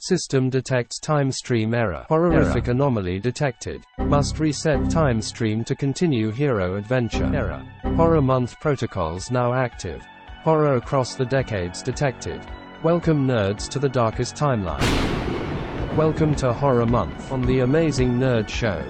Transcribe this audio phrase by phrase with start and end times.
[0.00, 2.06] System detects time stream error.
[2.08, 3.82] Horrific anomaly detected.
[3.98, 7.28] Must reset time stream to continue hero adventure.
[7.34, 7.66] Error.
[7.96, 10.00] Horror month protocols now active.
[10.44, 12.46] Horror across the decades detected.
[12.84, 14.86] Welcome nerds to the darkest timeline.
[15.96, 18.84] Welcome to Horror Month on the Amazing Nerd Show.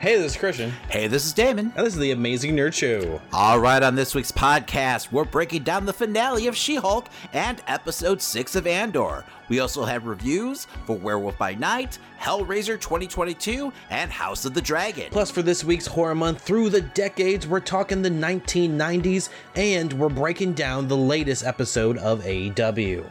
[0.00, 1.72] Hey, this is Christian, Hey, this is Damon.
[1.76, 3.20] and this is the Amazing Nerd Show.
[3.32, 7.60] All right, on this week's podcast, we're breaking down the finale of She Hulk and
[7.66, 9.24] episode 6 of Andor.
[9.48, 15.08] We also have reviews for Werewolf by Night, Hellraiser 2022, and House of the Dragon.
[15.10, 20.08] Plus, for this week's Horror Month through the decades, we're talking the 1990s, and we're
[20.08, 23.04] breaking down the latest episode of AEW.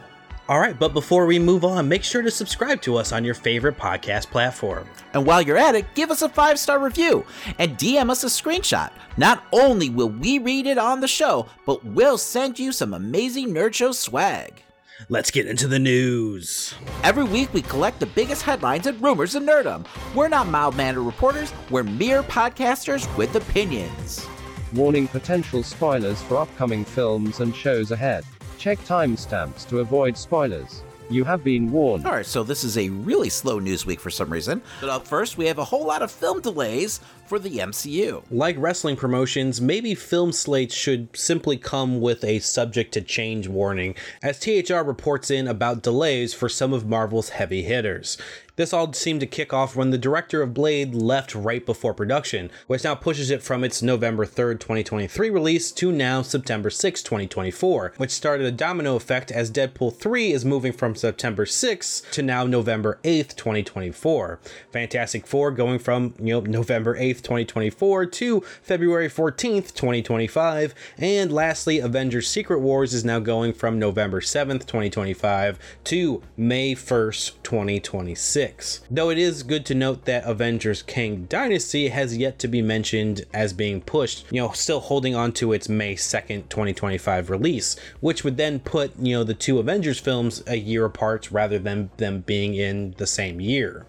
[0.48, 3.34] All right, but before we move on, make sure to subscribe to us on your
[3.34, 4.88] favorite podcast platform.
[5.12, 7.26] And while you're at it, give us a five star review
[7.58, 8.90] and DM us a screenshot.
[9.18, 13.50] Not only will we read it on the show, but we'll send you some amazing
[13.50, 14.62] Nerd Show swag.
[15.10, 16.74] Let's get into the news.
[17.04, 19.86] Every week, we collect the biggest headlines and rumors of nerdom.
[20.14, 24.26] We're not mild mannered reporters, we're mere podcasters with opinions.
[24.72, 28.24] Warning potential spoilers for upcoming films and shows ahead.
[28.58, 30.82] Check timestamps to avoid spoilers.
[31.10, 32.04] You have been warned.
[32.04, 34.60] All right, so this is a really slow news week for some reason.
[34.80, 38.22] But up first, we have a whole lot of film delays for the MCU.
[38.30, 43.94] Like wrestling promotions, maybe film slates should simply come with a subject to change warning,
[44.22, 48.16] as THR reports in about delays for some of Marvel's heavy hitters.
[48.58, 52.50] This all seemed to kick off when the director of Blade left right before production,
[52.66, 57.92] which now pushes it from its November 3rd, 2023 release to now September 6, 2024,
[57.98, 62.46] which started a domino effect as Deadpool 3 is moving from September 6th to now
[62.46, 64.40] November 8th, 2024.
[64.72, 71.78] Fantastic Four going from, you know, November 8th, 2024 to February 14th, 2025, and lastly
[71.78, 78.80] Avengers Secret Wars is now going from November 7th, 2025 to May 1st, 2026.
[78.90, 83.24] Though it is good to note that Avengers Kang Dynasty has yet to be mentioned
[83.34, 88.24] as being pushed, you know, still holding on to its May 2nd, 2025 release, which
[88.24, 92.20] would then put, you know, the two Avengers films a year apart rather than them
[92.20, 93.86] being in the same year.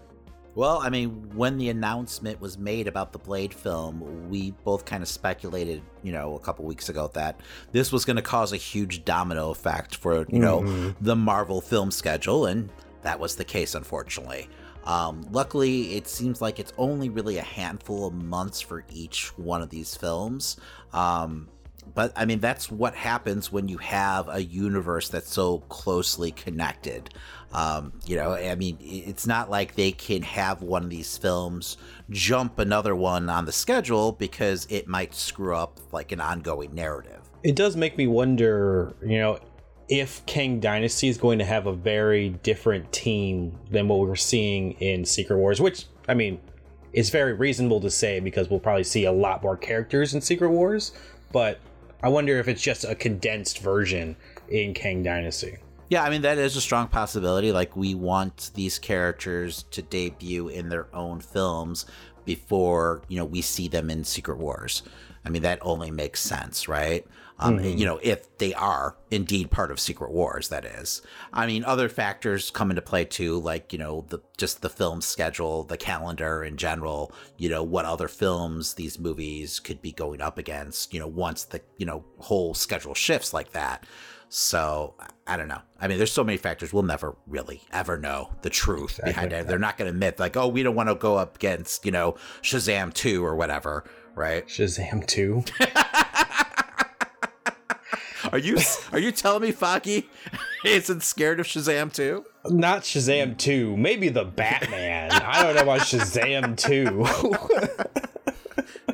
[0.60, 5.02] Well, I mean, when the announcement was made about the Blade film, we both kind
[5.02, 7.40] of speculated, you know, a couple weeks ago that
[7.72, 11.92] this was going to cause a huge domino effect for, you know, the Marvel film
[11.92, 12.70] schedule, and
[13.04, 14.50] that was the case, unfortunately.
[14.84, 19.62] Um, luckily, it seems like it's only really a handful of months for each one
[19.62, 20.58] of these films.
[20.92, 21.48] Um,
[21.94, 27.14] but I mean, that's what happens when you have a universe that's so closely connected.
[27.52, 31.78] Um, you know, I mean, it's not like they can have one of these films
[32.10, 37.22] jump another one on the schedule because it might screw up like an ongoing narrative.
[37.44, 39.40] It does make me wonder, you know,
[39.88, 44.16] if Kang Dynasty is going to have a very different team than what we were
[44.16, 46.40] seeing in Secret Wars, which, I mean,
[46.94, 50.50] is very reasonable to say because we'll probably see a lot more characters in Secret
[50.50, 50.92] Wars,
[51.32, 51.60] but
[52.04, 54.16] I wonder if it's just a condensed version
[54.50, 55.58] in Kang Dynasty.
[55.90, 57.52] Yeah, I mean that is a strong possibility.
[57.52, 61.86] Like we want these characters to debut in their own films
[62.26, 64.84] before you know we see them in Secret Wars.
[65.26, 67.06] I mean that only makes sense, right?
[67.40, 71.02] Um, You know, if they are indeed part of Secret Wars, that is.
[71.32, 75.02] I mean, other factors come into play too, like you know the just the film
[75.02, 77.14] schedule, the calendar in general.
[77.38, 80.94] You know, what other films these movies could be going up against.
[80.94, 83.86] You know, once the you know whole schedule shifts like that.
[84.30, 84.94] So
[85.28, 85.62] I don't know.
[85.82, 86.72] I mean, there's so many factors.
[86.72, 89.48] We'll never really ever know the truth behind it.
[89.48, 91.92] They're not going to admit like, oh, we don't want to go up against you
[91.92, 93.84] know Shazam two or whatever,
[94.16, 94.48] right?
[94.48, 95.44] Shazam 2.
[98.32, 98.58] Are you
[98.92, 100.08] are you telling me Foggy
[100.66, 102.26] isn't scared of Shazam two?
[102.46, 105.12] Not Shazam 2, maybe the Batman.
[105.12, 108.34] I don't know about Shazam 2.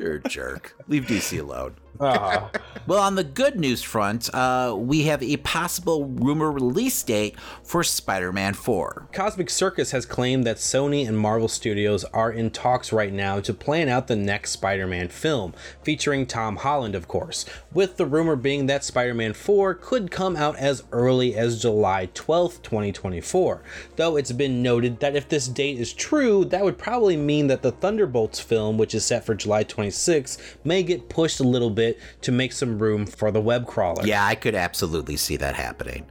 [0.00, 0.74] You're a jerk.
[0.88, 1.74] Leave DC alone.
[2.86, 7.34] Well, on the good news front, uh, we have a possible rumor release date
[7.64, 9.08] for Spider-Man 4.
[9.12, 13.52] Cosmic Circus has claimed that Sony and Marvel Studios are in talks right now to
[13.52, 18.36] plan out the next Spider Man film, featuring Tom Holland, of course, with the rumor
[18.36, 23.62] being that Spider Man 4 could come out as early as July 12th, 2024.
[23.96, 27.62] Though it's been noted that if this date is true, that would probably mean that
[27.62, 31.85] the Thunderbolts film, which is set for July 26th, may get pushed a little bit
[32.22, 34.06] to make some room for the web crawler.
[34.06, 36.06] Yeah, I could absolutely see that happening.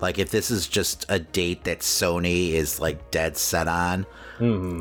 [0.00, 4.06] Like if this is just a date that Sony is like dead set on,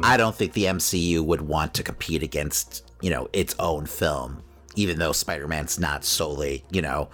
[0.04, 4.44] I don't think the MCU would want to compete against, you know, its own film,
[4.76, 7.10] even though Spider-Man's not solely, you know,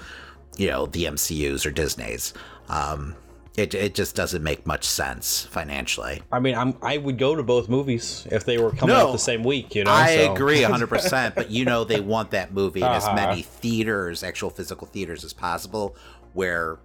[0.58, 2.34] you know, the MCU's or Disney's.
[2.70, 3.16] Um
[3.60, 6.22] it, it just doesn't make much sense financially.
[6.32, 9.12] I mean, I'm I would go to both movies if they were coming No, out
[9.12, 9.76] the same week.
[9.76, 13.04] You know, I so- agree 100%, but you know they want that movie in as
[13.06, 13.16] Uh-huh.
[13.16, 15.96] many theaters, actual physical theaters as possible
[16.34, 16.80] where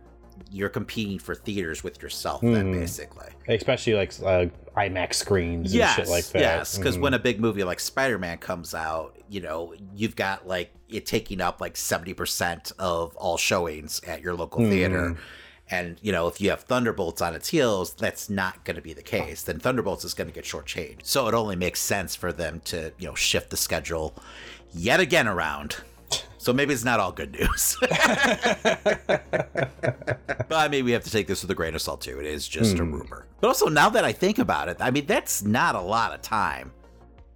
[0.50, 2.81] you're competing for theaters with yourself then Hmm.
[2.81, 3.29] basically.
[3.49, 4.47] especially like uh,
[4.77, 6.41] IMAX screens and Yes, shit like that.
[6.41, 7.03] yes, because Mhm.
[7.03, 11.41] when a big movie like Spider-Man comes out, you know, you've got like it taking
[11.41, 14.70] up like 70% of all showings at your local Hmm.
[14.70, 15.17] theater.
[15.70, 18.93] And, you know, if you have Thunderbolts on its heels, that's not going to be
[18.93, 19.43] the case.
[19.43, 21.05] Then Thunderbolts is going to get shortchanged.
[21.05, 24.14] So it only makes sense for them to, you know, shift the schedule
[24.75, 25.76] yet again around.
[26.37, 27.76] So maybe it's not all good news.
[27.81, 27.94] but
[30.50, 32.20] I mean, we have to take this with a grain of salt too.
[32.20, 33.26] It is just a rumor.
[33.40, 36.20] But also, now that I think about it, I mean, that's not a lot of
[36.20, 36.70] time,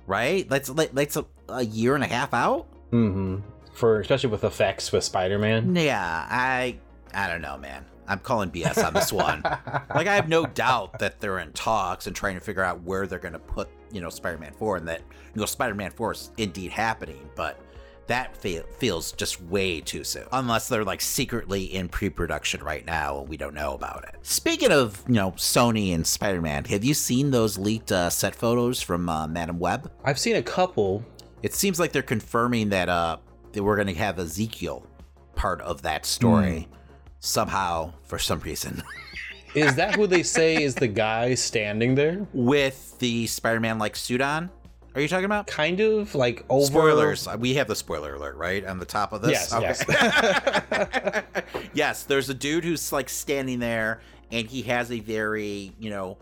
[0.06, 0.46] right?
[0.46, 2.66] That's like that's a, a year and a half out.
[2.92, 3.38] Mm-hmm.
[3.72, 5.74] for especially with effects with Spider-Man.
[5.74, 6.76] Yeah, I
[7.14, 7.86] I don't know, man.
[8.08, 9.42] I'm calling BS on this one.
[9.42, 13.06] like I have no doubt that they're in talks and trying to figure out where
[13.06, 15.02] they're going to put, you know, Spider-Man 4 and that
[15.34, 17.60] you know Spider-Man 4 is indeed happening, but
[18.06, 20.24] that fe- feels just way too soon.
[20.32, 24.16] Unless they're like secretly in pre-production right now and we don't know about it.
[24.22, 28.80] Speaking of, you know, Sony and Spider-Man, have you seen those leaked uh, set photos
[28.80, 29.92] from uh, Madame Web?
[30.04, 31.04] I've seen a couple.
[31.42, 33.18] It seems like they're confirming that uh
[33.52, 34.86] that we're going to have Ezekiel
[35.34, 36.68] part of that story
[37.20, 38.82] somehow for some reason
[39.54, 42.26] Is that who they say is the guy standing there?
[42.32, 44.50] with the Spider-Man like suit on.
[44.94, 45.46] Are you talking about?
[45.46, 47.28] Kind of like over Spoilers.
[47.38, 49.50] We have the spoiler alert right on the top of this.
[49.52, 51.24] Yes, yes.
[51.72, 54.00] yes, there's a dude who's like standing there
[54.30, 56.18] and he has a very, you know,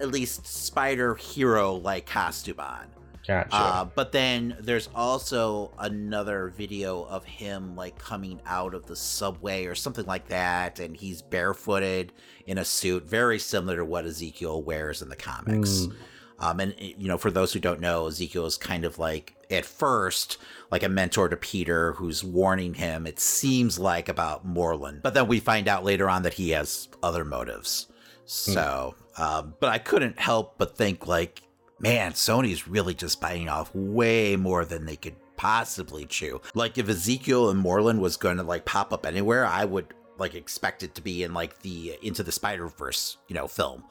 [0.00, 2.86] at least spider hero like costume on.
[3.30, 3.54] Gotcha.
[3.54, 9.66] Uh, but then there's also another video of him like coming out of the subway
[9.66, 12.12] or something like that, and he's barefooted
[12.48, 15.86] in a suit very similar to what Ezekiel wears in the comics.
[16.40, 19.64] Um, and you know, for those who don't know, Ezekiel is kind of like at
[19.64, 20.38] first
[20.72, 23.06] like a mentor to Peter, who's warning him.
[23.06, 26.88] It seems like about Morlun, but then we find out later on that he has
[27.00, 27.86] other motives.
[28.24, 31.42] So, um, but I couldn't help but think like,
[31.80, 36.40] man, Sony's really just biting off way more than they could possibly chew.
[36.54, 39.86] Like if Ezekiel and Morlun was going to like pop up anywhere, I would
[40.18, 43.84] like expect it to be in like the Into the Spider Verse, you know, film,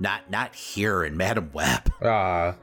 [0.00, 1.92] not not here in Madame Web.
[2.02, 2.54] Uh,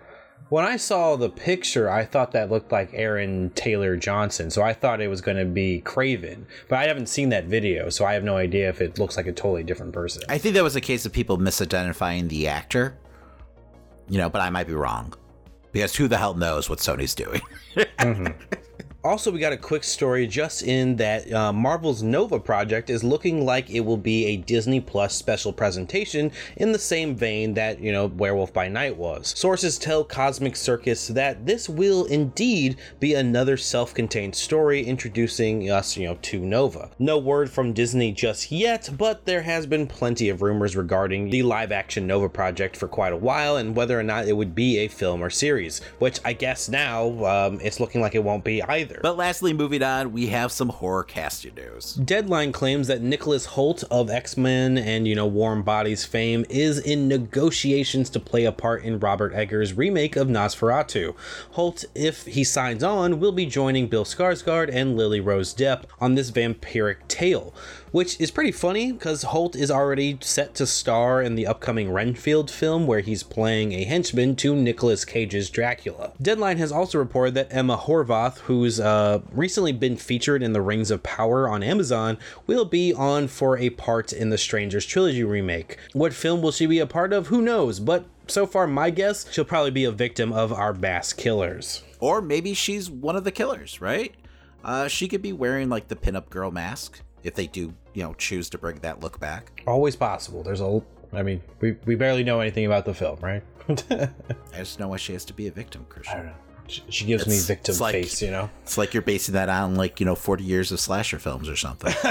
[0.50, 4.74] when I saw the picture, I thought that looked like Aaron Taylor Johnson, so I
[4.74, 6.44] thought it was going to be Kraven.
[6.68, 9.28] But I haven't seen that video, so I have no idea if it looks like
[9.28, 10.24] a totally different person.
[10.28, 12.98] I think that was a case of people misidentifying the actor.
[14.12, 15.14] You know, but I might be wrong.
[15.72, 17.40] Because who the hell knows what Sony's doing?
[17.78, 18.61] Mm-hmm.
[19.04, 23.44] Also, we got a quick story just in that uh, Marvel's Nova project is looking
[23.44, 27.92] like it will be a Disney Plus special presentation in the same vein that, you
[27.92, 29.34] know, Werewolf by Night was.
[29.36, 35.98] Sources tell Cosmic Circus that this will indeed be another self contained story introducing us,
[35.98, 36.92] you know, to Nova.
[37.00, 41.42] No word from Disney just yet, but there has been plenty of rumors regarding the
[41.42, 44.78] live action Nova project for quite a while and whether or not it would be
[44.78, 48.62] a film or series, which I guess now um, it's looking like it won't be
[48.62, 48.91] either.
[49.02, 51.94] But lastly, moving on, we have some horror casting news.
[51.94, 56.80] Deadline claims that Nicholas Hoult of X Men and, you know, Warm Bodies fame is
[56.80, 61.16] in negotiations to play a part in Robert Eggers' remake of Nosferatu.
[61.56, 66.16] Hoult, if he signs on, will be joining Bill Skarsgård and Lily Rose Depp on
[66.16, 67.54] this vampiric tale,
[67.92, 72.50] which is pretty funny because Hoult is already set to star in the upcoming Renfield
[72.50, 76.14] film where he's playing a henchman to Nicolas Cage's Dracula.
[76.22, 80.92] Deadline has also reported that Ema Horvath, who's uh, recently been featured in The Rings
[80.92, 82.18] of Power on Amazon,
[82.48, 85.78] will be on for a part in the Strangers Trilogy remake.
[85.94, 87.28] What film will she be a part of?
[87.28, 87.80] Who knows?
[87.80, 91.84] But so far, my guess, she'll probably be a victim of our Bass killers.
[92.00, 94.16] Or maybe she's one of the killers, right?
[94.64, 98.14] Uh, she could be wearing like the pinup girl mask if they do, you know,
[98.14, 99.62] choose to bring that look back.
[99.68, 100.44] Always possible.
[100.44, 100.82] There's a,
[101.14, 103.44] I mean, we, we barely know anything about the film, right?
[103.70, 104.10] I
[104.58, 106.20] just know why she has to be a victim, Christian.
[106.20, 106.34] I don't
[106.68, 108.50] She, she gives me It's- victim like- face, you know?
[108.64, 111.56] It's like you're basing that on like, you know, 40 years of slasher films or
[111.56, 111.94] something.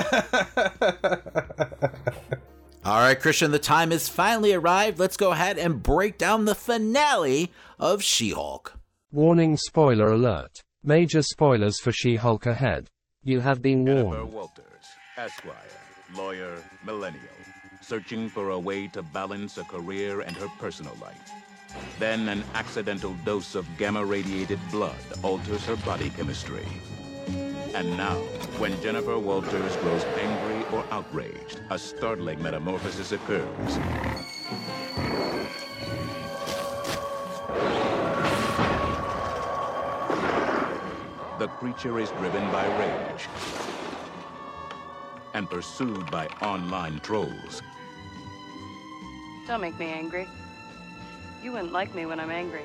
[2.82, 4.98] All right, Christian, the time has finally arrived.
[4.98, 8.72] Let's go ahead and break down the finale of She Hulk.
[9.12, 10.62] Warning spoiler alert.
[10.82, 12.88] Major spoilers for She Hulk ahead.
[13.22, 14.32] You have been Jennifer warned.
[14.32, 14.64] Walters,
[15.18, 15.54] Esquire,
[16.14, 17.40] lawyer, millennial,
[17.80, 21.30] searching for a way to balance a career and her personal life.
[21.98, 26.66] Then an accidental dose of gamma radiated blood alters her body chemistry.
[27.74, 28.16] And now,
[28.58, 33.78] when Jennifer Walters grows angry or outraged, a startling metamorphosis occurs.
[41.38, 43.28] The creature is driven by rage
[45.34, 47.62] and pursued by online trolls.
[49.46, 50.28] Don't make me angry.
[51.42, 52.64] You wouldn't like me when I'm angry.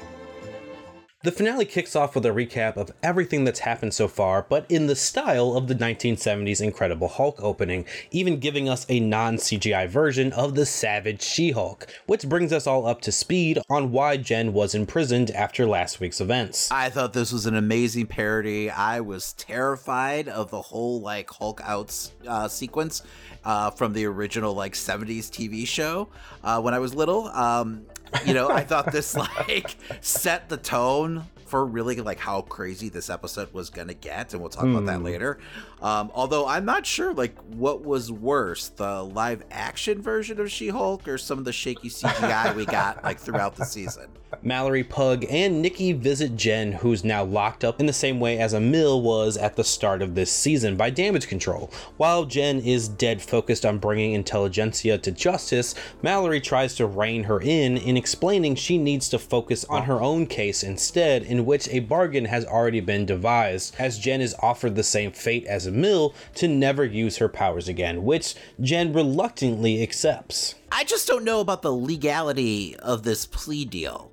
[1.25, 4.85] The finale kicks off with a recap of everything that's happened so far, but in
[4.85, 10.31] the style of the 1970s Incredible Hulk opening, even giving us a non CGI version
[10.33, 14.53] of the Savage She Hulk, which brings us all up to speed on why Jen
[14.53, 16.71] was imprisoned after last week's events.
[16.71, 18.69] I thought this was an amazing parody.
[18.69, 23.01] I was terrified of the whole like Hulk out uh, sequence
[23.43, 26.07] uh, from the original like 70s TV show
[26.43, 27.29] uh, when I was little.
[27.29, 27.87] Um,
[28.25, 33.09] you know, I thought this like set the tone for really like how crazy this
[33.09, 35.05] episode was gonna get, and we'll talk about that hmm.
[35.05, 35.39] later.
[35.85, 41.07] Um, although I'm not sure like what was worse, the live action version of She-Hulk
[41.07, 44.07] or some of the shaky CGI we got like throughout the season.
[44.41, 48.53] Mallory Pug and Nikki visit Jen, who's now locked up in the same way as
[48.53, 51.71] Emil was at the start of this season by damage control.
[51.97, 57.39] While Jen is dead focused on bringing intelligentsia to justice, Mallory tries to rein her
[57.39, 61.79] in in explaining she needs to focus on her own case instead, in which a
[61.79, 66.47] bargain has already been devised, as Jen is offered the same fate as Emil to
[66.47, 70.55] never use her powers again, which Jen reluctantly accepts.
[70.71, 74.11] I just don't know about the legality of this plea deal.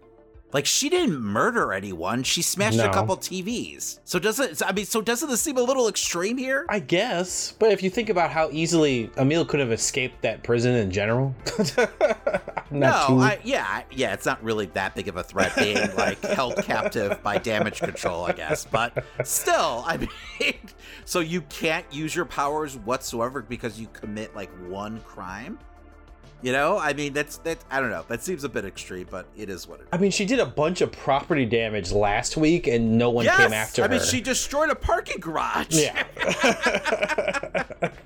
[0.52, 2.84] Like she didn't murder anyone; she smashed No.
[2.90, 4.00] a couple TVs.
[4.04, 4.84] So doesn't I mean?
[4.84, 6.66] So doesn't this seem a little extreme here?
[6.68, 10.74] I guess, but if you think about how easily Emil could have escaped that prison
[10.74, 11.34] in general,
[12.70, 14.12] no, too- I, yeah, yeah.
[14.12, 18.26] It's not really that big of a threat being like held captive by damage control,
[18.26, 18.66] I guess.
[18.66, 19.96] But still, I
[20.40, 20.54] mean,
[21.04, 25.58] so you can't use your powers whatsoever because you commit like one crime.
[26.42, 27.58] You know, I mean, that's that.
[27.70, 28.04] I don't know.
[28.08, 29.88] That seems a bit extreme, but it is what it is.
[29.92, 33.36] I mean, she did a bunch of property damage last week, and no one Yes,
[33.36, 33.94] came after I her.
[33.94, 35.68] I mean, she destroyed a parking garage.
[35.70, 36.02] yeah.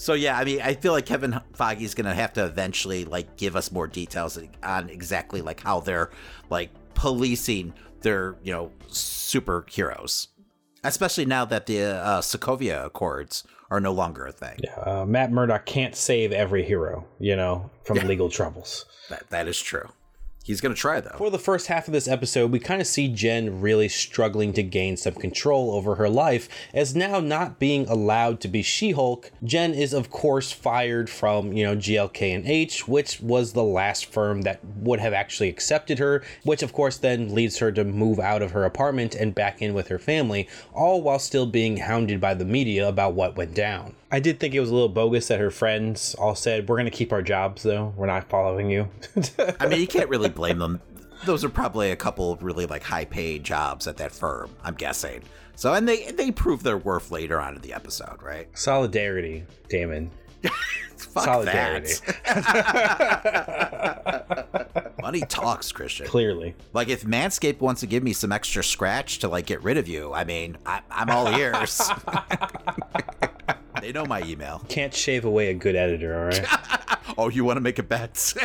[0.00, 3.54] So yeah, I mean, I feel like Kevin Foggy's gonna have to eventually like give
[3.54, 6.08] us more details on exactly like how they're
[6.48, 10.28] like policing their you know superheroes,
[10.84, 14.58] especially now that the uh, Sokovia Accords are no longer a thing.
[14.84, 18.84] uh, Matt Murdock can't save every hero, you know, from legal troubles.
[19.08, 19.88] That that is true.
[20.42, 21.14] He's gonna try though.
[21.18, 24.62] For the first half of this episode, we kind of see Jen really struggling to
[24.62, 29.30] gain some control over her life, as now not being allowed to be She Hulk,
[29.44, 34.06] Jen is of course fired from, you know, GLK and H, which was the last
[34.06, 38.18] firm that would have actually accepted her, which of course then leads her to move
[38.18, 42.18] out of her apartment and back in with her family, all while still being hounded
[42.20, 43.94] by the media about what went down.
[44.12, 46.90] I did think it was a little bogus that her friends all said, We're going
[46.90, 48.88] to keep our jobs though, we're not following you.
[49.58, 50.80] I mean, you can't really blame them.
[51.24, 54.50] Those are probably a couple of really like high paid jobs at that firm.
[54.64, 55.22] I'm guessing.
[55.54, 58.48] So and they they prove their worth later on in the episode, right?
[58.58, 60.10] Solidarity, Damon.
[60.96, 61.92] Fuck Solidarity.
[62.26, 64.92] that.
[65.02, 66.06] Money talks, Christian.
[66.06, 66.54] Clearly.
[66.72, 69.88] Like if Manscaped wants to give me some extra scratch to like get rid of
[69.88, 71.82] you, I mean, I, I'm all ears.
[73.80, 74.62] They know my email.
[74.68, 76.46] Can't shave away a good editor, all right?
[77.18, 78.32] Oh, you want to make a bet?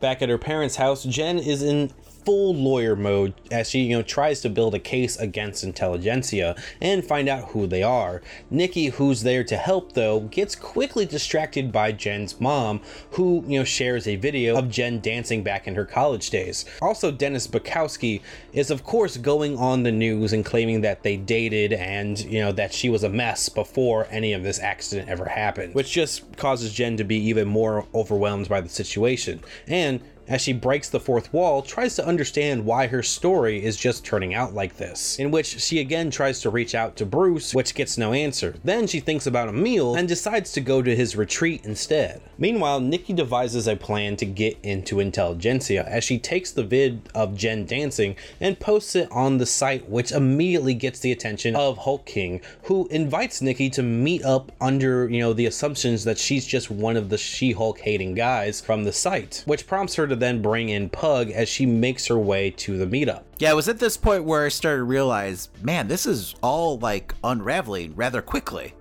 [0.00, 1.92] Back at her parents' house, Jen is in
[2.26, 7.04] full lawyer mode as she, you know, tries to build a case against intelligentsia and
[7.04, 8.20] find out who they are.
[8.50, 12.80] Nikki, who's there to help though, gets quickly distracted by Jen's mom,
[13.12, 16.64] who, you know, shares a video of Jen dancing back in her college days.
[16.82, 18.20] Also, Dennis Bukowski
[18.52, 22.50] is of course going on the news and claiming that they dated and, you know,
[22.50, 26.74] that she was a mess before any of this accident ever happened, which just causes
[26.74, 29.40] Jen to be even more overwhelmed by the situation.
[29.68, 34.04] And as she breaks the fourth wall, tries to understand why her story is just
[34.04, 37.74] turning out like this, in which she again tries to reach out to Bruce, which
[37.74, 38.54] gets no answer.
[38.64, 42.20] Then she thinks about Emil and decides to go to his retreat instead.
[42.38, 47.36] Meanwhile, Nikki devises a plan to get into Intelligentsia as she takes the vid of
[47.36, 52.04] Jen dancing and posts it on the site, which immediately gets the attention of Hulk
[52.04, 56.70] King, who invites Nikki to meet up under, you know, the assumptions that she's just
[56.70, 60.68] one of the She-Hulk hating guys from the site, which prompts her to then bring
[60.68, 63.22] in Pug as she makes her way to the meetup.
[63.38, 66.78] yeah, it was at this point where I started to realize, man, this is all
[66.78, 68.74] like unraveling rather quickly.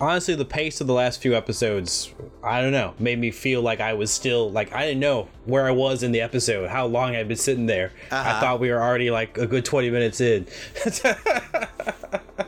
[0.00, 3.80] Honestly, the pace of the last few episodes, I don't know, made me feel like
[3.80, 7.14] I was still like I didn't know where I was in the episode, how long
[7.14, 7.92] I'd been sitting there.
[8.10, 8.40] I uh-huh.
[8.40, 10.46] thought we were already like a good 20 minutes in.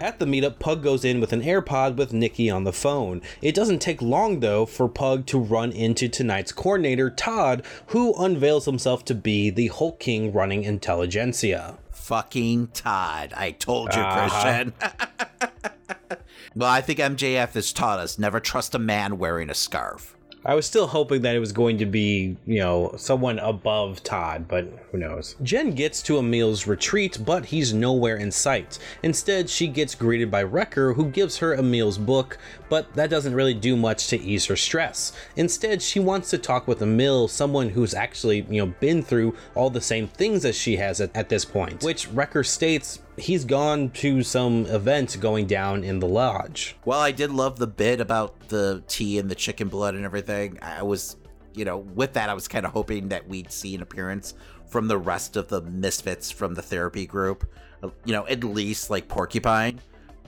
[0.00, 3.22] At the meetup, Pug goes in with an AirPod with Nikki on the phone.
[3.40, 8.64] It doesn't take long, though, for Pug to run into tonight's coordinator, Todd, who unveils
[8.64, 11.78] himself to be the Hulk King running intelligentsia.
[11.90, 13.32] Fucking Todd.
[13.36, 14.28] I told you, Uh-huh.
[14.28, 16.18] Christian.
[16.54, 20.16] well, I think MJF has taught us never trust a man wearing a scarf.
[20.46, 24.46] I was still hoping that it was going to be, you know, someone above Todd,
[24.46, 25.36] but who knows.
[25.42, 28.78] Jen gets to Emil's retreat, but he's nowhere in sight.
[29.02, 32.36] Instead, she gets greeted by Wrecker, who gives her Emil's book,
[32.68, 35.12] but that doesn't really do much to ease her stress.
[35.36, 39.70] Instead, she wants to talk with Emil, someone who's actually, you know, been through all
[39.70, 43.90] the same things as she has at, at this point, which Wrecker states he's gone
[43.90, 46.76] to some event going down in the lodge.
[46.84, 50.58] Well, I did love the bit about the tea and the chicken blood and everything.
[50.62, 51.16] I was,
[51.54, 54.34] you know, with that, I was kind of hoping that we'd see an appearance
[54.66, 57.48] from the rest of the misfits from the therapy group.
[57.82, 59.80] Uh, You know, at least like Porcupine.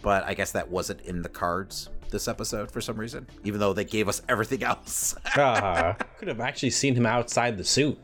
[0.03, 3.73] But I guess that wasn't in the cards this episode for some reason, even though
[3.73, 5.17] they gave us everything else.
[5.37, 7.99] Uh, could have actually seen him outside the suit.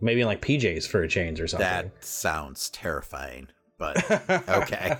[0.00, 1.66] Maybe in like PJs for a change or something.
[1.66, 3.48] that sounds terrifying.
[3.78, 4.10] But
[4.48, 4.96] okay.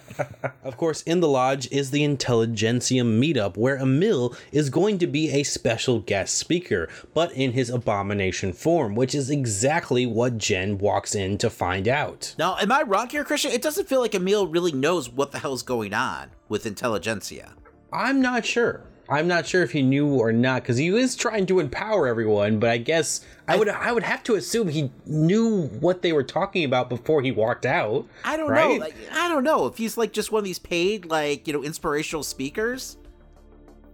[0.63, 5.31] Of course, in the lodge is the Intelligentsia meetup, where Emil is going to be
[5.31, 11.15] a special guest speaker, but in his abomination form, which is exactly what Jen walks
[11.15, 12.35] in to find out.
[12.39, 13.53] now, am I wrong here, Christian?
[13.53, 17.55] It doesn't feel like Emil really knows what the hell's going on with intelligentsia.
[17.93, 18.83] I'm not sure.
[19.09, 22.59] I'm not sure if he knew or not, because he was trying to empower everyone.
[22.59, 26.25] But I guess I would I would have to assume he knew what they were
[26.25, 28.07] talking about before he walked out.
[28.25, 28.71] I don't right?
[28.71, 28.77] know.
[28.77, 31.63] Like, I don't know if he's like just one of these paid, like you know,
[31.63, 32.97] inspirational speakers.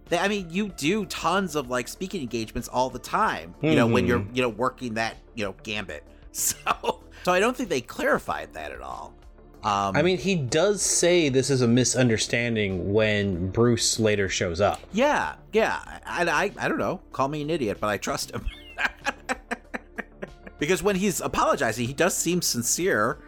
[0.09, 3.53] They- I mean, you do tons of like speaking engagements all the time.
[3.61, 4.35] You know, when you're mm-hmm.
[4.35, 6.03] you know working that you know gambit.
[6.35, 9.13] So, so I don't think they clarified that at all.
[9.63, 14.81] Um, I mean, he does say this is a misunderstanding when Bruce later shows up.
[14.91, 15.79] yeah, yeah.
[16.05, 16.99] I, I, I don't know.
[17.13, 18.45] Call me an idiot, but I trust him.
[20.59, 23.19] because when he's apologizing, he does seem sincere,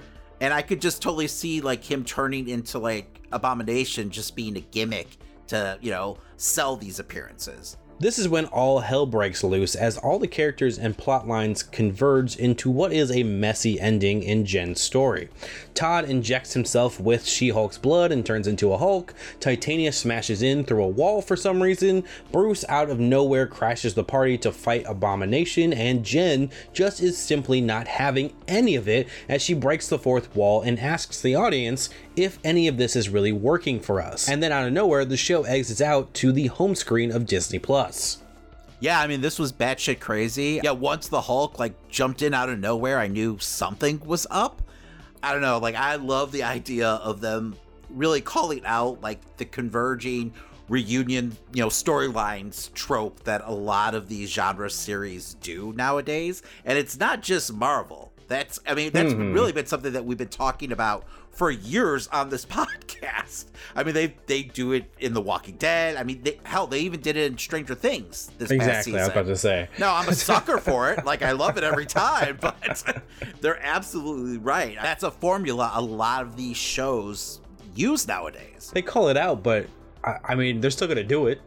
[0.42, 4.62] and I could just totally see like him turning into like abomination, just being a
[4.62, 7.78] gimmick to you know sell these appearances.
[7.98, 12.36] This is when all hell breaks loose as all the characters and plot lines converge
[12.36, 15.30] into what is a messy ending in Jen's story.
[15.74, 19.14] Todd injects himself with She Hulk's blood and turns into a Hulk.
[19.40, 22.04] Titania smashes in through a wall for some reason.
[22.34, 27.62] Bruce, out of nowhere, crashes the party to fight Abomination, and Jen just is simply
[27.62, 31.90] not having any of it as she breaks the fourth wall and asks the audience
[32.16, 34.30] if any of this is really working for us.
[34.30, 37.60] And then out of nowhere, the show exits out to the home screen of Disney
[37.60, 38.22] Plus.
[38.80, 40.60] Yeah, I mean this was batshit crazy.
[40.64, 44.62] Yeah, once the Hulk like jumped in out of nowhere, I knew something was up.
[45.24, 47.56] I don't know, like I love the idea of them
[47.90, 50.34] really calling out like the converging
[50.68, 56.44] reunion, you know, storylines trope that a lot of these genre series do nowadays.
[56.66, 58.12] And it's not just Marvel.
[58.28, 59.34] That's I mean, that's mm-hmm.
[59.34, 63.46] really been something that we've been talking about for years on this podcast.
[63.76, 65.98] I mean, they they do it in The Walking Dead.
[65.98, 69.00] I mean, they, hell, they even did it in Stranger Things this past Exactly, season.
[69.00, 69.70] I was about to say.
[69.78, 71.06] No, I'm a sucker for it.
[71.06, 73.02] Like I love it every time, but
[73.42, 74.78] they're absolutely right.
[74.82, 77.42] That's a formula a lot of these shows
[77.76, 78.72] use nowadays.
[78.74, 79.68] They call it out, but
[80.06, 81.42] I, I mean, they're still gonna do it.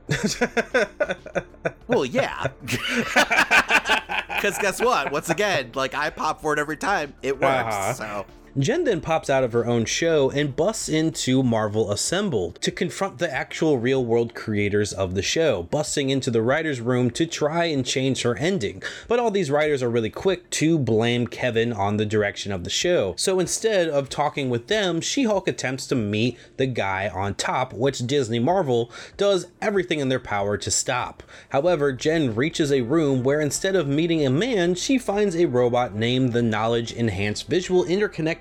[1.86, 2.48] Well, yeah.
[2.60, 5.10] Because guess what?
[5.10, 7.14] Once again, like I pop for it every time.
[7.22, 7.74] It works.
[7.74, 7.92] Uh-huh.
[7.94, 8.26] So
[8.58, 13.18] Jen then pops out of her own show and busts into Marvel Assembled to confront
[13.18, 17.66] the actual real world creators of the show, busting into the writer's room to try
[17.66, 18.82] and change her ending.
[19.06, 22.70] But all these writers are really quick to blame Kevin on the direction of the
[22.70, 23.14] show.
[23.16, 27.72] So instead of talking with them, She Hulk attempts to meet the guy on top,
[27.72, 31.22] which Disney Marvel does everything in their power to stop.
[31.50, 35.94] However, Jen reaches a room where instead of meeting a man, she finds a robot
[35.94, 37.84] named the Knowledge Enhanced Visual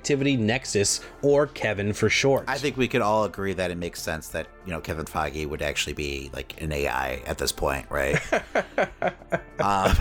[0.08, 2.46] Interconnectivity Nexus, or Kevin for short.
[2.48, 5.48] I think we could all agree that it makes sense that you know Kevin Feige
[5.48, 8.20] would actually be like an AI at this point, right?
[9.60, 9.96] um,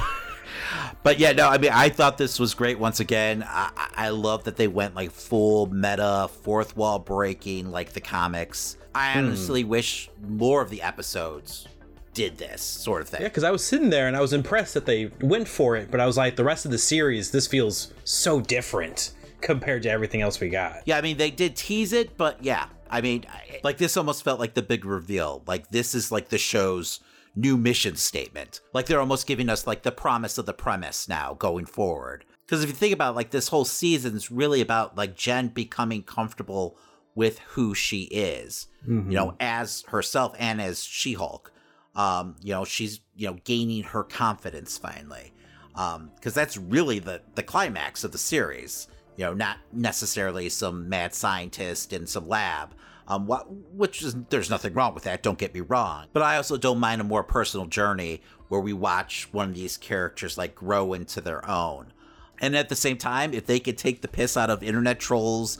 [1.03, 2.79] but yeah, no, I mean, I thought this was great.
[2.79, 7.71] Once again, I, I I love that they went like full meta, fourth wall breaking,
[7.71, 8.77] like the comics.
[8.95, 11.69] I honestly wish more of the episodes
[12.15, 13.21] did this sort of thing.
[13.21, 15.91] Yeah, because I was sitting there and I was impressed that they went for it,
[15.91, 19.13] but I was like, the rest of the series, this feels so different
[19.47, 20.83] compared to everything else we got.
[20.85, 23.25] Yeah, I mean, they did tease it, but yeah, I mean,
[23.65, 25.43] like this almost felt like the big reveal.
[25.47, 27.01] Like this is like the show's
[27.35, 28.61] new mission statement.
[28.75, 32.25] Like they're almost giving us like the promise of the premise now going forward.
[32.45, 35.49] Because if you think about it, like this whole season is really about like Jen
[35.49, 36.77] becoming comfortable
[37.15, 39.11] with who she is, Mm-hmm.
[39.11, 41.53] you know, as herself and as She Hulk.
[41.97, 45.33] Um, you know, she's you know gaining her confidence finally,
[45.75, 48.87] because that's really the the climax of the series.
[49.17, 52.75] You know, not necessarily some mad scientist in some lab.
[53.09, 55.23] Um, what, which is there's nothing wrong with that.
[55.23, 58.73] Don't get me wrong, but I also don't mind a more personal journey where we
[58.73, 61.93] watch one of these characters like grow into their own.
[62.41, 65.59] And at the same time, if they could take the piss out of internet trolls,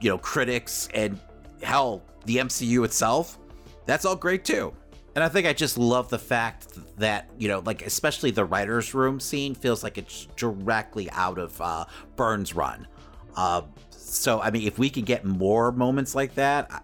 [0.00, 1.20] you know, critics, and
[1.62, 3.38] hell, the MCU itself,
[3.84, 4.74] that's all great too.
[5.14, 8.92] And I think I just love the fact that, you know, like especially the writer's
[8.92, 12.86] room scene feels like it's directly out of uh, Byrne's run.
[13.36, 16.80] Uh, so, I mean, if we could get more moments like that, I-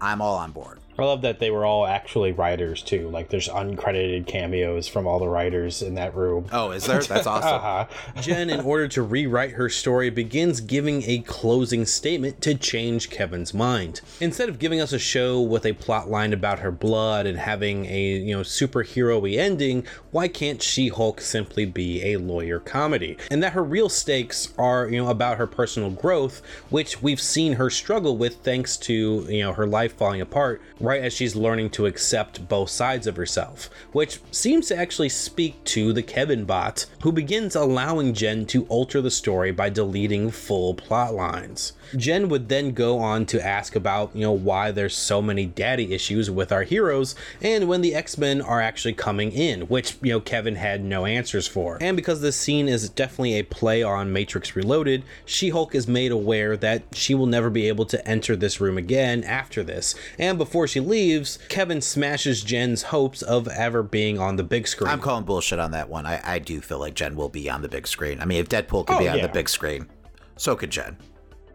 [0.00, 0.80] I'm all on board.
[0.98, 3.08] I love that they were all actually writers too.
[3.08, 6.46] Like there's uncredited cameos from all the writers in that room.
[6.52, 7.02] Oh, is there?
[7.02, 7.54] That's awesome.
[7.54, 7.86] Uh-huh.
[8.20, 13.52] Jen, in order to rewrite her story, begins giving a closing statement to change Kevin's
[13.52, 14.00] mind.
[14.20, 17.86] Instead of giving us a show with a plot line about her blood and having
[17.86, 23.16] a you know superhero-y ending, why can't She-Hulk simply be a lawyer comedy?
[23.30, 27.54] And that her real stakes are you know about her personal growth, which we've seen
[27.54, 31.70] her struggle with thanks to you know her life falling apart right as she's learning
[31.70, 36.86] to accept both sides of herself, which seems to actually speak to the Kevin bot,
[37.02, 41.72] who begins allowing Jen to alter the story by deleting full plot lines.
[41.96, 45.92] Jen would then go on to ask about, you know, why there's so many daddy
[45.92, 50.20] issues with our heroes and when the X-Men are actually coming in, which, you know,
[50.20, 51.78] Kevin had no answers for.
[51.80, 56.56] And because this scene is definitely a play on Matrix Reloaded, She-Hulk is made aware
[56.56, 59.94] that she will never be able to enter this room again after this.
[60.18, 64.90] And before she leaves, Kevin smashes Jen's hopes of ever being on the big screen.
[64.90, 66.06] I'm calling bullshit on that one.
[66.06, 68.20] I, I do feel like Jen will be on the big screen.
[68.20, 69.26] I mean, if Deadpool could Oh, be on yeah.
[69.26, 69.88] the big screen,
[70.36, 70.96] so could Jen.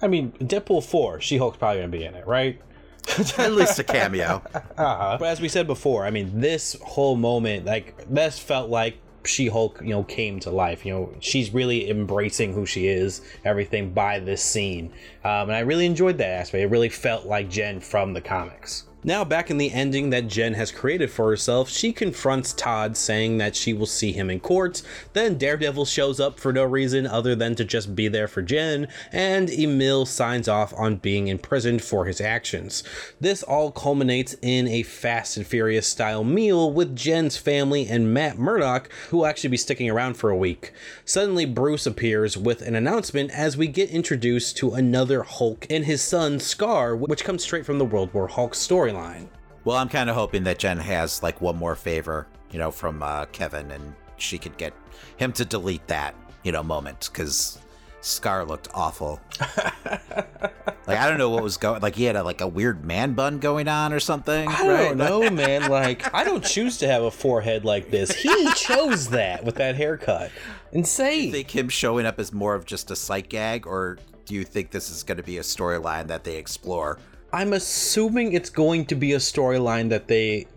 [0.02, 2.62] I mean, Deadpool 4, She-Hulk's probably going to be in it, right?
[3.38, 4.42] At least a cameo.
[4.78, 9.82] But as we said before, I mean, this whole moment, like, this felt like She-Hulk,
[9.82, 10.86] you know, came to life.
[10.86, 14.94] You know, she's really embracing who she is, everything by this scene,
[15.26, 16.62] um, and I really enjoyed that aspect.
[16.62, 18.86] It really felt like Jen from the comics.
[19.02, 23.38] Now, back in the ending that Jen has created for herself, she confronts Todd, saying
[23.38, 24.82] that she will see him in court.
[25.14, 28.90] Then Daredevil shows up for no reason other than to just be there for Jen,
[29.14, 32.84] and Emil signs off on being imprisoned for his actions.
[33.22, 38.38] This all culminates in a Fast and Furious style meal with Jen's family and Matt
[38.38, 40.74] Murdock, who will actually be sticking around for a week.
[41.06, 46.02] Suddenly, Bruce appears with an announcement as we get introduced to another Hulk and his
[46.02, 48.56] son Skaar, which comes straight from the World War Hulk
[48.93, 49.28] storyline.
[49.65, 53.04] Well, I'm kind of hoping that Jen has like one more favor, you know, from
[53.04, 54.73] uh, Kevin, and she could get
[55.17, 57.60] him to delete that, you know, moment because
[58.02, 59.19] Skaar looked awful.
[59.86, 61.82] like I don't know what was going.
[61.82, 64.47] Like he had a, like a weird man bun going on or something.
[64.47, 65.69] I don't know, man.
[65.69, 68.15] Like, I don't choose to have a forehead like this.
[68.15, 70.32] He chose that with that haircut.
[70.71, 71.32] Insane.
[71.32, 74.71] think him showing up is more of just a sight gag, or do you think
[74.71, 76.99] this is going to be a storyline that they explore?
[77.32, 80.48] I'm assuming it's going to be a storyline that they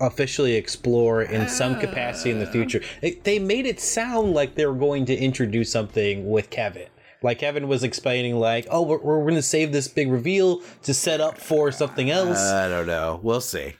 [0.00, 1.80] officially explore in some ah.
[1.80, 2.80] capacity in the future.
[3.02, 6.88] It- they made it sound like they were going to introduce something with Kevin.
[7.22, 10.92] Like Kevin was explaining, like, "Oh, we're, we're going to save this big reveal to
[10.92, 13.18] set up for something else." I don't know.
[13.22, 13.74] We'll see.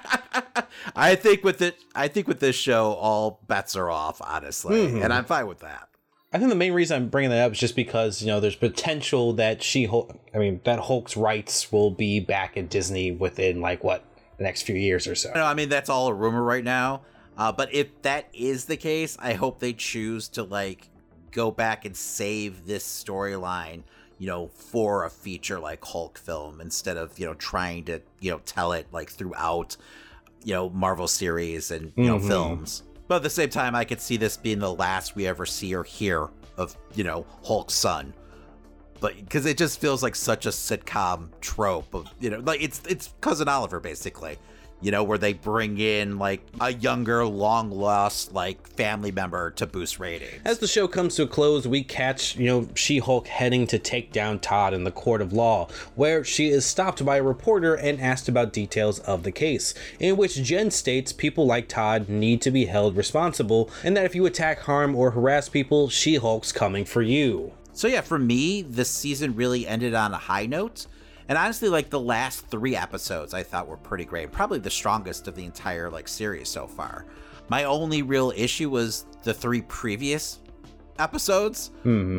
[0.96, 5.02] I think with it, I think with this show, all bets are off, honestly, mm-hmm.
[5.02, 5.88] and I'm fine with that.
[6.34, 8.56] I think the main reason I'm bringing that up is just because you know there's
[8.56, 13.60] potential that she, Hulk, I mean, that Hulk's rights will be back at Disney within
[13.60, 14.04] like what
[14.36, 15.30] the next few years or so.
[15.32, 17.02] No, I mean that's all a rumor right now.
[17.38, 20.88] Uh, but if that is the case, I hope they choose to like
[21.30, 23.84] go back and save this storyline,
[24.18, 28.32] you know, for a feature like Hulk film instead of you know trying to you
[28.32, 29.76] know tell it like throughout,
[30.42, 32.26] you know, Marvel series and you know Mhm.
[32.26, 32.82] films.
[33.06, 35.74] But at the same time, I could see this being the last we ever see
[35.74, 38.14] or hear of you know Hulk's son.
[39.00, 42.80] But because it just feels like such a sitcom trope of you know like it's
[42.88, 44.38] it's cousin Oliver basically
[44.84, 49.66] you know, where they bring in like a younger, long lost like family member to
[49.66, 50.42] boost ratings.
[50.44, 53.78] As the show comes to a close, we catch, you know, She Hulk heading to
[53.78, 57.74] take down Todd in the court of law, where she is stopped by a reporter
[57.74, 62.42] and asked about details of the case, in which Jen states people like Todd need
[62.42, 66.52] to be held responsible, and that if you attack, harm, or harass people, She Hulk's
[66.52, 67.52] coming for you.
[67.72, 70.86] So yeah, for me, this season really ended on a high note.
[71.28, 74.30] And honestly, like the last three episodes I thought were pretty great.
[74.32, 77.06] Probably the strongest of the entire like series so far.
[77.48, 80.40] My only real issue was the three previous
[80.98, 81.70] episodes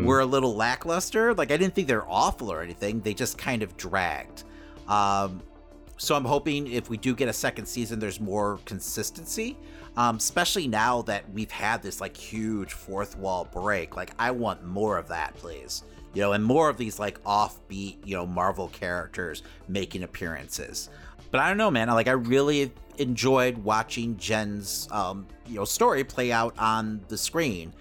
[0.05, 1.33] were a little lackluster.
[1.33, 3.01] Like I didn't think they're awful or anything.
[3.01, 4.43] They just kind of dragged.
[4.87, 5.41] Um,
[5.97, 9.57] so I'm hoping if we do get a second season, there's more consistency.
[9.97, 13.95] Um, especially now that we've had this like huge fourth wall break.
[13.95, 15.83] Like I want more of that, please.
[16.15, 20.89] You know, and more of these like offbeat, you know, Marvel characters making appearances.
[21.30, 21.88] But I don't know, man.
[21.89, 27.73] Like I really enjoyed watching Jen's, um, you know, story play out on the screen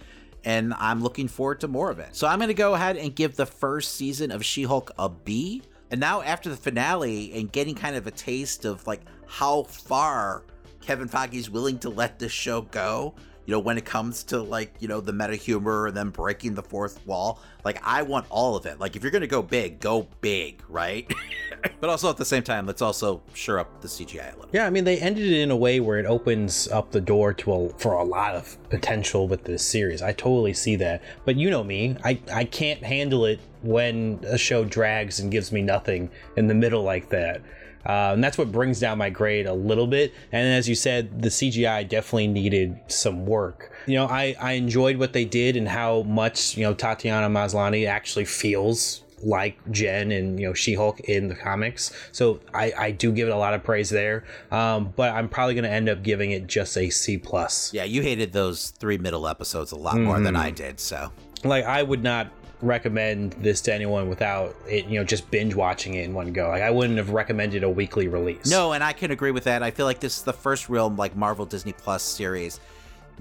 [0.44, 2.14] and I'm looking forward to more of it.
[2.14, 5.62] So I'm to go ahead and give the first season of She Hulk a B.
[5.90, 10.42] And now, after the finale and getting kind of a taste of like how far
[10.80, 13.14] Kevin Feige's willing to let this show go,
[13.46, 16.54] you know, when it comes to like, you know, the meta humor and then breaking
[16.54, 18.78] the fourth wall, like I want all of it.
[18.78, 21.10] Like, if you're to go big, go big, right?
[21.80, 24.50] but also at the same time, let's also sure up the CGI a little.
[24.52, 27.32] Yeah, I mean they ended it in a way where it opens up the door
[27.34, 30.02] to a, for a lot of potential with this series.
[30.02, 31.02] I totally see that.
[31.24, 35.50] But you know me, I I can't handle it when a show drags and gives
[35.50, 37.40] me nothing in the middle like that.
[37.86, 40.12] Uh, and that's what brings down my grade a little bit.
[40.32, 43.72] And as you said, the CGI definitely needed some work.
[43.86, 47.86] You know, I, I enjoyed what they did and how much, you know, Tatiana Maslany
[47.86, 51.92] actually feels like Jen and you know She-Hulk in the comics.
[52.12, 54.24] So I, I do give it a lot of praise there.
[54.50, 57.72] Um, but I'm probably going to end up giving it just a C plus.
[57.72, 60.78] Yeah, you hated those three middle episodes a lot more than I did.
[60.80, 61.10] So
[61.42, 62.30] Like I would not
[62.64, 66.48] recommend this to anyone without it, you know, just binge watching it in one go.
[66.48, 68.50] Like I wouldn't have recommended a weekly release.
[68.50, 69.62] No, and I can agree with that.
[69.62, 72.60] I feel like this is the first real like Marvel Disney Plus series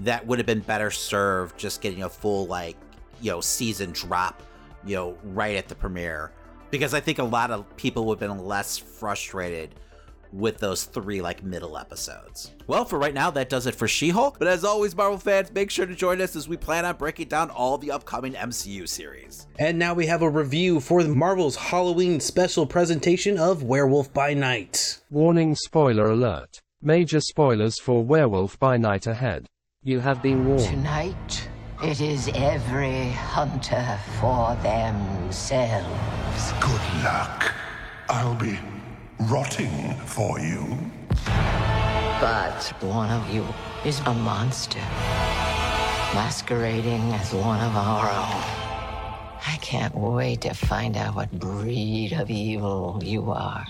[0.00, 2.76] that would have been better served just getting a full like
[3.20, 4.42] you know season drop,
[4.84, 6.32] you know, right at the premiere.
[6.70, 9.74] Because I think a lot of people would have been less frustrated
[10.34, 12.52] with those three like middle episodes.
[12.66, 14.38] Well, for right now, that does it for She-Hulk.
[14.38, 17.28] But as always, Marvel fans, make sure to join us as we plan on breaking
[17.28, 19.46] down all the upcoming MCU series.
[19.58, 25.00] And now we have a review for Marvel's Halloween special presentation of Werewolf by Night.
[25.10, 26.60] Warning spoiler alert.
[26.82, 29.46] Major spoilers for Werewolf by Night ahead.
[29.82, 30.64] You have been warned.
[30.64, 31.48] Tonight,
[31.82, 36.52] it is every hunter for themselves.
[36.60, 37.52] Good luck.
[38.08, 38.58] I'll be
[39.20, 40.78] rotting for you.
[42.20, 43.46] But one of you
[43.84, 44.80] is a monster,
[46.14, 48.42] masquerading as one of our own.
[49.46, 53.66] I can't wait to find out what breed of evil you are.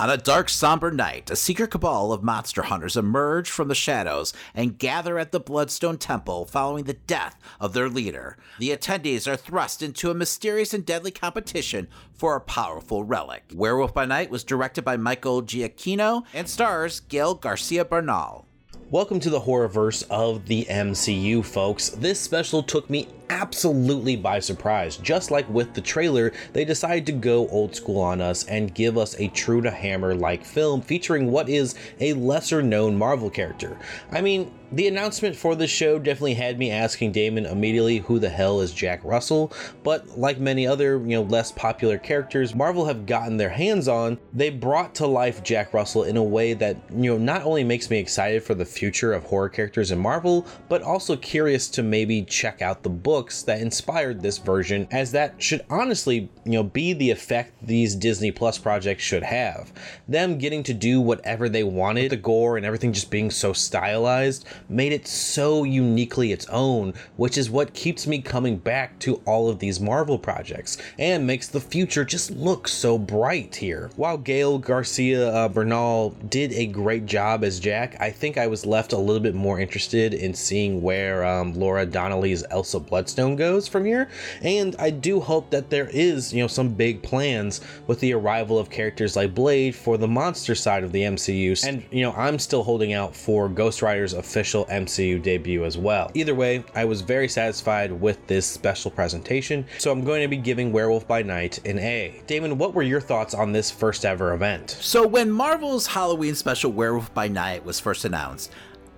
[0.00, 4.32] On a dark, somber night, a secret cabal of monster hunters emerge from the shadows
[4.54, 8.38] and gather at the Bloodstone Temple following the death of their leader.
[8.58, 13.52] The attendees are thrust into a mysterious and deadly competition for a powerful relic.
[13.54, 18.46] Werewolf by Night was directed by Michael Giacchino and stars Gael Garcia Bernal.
[18.92, 21.90] Welcome to the horrorverse of the MCU, folks.
[21.90, 24.96] This special took me absolutely by surprise.
[24.96, 28.98] Just like with the trailer, they decided to go old school on us and give
[28.98, 33.78] us a true to Hammer like film featuring what is a lesser known Marvel character.
[34.10, 38.28] I mean, the announcement for the show definitely had me asking Damon immediately who the
[38.28, 39.52] hell is Jack Russell,
[39.82, 44.18] but like many other, you know, less popular characters Marvel have gotten their hands on,
[44.32, 47.90] they brought to life Jack Russell in a way that, you know, not only makes
[47.90, 52.22] me excited for the future of horror characters in Marvel, but also curious to maybe
[52.22, 56.92] check out the books that inspired this version as that should honestly, you know, be
[56.92, 59.72] the effect these Disney Plus projects should have.
[60.06, 64.46] Them getting to do whatever they wanted, the gore and everything just being so stylized
[64.68, 69.48] made it so uniquely its own, which is what keeps me coming back to all
[69.48, 73.90] of these Marvel projects and makes the future just look so bright here.
[73.96, 78.66] While Gael Garcia uh, Bernal did a great job as Jack, I think I was
[78.66, 83.68] left a little bit more interested in seeing where um, Laura Donnelly's Elsa Bloodstone goes
[83.68, 84.08] from here,
[84.42, 88.58] and I do hope that there is, you know, some big plans with the arrival
[88.58, 92.38] of characters like Blade for the monster side of the MCU, and you know, I'm
[92.38, 96.10] still holding out for Ghost Rider's official MCU debut as well.
[96.14, 100.36] Either way, I was very satisfied with this special presentation, so I'm going to be
[100.36, 102.22] giving Werewolf by Night an A.
[102.26, 104.70] Damon, what were your thoughts on this first ever event?
[104.80, 108.50] So, when Marvel's Halloween special Werewolf by Night was first announced,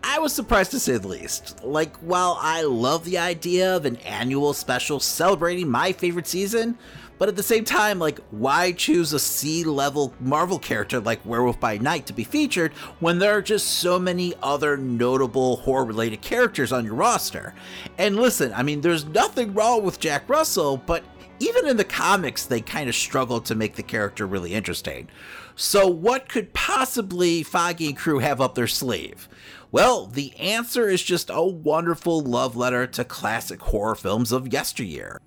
[0.04, 1.62] I was surprised to say the least.
[1.62, 6.76] Like, while I love the idea of an annual special celebrating my favorite season,
[7.22, 11.60] but at the same time, like, why choose a C level Marvel character like Werewolf
[11.60, 16.20] by Night to be featured when there are just so many other notable horror related
[16.20, 17.54] characters on your roster?
[17.96, 21.04] And listen, I mean, there's nothing wrong with Jack Russell, but
[21.38, 25.06] even in the comics, they kind of struggle to make the character really interesting.
[25.54, 29.28] So, what could possibly Foggy and crew have up their sleeve?
[29.70, 35.20] Well, the answer is just a wonderful love letter to classic horror films of yesteryear.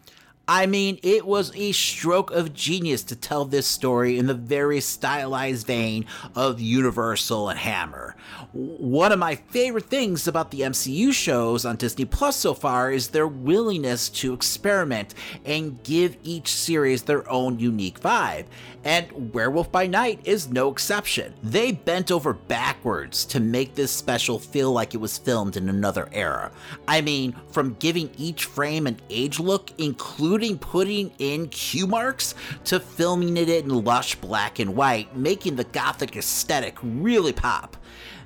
[0.47, 4.79] I mean, it was a stroke of genius to tell this story in the very
[4.79, 6.05] stylized vein
[6.35, 8.15] of Universal and Hammer.
[8.53, 13.07] One of my favorite things about the MCU shows on Disney Plus so far is
[13.07, 18.45] their willingness to experiment and give each series their own unique vibe.
[18.83, 21.33] And Werewolf by Night is no exception.
[21.41, 26.07] They bent over backwards to make this special feel like it was filmed in another
[26.11, 26.51] era.
[26.87, 32.35] I mean, from giving each frame an age look, including including putting in cue marks
[32.65, 37.77] to filming it in lush black and white, making the gothic aesthetic really pop.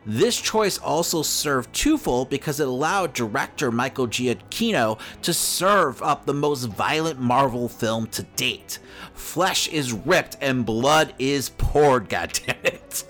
[0.07, 6.33] This choice also served twofold because it allowed director Michael Giacchino to serve up the
[6.33, 8.79] most violent Marvel film to date.
[9.13, 13.03] Flesh is ripped and blood is poured, goddammit.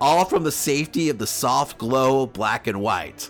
[0.00, 3.28] All from the safety of the soft glow of black and white.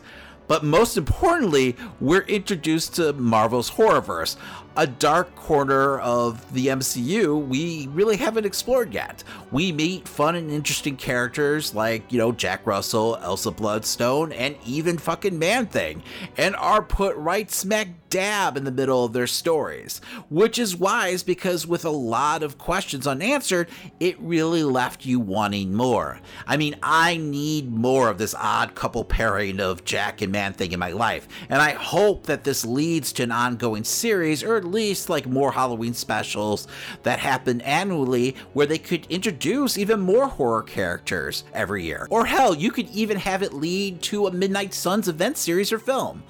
[0.49, 4.37] But most importantly, we're introduced to Marvel's Horrorverse,
[4.77, 9.25] a dark corner of the MCU we really haven't explored yet.
[9.51, 14.99] We meet fun and interesting characters like, you know, Jack Russell, Elsa Bloodstone, and even
[14.99, 16.03] fucking Man Thing,
[16.37, 21.23] and are put right smack dab in the middle of their stories, which is wise
[21.23, 23.69] because with a lot of questions unanswered,
[24.01, 26.21] it really left you wanting more.
[26.47, 30.73] I mean, I need more of this odd couple pairing of Jack and Man Thing
[30.73, 34.65] in my life, and I hope that this leads to an ongoing series or at
[34.65, 36.69] least like more Halloween specials
[37.03, 42.07] that happen annually where they could introduce even more horror characters every year.
[42.11, 45.79] Or hell, you could even have it lead to a Midnight Suns event series or
[45.79, 46.23] film.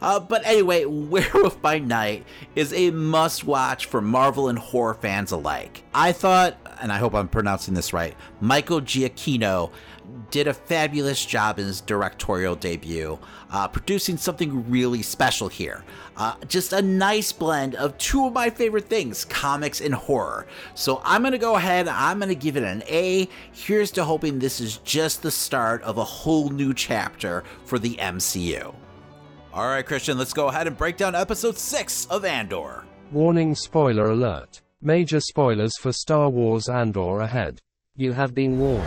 [0.00, 5.32] Uh, but anyway, Werewolf by Night is a must watch for Marvel and horror fans
[5.32, 5.82] alike.
[5.94, 9.70] I thought, and I hope I'm pronouncing this right, Michael Giacchino
[10.30, 13.18] did a fabulous job in his directorial debut,
[13.50, 15.84] uh, producing something really special here.
[16.16, 20.46] Uh, just a nice blend of two of my favorite things comics and horror.
[20.74, 23.28] So I'm going to go ahead, I'm going to give it an A.
[23.52, 27.96] Here's to hoping this is just the start of a whole new chapter for the
[27.96, 28.74] MCU.
[29.52, 32.84] All right, Christian, let's go ahead and break down episode 6 of Andor.
[33.10, 34.62] Warning spoiler alert.
[34.80, 37.58] Major spoilers for Star Wars Andor ahead.
[37.96, 38.86] You have been warned.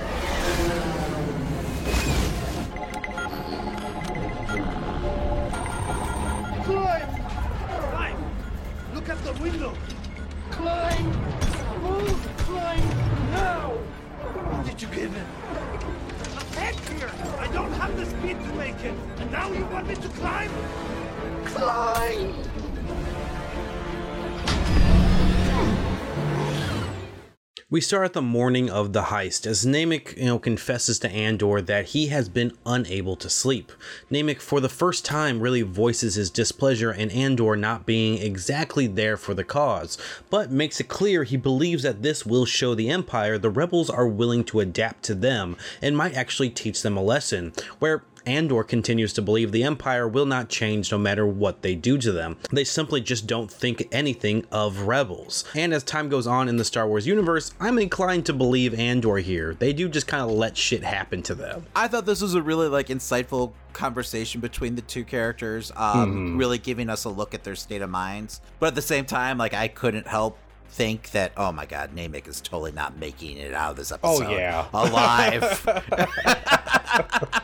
[27.74, 31.60] We start at the morning of the heist as Nemik, you know, confesses to Andor
[31.60, 33.72] that he has been unable to sleep.
[34.12, 39.18] Nemik, for the first time, really voices his displeasure in Andor not being exactly there
[39.18, 39.98] for the cause,
[40.30, 44.08] but makes it clear he believes that this will show the Empire the rebels are
[44.08, 47.54] willing to adapt to them and might actually teach them a lesson.
[47.80, 51.98] Where Andor continues to believe the Empire will not change no matter what they do
[51.98, 52.38] to them.
[52.52, 55.46] They simply just don't think anything of rebels.
[55.56, 59.18] And as time goes on in the Star Wars universe, I'm inclined to believe Andor
[59.18, 59.54] here.
[59.56, 61.66] They do just kind of let shit happen to them.
[61.76, 66.58] I thought this was a really like insightful conversation between the two characters, um, really
[66.58, 68.42] giving us a look at their state of minds.
[68.60, 70.38] But at the same time, like I couldn't help
[70.70, 74.26] think that oh my god, Nemik is totally not making it out of this episode.
[74.26, 74.68] Oh yeah.
[74.74, 75.68] alive.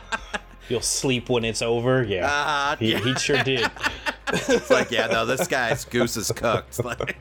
[0.70, 2.02] You'll sleep when it's over.
[2.04, 2.28] Yeah.
[2.30, 3.68] Ah, he, he sure did.
[4.32, 6.80] it's like yeah, no, this guy's goose is cooked.
[6.84, 7.16] Like-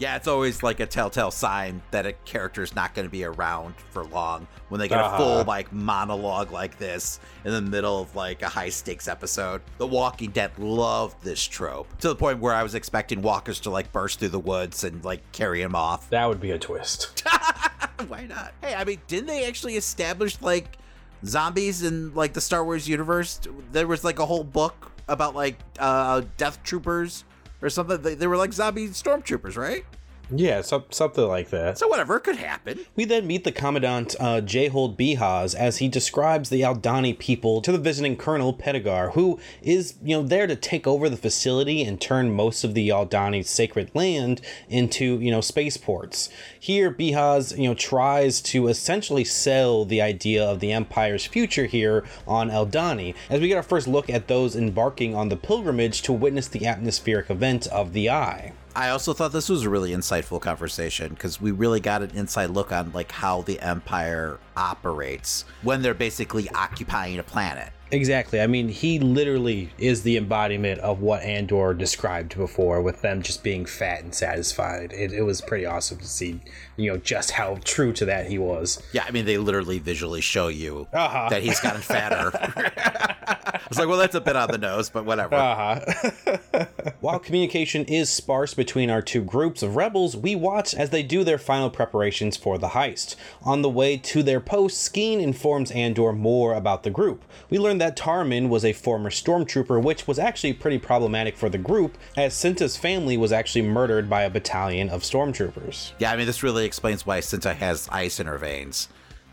[0.00, 3.74] yeah, it's always like a telltale sign that a character's not going to be around
[3.90, 5.14] for long when they get Uh-huh.
[5.14, 9.60] a full like monologue like this in the middle of like a high stakes episode.
[9.78, 13.70] The Walking Dead loved this trope to the point where I was expecting walkers to
[13.70, 16.08] like burst through the woods and like carry him off.
[16.10, 17.22] That would be a twist.
[18.08, 18.54] Why not?
[18.62, 20.78] Hey, I mean, didn't they actually establish like
[21.24, 23.40] zombies in like the Star Wars universe?
[23.72, 27.24] There was like a whole book about like uh death troopers
[27.62, 28.00] or something.
[28.00, 29.84] They, they were like zombie stormtroopers, right?
[30.32, 31.78] Yeah, so, something like that.
[31.78, 32.80] So whatever, it could happen.
[32.96, 37.72] We then meet the Commandant uh, Jayhold Beehaz as he describes the Aldhani people to
[37.72, 42.00] the visiting Colonel Petigar, who is, you know, there to take over the facility and
[42.00, 46.28] turn most of the Aldhani's sacred land into, you know, spaceports.
[46.58, 52.04] Here, Beehaz, you know, tries to essentially sell the idea of the Empire's future here
[52.26, 56.12] on Aldhani, as we get our first look at those embarking on the pilgrimage to
[56.12, 58.52] witness the atmospheric event of the Eye.
[58.76, 62.50] I also thought this was a really insightful conversation because we really got an inside
[62.50, 67.72] look on like how the Empire operates when they're basically occupying a planet.
[67.92, 68.40] Exactly.
[68.40, 73.42] I mean, he literally is the embodiment of what Andor described before, with them just
[73.42, 74.92] being fat and satisfied.
[74.92, 76.40] It, it was pretty awesome to see,
[76.76, 78.82] you know, just how true to that he was.
[78.92, 81.28] Yeah, I mean, they literally visually show you Uh-huh.
[81.30, 82.30] that he's gotten fatter.
[82.80, 85.34] I was like, well, that's a bit on the nose, but whatever.
[85.34, 86.66] Uh-huh.
[87.00, 91.24] While communication is sparse between our two groups of rebels, we watch as they do
[91.24, 93.16] their final preparations for the heist.
[93.42, 97.24] On the way to their post, Skeen informs Andor more about the group.
[97.48, 101.58] We learn that Taramyn was a former stormtrooper, which was actually pretty problematic for the
[101.58, 105.92] group, as Cinta's family was actually murdered by a battalion of stormtroopers.
[105.98, 108.88] Yeah, I mean, this really explains why Cinta has ice in her veins.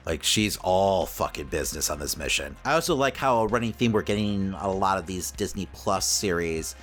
[0.05, 2.55] Like, she's all fucking business on this mission.
[2.63, 6.05] I also like how a running theme we're getting a lot of these Disney Plus
[6.07, 6.75] series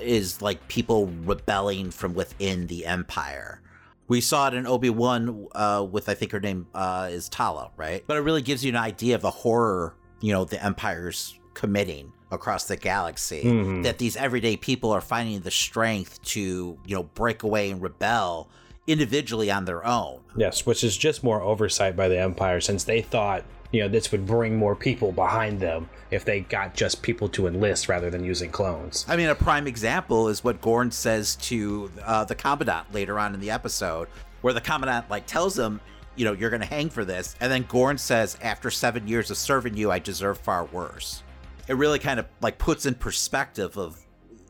[0.00, 3.60] is like people rebelling from within the Empire.
[4.08, 7.70] We saw it in Obi Wan uh, with I think her name uh, is Tala,
[7.76, 8.02] right?
[8.06, 12.12] But it really gives you an idea of the horror, you know, the Empire's committing
[12.30, 13.42] across the galaxy.
[13.44, 13.82] Mhm.
[13.82, 18.48] That these everyday people are finding the strength to, you know, break away and rebel
[18.86, 20.20] individually on their own.
[20.36, 24.10] Yes, which is just more oversight by the Empire since they thought, you know, this
[24.10, 28.24] would bring more people behind them if they got just people to enlist rather than
[28.24, 29.04] using clones.
[29.08, 33.32] I mean, a prime example is what Gorn says to uh, the commandant later on
[33.34, 34.08] in the episode,
[34.40, 35.80] where the commandant like tells him,
[36.20, 39.30] you know, you're going to hang for this, and then Gorn says, after seven years
[39.30, 41.22] of serving you, I deserve far worse.
[41.66, 43.98] It really kind of like puts in perspective of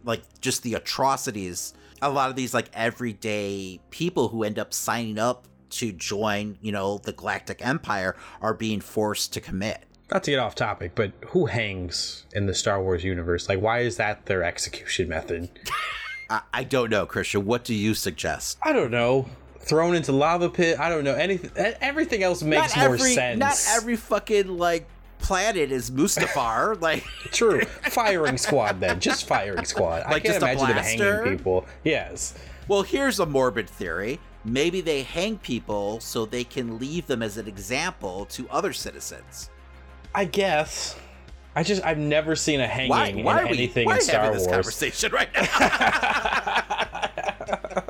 [0.02, 1.74] like just the atrocities.
[2.02, 6.72] A lot of these like everyday people who end up signing up to join, you
[6.72, 9.84] know, the Galactic Empire are being forced to commit.
[10.10, 13.48] Not to get off topic, but who hangs in the Star Wars universe?
[13.48, 15.50] Like, why is that their execution method?
[16.30, 17.44] I, I don't know, Christian.
[17.44, 18.58] What do you suggest?
[18.60, 19.26] I don't know.
[19.61, 20.80] Thrown into lava pit.
[20.80, 21.50] I don't know anything.
[21.80, 23.38] Everything else makes more every, sense.
[23.38, 24.86] Not every fucking like
[25.18, 26.80] planet is Mustafar.
[26.82, 27.61] like True.
[27.62, 29.00] Firing squad then.
[29.00, 30.04] Just firing squad.
[30.06, 31.66] I can't imagine them hanging people.
[31.84, 32.34] Yes.
[32.68, 34.18] Well, here's a morbid theory.
[34.44, 39.50] Maybe they hang people so they can leave them as an example to other citizens.
[40.14, 40.96] I guess.
[41.54, 43.12] I just I've never seen a hanging Why?
[43.12, 43.58] Why in we?
[43.58, 44.54] anything why in Star having this Wars.
[44.54, 45.42] conversation right now?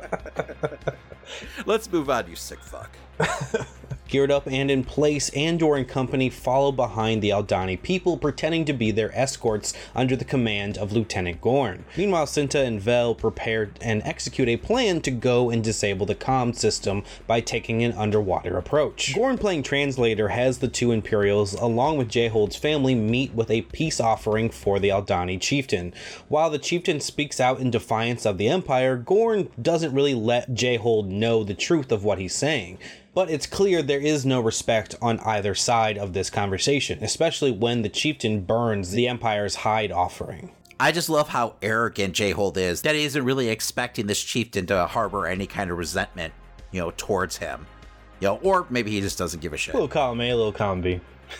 [1.65, 2.95] Let's move on, you sick fuck.
[4.11, 8.73] Geared up and in place, Andor and company follow behind the Aldhani people, pretending to
[8.73, 11.85] be their escorts under the command of Lieutenant Gorn.
[11.95, 16.53] Meanwhile, Cinta and Vel prepare and execute a plan to go and disable the comm
[16.53, 19.15] system by taking an underwater approach.
[19.15, 24.01] Gorn, playing translator, has the two Imperials, along with Jayhold's family, meet with a peace
[24.01, 25.93] offering for the Aldhani chieftain.
[26.27, 31.07] While the chieftain speaks out in defiance of the Empire, Gorn doesn't really let Jayhold
[31.07, 32.77] know the truth of what he's saying.
[33.13, 37.81] But it's clear there is no respect on either side of this conversation, especially when
[37.81, 40.51] the chieftain burns the Empire's hide offering.
[40.79, 44.87] I just love how arrogant Jayhold is, that he isn't really expecting this chieftain to
[44.87, 46.33] harbor any kind of resentment,
[46.71, 47.67] you know, towards him.
[48.19, 49.73] You know, or maybe he just doesn't give a shit.
[49.73, 50.81] Little column A, little column eh?
[50.81, 51.01] B.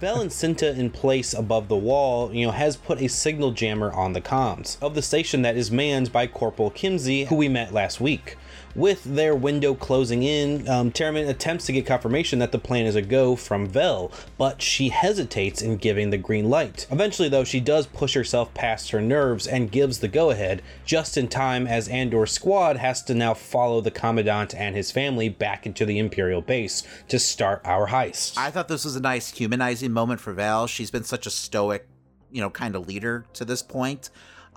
[0.00, 3.92] Vel and Cinta in place above the wall, you know, has put a signal jammer
[3.92, 7.72] on the comms of the station that is manned by Corporal Kimsey, who we met
[7.72, 8.36] last week.
[8.76, 12.94] With their window closing in, um, Taramyn attempts to get confirmation that the plan is
[12.94, 16.86] a go from Vel, but she hesitates in giving the green light.
[16.90, 21.16] Eventually, though, she does push herself past her nerves and gives the go ahead, just
[21.16, 25.66] in time as Andor's squad has to now follow the Commandant and his family back
[25.66, 28.38] into the Imperial base to start our heist.
[28.38, 30.68] I thought this was a nice humanizing moment for Val.
[30.68, 31.88] She's been such a stoic,
[32.30, 34.10] you know, kind of leader to this point.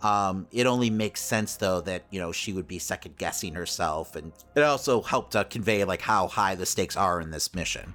[0.03, 4.15] Um, it only makes sense though that you know she would be second guessing herself,
[4.15, 7.93] and it also helped uh, convey like how high the stakes are in this mission.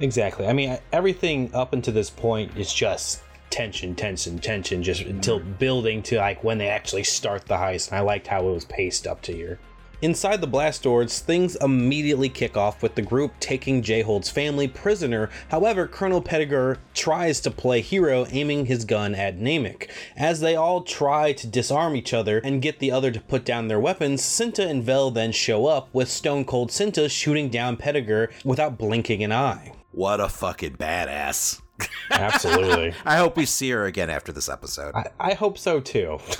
[0.00, 0.46] Exactly.
[0.46, 6.02] I mean, everything up until this point is just tension, tension, tension, just until building
[6.04, 7.90] to like when they actually start the heist.
[7.90, 9.58] And I liked how it was paced up to here.
[10.02, 15.28] Inside the blast doors, things immediately kick off with the group taking Jayhold's family prisoner.
[15.50, 19.90] However, Colonel Petigar tries to play hero, aiming his gun at Nemik.
[20.16, 23.68] As they all try to disarm each other and get the other to put down
[23.68, 28.30] their weapons, Cinta and Vel then show up, with Stone Cold Cinta shooting down Petigar
[28.42, 29.74] without blinking an eye.
[29.92, 31.60] What a fucking badass!
[32.10, 32.94] Absolutely.
[33.04, 34.94] I hope we see her again after this episode.
[34.94, 36.18] I, I hope so too.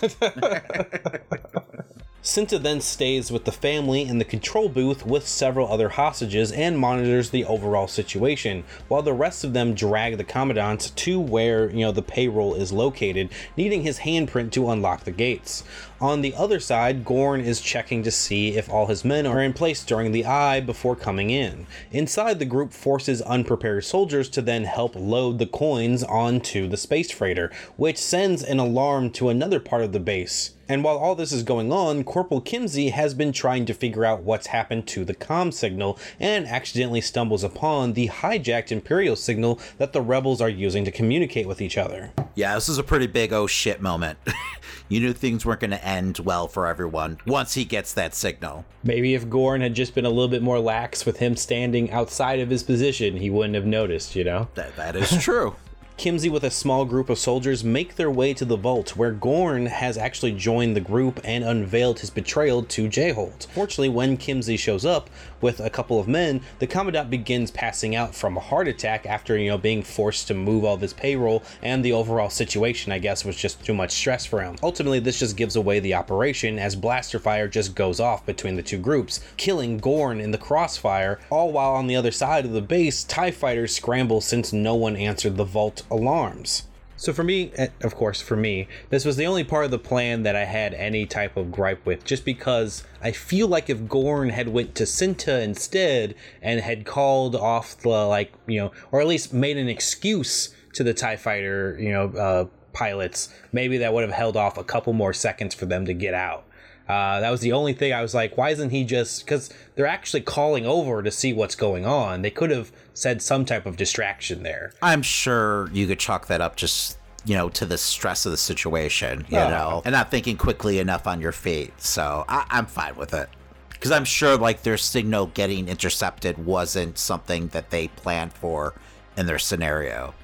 [2.22, 6.78] Cinta then stays with the family in the control booth with several other hostages and
[6.78, 11.78] monitors the overall situation, while the rest of them drag the Commandant to where, you
[11.78, 15.64] know, the payroll is located, needing his handprint to unlock the gates.
[15.98, 19.54] On the other side, Gorn is checking to see if all his men are in
[19.54, 21.66] place during the eye before coming in.
[21.90, 27.10] Inside, the group forces unprepared soldiers to then help load the coins onto the space
[27.10, 30.50] freighter, which sends an alarm to another part of the base.
[30.70, 34.22] And while all this is going on, Corporal Kimsey has been trying to figure out
[34.22, 39.92] what's happened to the comm signal and accidentally stumbles upon the hijacked Imperial signal that
[39.92, 42.12] the rebels are using to communicate with each other.
[42.36, 44.20] Yeah, this is a pretty big oh shit moment.
[44.88, 48.64] you knew things weren't going to end well for everyone once he gets that signal.
[48.84, 52.38] Maybe if Gorn had just been a little bit more lax with him standing outside
[52.38, 54.46] of his position, he wouldn't have noticed, you know?
[54.54, 55.56] That, that is true.
[56.00, 59.66] Kimsey with a small group of soldiers make their way to the vault where Gorn
[59.66, 63.46] has actually joined the group and unveiled his betrayal to Jayhold.
[63.48, 65.10] Fortunately, when Kimsey shows up
[65.40, 69.36] with a couple of men, the commandant begins passing out from a heart attack after,
[69.36, 73.24] you know, being forced to move all this payroll and the overall situation, I guess,
[73.24, 74.56] was just too much stress for him.
[74.62, 78.62] Ultimately, this just gives away the operation as blaster fire just goes off between the
[78.62, 82.60] two groups, killing Gorn in the crossfire, all while on the other side of the
[82.60, 86.64] base, TIE fighters scramble since no one answered the vault alarms.
[87.00, 89.78] So for me, eh, of course, for me, this was the only part of the
[89.78, 93.88] plan that I had any type of gripe with, just because I feel like if
[93.88, 99.00] Gorn had went to Cinta instead and had called off the like, you know, or
[99.00, 102.44] at least made an excuse to the Tie Fighter, you know, uh,
[102.74, 106.12] pilots, maybe that would have held off a couple more seconds for them to get
[106.12, 106.44] out.
[106.90, 109.86] Uh, that was the only thing I was like, why isn't he just because they're
[109.86, 112.22] actually calling over to see what's going on?
[112.22, 114.72] They could have said some type of distraction there.
[114.82, 118.38] I'm sure you could chalk that up just you know to the stress of the
[118.38, 119.48] situation, you Oh.
[119.50, 121.72] know, and not thinking quickly enough on your feet.
[121.80, 123.28] So I, I'm fine with it
[123.70, 128.74] because I'm sure like their signal getting intercepted wasn't something that they planned for
[129.16, 130.14] in their scenario.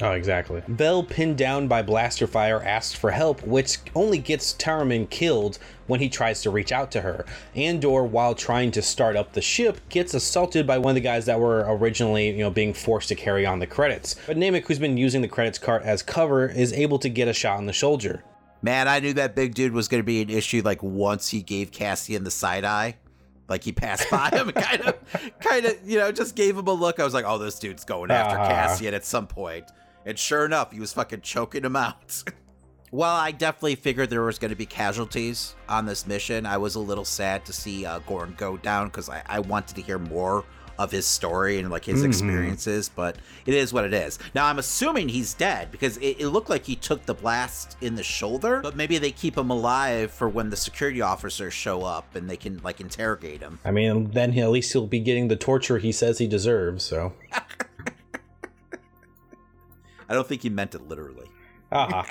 [0.00, 0.62] Oh, exactly.
[0.66, 6.00] Vel, pinned down by blaster fire, asks for help, which only gets Taramyn killed when
[6.00, 7.24] he tries to reach out to her.
[7.54, 11.26] Andor, while trying to start up the ship, gets assaulted by one of the guys
[11.26, 14.16] that were originally, you know, being forced to carry on the credits.
[14.26, 17.32] But Nemik, who's been using the credits cart as cover, is able to get a
[17.32, 18.24] shot on the shoulder.
[18.62, 20.62] Man, I knew that big dude was going to be an issue.
[20.64, 22.96] Like once he gave Cassian the side eye,
[23.48, 24.96] like he passed by him, kind of,
[25.38, 26.98] kind of, you know, just gave him a look.
[26.98, 28.48] I was like, oh, this dude's going after Ah.
[28.48, 29.66] Cassian at some point.
[30.06, 32.22] And sure enough, he was fucking choking him out.
[32.90, 36.76] While I definitely figured there was going to be casualties on this mission, I was
[36.76, 39.98] a little sad to see uh, Gorn go down because I, I wanted to hear
[39.98, 40.44] more
[40.76, 42.06] of his story and like his Mhm.
[42.06, 42.88] experiences.
[42.88, 44.18] But it is what it is.
[44.34, 47.94] Now I'm assuming he's dead because it, it looked like he took the blast in
[47.96, 48.60] the shoulder.
[48.60, 52.36] But maybe they keep him alive for when the security officers show up and they
[52.36, 53.58] can like interrogate him.
[53.64, 56.84] I mean, then he, at least he'll be getting the torture he says he deserves,
[56.84, 57.12] so.
[60.08, 61.30] I don't think he meant it literally.
[61.76, 62.04] Ah.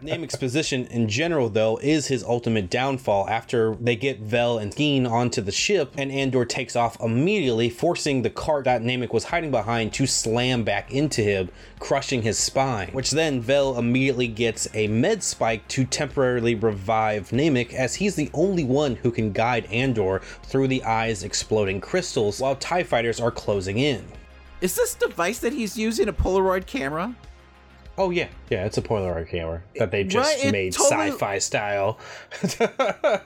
[0.00, 5.10] Nemik's position in general, though, is his ultimate downfall after they get Vel and Skeen
[5.10, 9.50] onto the ship, and Andor takes off immediately, forcing the cart that Nemik was hiding
[9.50, 11.48] behind to slam back into him,
[11.80, 12.90] crushing his spine.
[12.92, 18.30] Which then Vel immediately gets a med spike to temporarily revive Nemik, as he's the
[18.34, 23.32] only one who can guide Andor through the eye's exploding crystals while TIE fighters are
[23.32, 24.04] closing in.
[24.60, 27.14] Is this device that he's using a Polaroid camera?
[27.96, 31.98] Oh yeah, yeah, it's a Polaroid camera that they just Right, made totally- sci-fi style.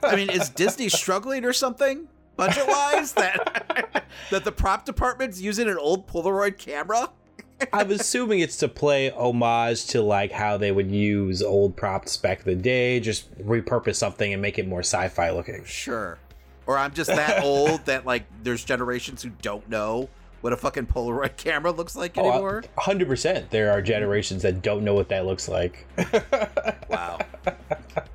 [0.03, 5.69] I mean, is Disney struggling or something budget wise that that the prop department's using
[5.69, 7.11] an old Polaroid camera?
[7.73, 12.41] I'm assuming it's to play homage to like how they would use old props back
[12.41, 15.65] in the day, just repurpose something and make it more sci-fi looking.
[15.65, 16.19] Sure.
[16.67, 20.09] Or I'm just that old that like there's generations who don't know
[20.43, 22.65] what a fucking Polaroid camera looks like Oh, anymore.
[22.77, 23.51] hundred percent.
[23.51, 25.87] There are generations that don't know what that looks like.
[26.91, 27.19] wow.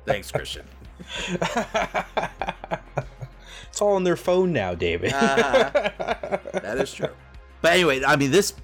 [0.06, 0.64] Thanks, Christian.
[3.70, 5.12] It's all on their phone now, David.
[5.12, 7.10] That is true.
[7.62, 8.54] But anyway, I mean, this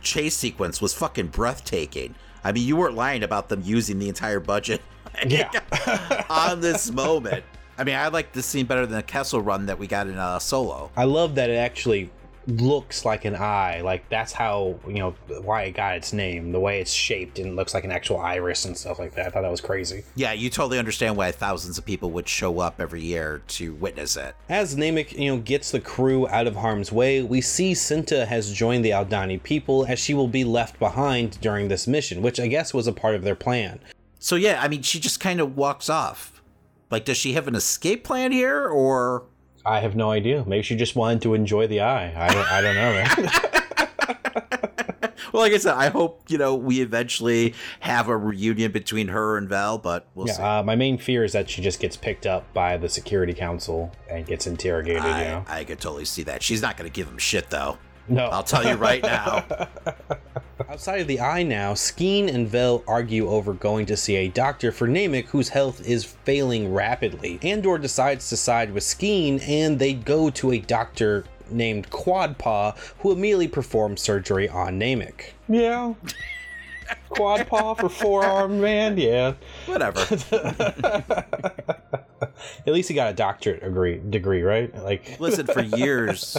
[0.00, 2.14] chase sequence was fucking breathtaking.
[2.44, 4.80] I mean, you weren't lying about them using the entire budget
[5.26, 5.50] yeah.
[6.30, 7.42] on this moment.
[7.78, 10.16] I mean, I like this scene better than the Kessel run that we got in
[10.16, 10.92] uh, Solo.
[10.96, 12.10] I love that it actually
[12.46, 13.80] looks like an eye.
[13.82, 16.52] Like that's how you know why it got its name.
[16.52, 19.26] The way it's shaped and looks like an actual iris and stuff like that.
[19.26, 20.04] I thought that was crazy.
[20.14, 24.16] Yeah, you totally understand why thousands of people would show up every year to witness
[24.16, 24.34] it.
[24.48, 28.52] As Nemik, you know, gets the crew out of harm's way, we see Cinta has
[28.52, 32.46] joined the Aldhani people as she will be left behind during this mission, which I
[32.46, 33.80] guess was a part of their plan.
[34.18, 36.42] So yeah, I mean, she just kind of walks off.
[36.90, 39.22] Like, does she have an escape plan here, or
[39.70, 40.44] I have no idea.
[40.46, 42.12] Maybe she just wanted to enjoy the eye.
[42.16, 42.52] I don't.
[42.52, 43.30] I don't know, man.
[45.32, 49.36] well, like I said, I hope you know we eventually have a reunion between her
[49.36, 50.42] and Val, but we'll yeah, see.
[50.42, 53.92] Uh, my main fear is that she just gets picked up by the security council
[54.10, 55.02] and gets interrogated.
[55.02, 56.42] I, you know, I could totally see that.
[56.42, 57.78] She's not going to give him shit, though.
[58.08, 59.46] No, I'll tell you right now.
[60.68, 64.72] Outside of the eye now, Skeen and Vel argue over going to see a doctor
[64.72, 67.38] for Nemik whose health is failing rapidly.
[67.42, 73.12] Andor decides to side with Skeen and they go to a doctor named Quadpaw who
[73.12, 75.32] immediately performs surgery on Nemik.
[75.48, 75.94] Yeah.
[77.10, 79.34] Quadpaw for forearm man, yeah.
[79.66, 80.00] Whatever.
[82.66, 84.74] At least he got a doctorate degree, degree, right?
[84.74, 86.36] Like, listen, for years,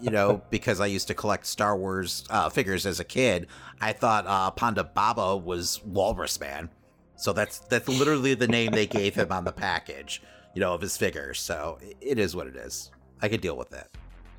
[0.00, 3.46] you know, because I used to collect Star Wars uh, figures as a kid,
[3.80, 6.70] I thought uh, Ponda Baba was Walrus Man.
[7.16, 10.22] So that's that's literally the name they gave him on the package,
[10.54, 11.38] you know, of his figures.
[11.38, 12.90] So it is what it is.
[13.20, 13.90] I could deal with that.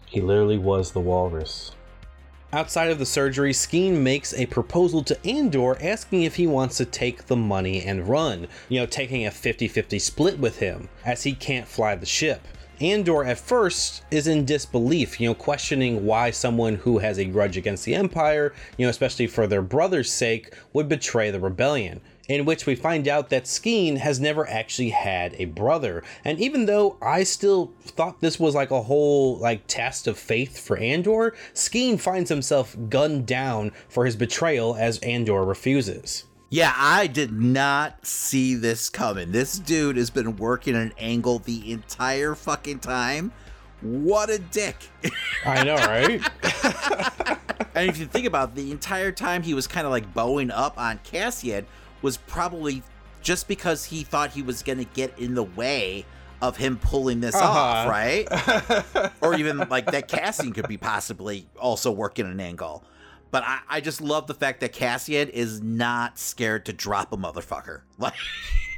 [0.08, 1.74] He literally was the walrus.
[2.54, 6.86] Outside of the surgery, Skeen makes a proposal to Andor asking if he wants to
[6.86, 11.24] take the money and run, you know, taking a 50 50 split with him, as
[11.24, 12.46] he can't fly the ship.
[12.82, 17.56] Andor at first is in disbelief, you know, questioning why someone who has a grudge
[17.56, 22.46] against the Empire, you know, especially for their brother's sake, would betray the rebellion in
[22.46, 26.04] which we find out that Skeen has never actually had a brother.
[26.24, 30.60] And even though I still thought this was like a whole like test of faith
[30.60, 36.26] for Andor, Skeen finds himself gunned down for his betrayal as Andor refuses.
[36.50, 39.32] Yeah, I did not see this coming.
[39.32, 43.32] This dude has been working an angle the entire fucking time.
[43.80, 44.76] What a dick.
[45.46, 46.22] I know, right?
[47.76, 50.52] and if you think about it, the entire time he was kind of like bowing
[50.52, 51.66] up on Cassian,
[52.02, 52.84] was probably
[53.22, 56.06] just because he thought he was going to get in the way
[56.42, 57.48] of him pulling this uh-huh.
[57.48, 59.12] off, right?
[59.22, 62.84] or even like that Cassian could be possibly also working an angle.
[63.30, 67.18] But I, I just love the fact that Cassian is not scared to drop a
[67.18, 67.82] motherfucker.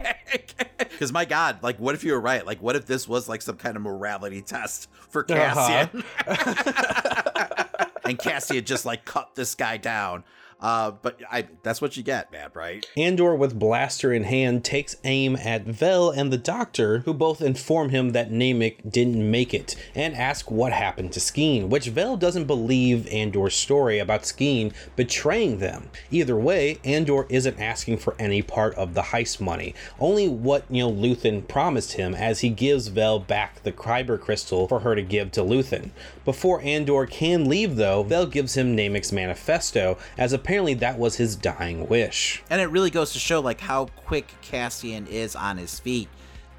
[0.03, 2.45] Like, because my God, like, what if you were right?
[2.45, 6.03] Like, what if this was like some kind of morality test for Cassian?
[6.27, 7.63] Uh-huh.
[8.03, 10.25] and Cassian just like cut this guy down.
[10.63, 12.85] Uh, but I that's what you get, man, right?
[12.95, 17.89] Andor, with blaster in hand, takes aim at Vel and the Doctor, who both inform
[17.89, 22.45] him that Nemik didn't make it, and ask what happened to Skeen, which Vel doesn't
[22.45, 25.89] believe Andor's story about Skeen betraying them.
[26.09, 30.83] Either way, Andor isn't asking for any part of the heist money, only what, you
[30.83, 35.01] know, Luthen promised him as he gives Vel back the Kyber crystal for her to
[35.01, 35.89] give to Luthen.
[36.23, 41.35] Before Andor can leave, though, Vel gives him Nemik's manifesto, as apparently that was his
[41.35, 42.43] dying wish.
[42.47, 46.07] And it really goes to show like how quick Cassian is on his feet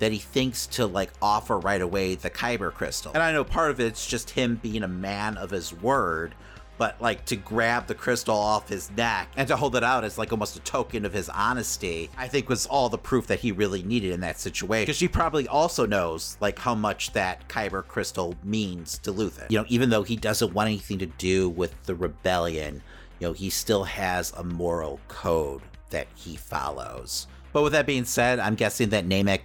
[0.01, 3.13] that he thinks to like offer right away the Kyber crystal.
[3.15, 6.35] And I know part of it's just him being a man of his word,
[6.77, 10.19] but like to grab the crystal off his neck and to hold it out as
[10.19, 13.53] like almost a token of his honesty, I think was all the proof that he
[13.53, 14.87] really needed in that situation.
[14.87, 19.49] Because she probably also knows like how much that Kyber crystal means to Luthen.
[19.51, 22.83] You know, even though he doesn't want anything to do with the rebellion,
[23.21, 27.27] you know, he still has a moral code that he follows.
[27.53, 29.43] But with that being said, I'm guessing that Nemik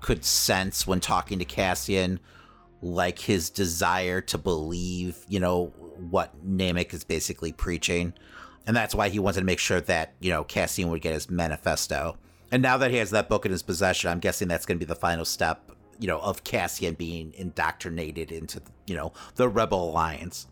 [0.00, 2.20] could sense when talking to Cassian
[2.82, 5.66] like his desire to believe, you know,
[6.08, 8.14] what Nemik is basically preaching.
[8.66, 11.28] And that's why he wanted to make sure that, you know, Cassian would get his
[11.28, 12.16] manifesto.
[12.52, 14.84] And now that he has that book in his possession, I'm guessing that's going to
[14.84, 19.90] be the final step, you know, of Cassian being indoctrinated into, you know, the Rebel
[19.90, 20.46] Alliance.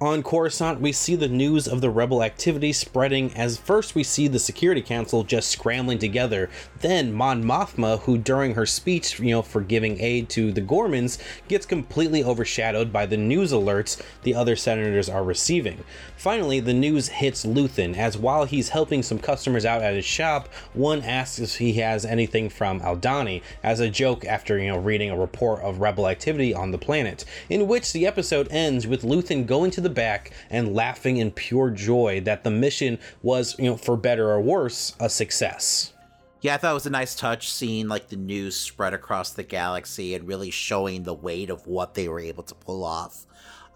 [0.00, 4.26] On Coruscant, we see the news of the rebel activity spreading as first we see
[4.26, 6.50] the Security Council just scrambling together.
[6.80, 11.22] Then Mon Mothma, who during her speech, you know, for giving aid to the Ghormans,
[11.46, 15.84] gets completely overshadowed by the news alerts the other senators are receiving.
[16.16, 20.48] Finally, the news hits Luthen, as while he's helping some customers out at his shop,
[20.72, 25.10] one asks if he has anything from Aldhani as a joke after, you know, reading
[25.10, 29.46] a report of rebel activity on the planet, in which the episode ends with Luthen
[29.46, 33.76] going to the back and laughing in pure joy that the mission was, you know,
[33.76, 35.92] for better or worse, a success.
[36.40, 39.42] Yeah, I thought it was a nice touch seeing like the news spread across the
[39.42, 43.26] galaxy and really showing the weight of what they were able to pull off.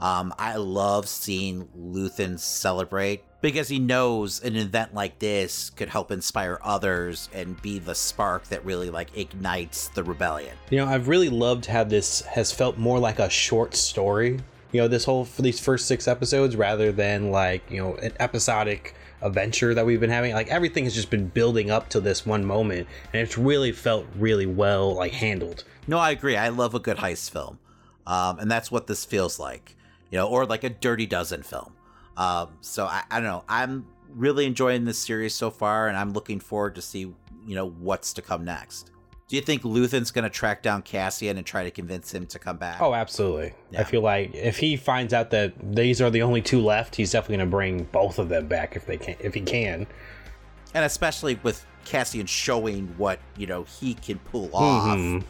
[0.00, 6.10] Um, I love seeing Luthen celebrate because he knows an event like this could help
[6.10, 10.56] inspire others and be the spark that really like ignites the rebellion.
[10.70, 14.40] You know, I've really loved how this has felt more like a short story
[14.72, 18.12] you know this whole for these first six episodes rather than like you know an
[18.20, 20.32] episodic adventure that we've been having.
[20.32, 24.06] Like everything has just been building up to this one moment, and it's really felt
[24.16, 25.64] really well like handled.
[25.86, 26.36] No, I agree.
[26.36, 27.58] I love a good heist film,
[28.06, 29.76] um, and that's what this feels like,
[30.10, 31.72] you know, or like a Dirty Dozen film.
[32.16, 33.44] Um, so I, I don't know.
[33.48, 37.00] I'm really enjoying this series so far, and I'm looking forward to see
[37.46, 38.90] you know what's to come next.
[39.28, 42.38] Do you think Luthen's going to track down Cassian and try to convince him to
[42.38, 42.80] come back?
[42.80, 43.52] Oh, absolutely.
[43.70, 43.80] Yeah.
[43.80, 47.12] I feel like if he finds out that these are the only two left, he's
[47.12, 49.86] definitely going to bring both of them back if they can, if he can.
[50.74, 54.98] and especially with Cassian showing what you know he can pull off.
[54.98, 55.24] Mhm.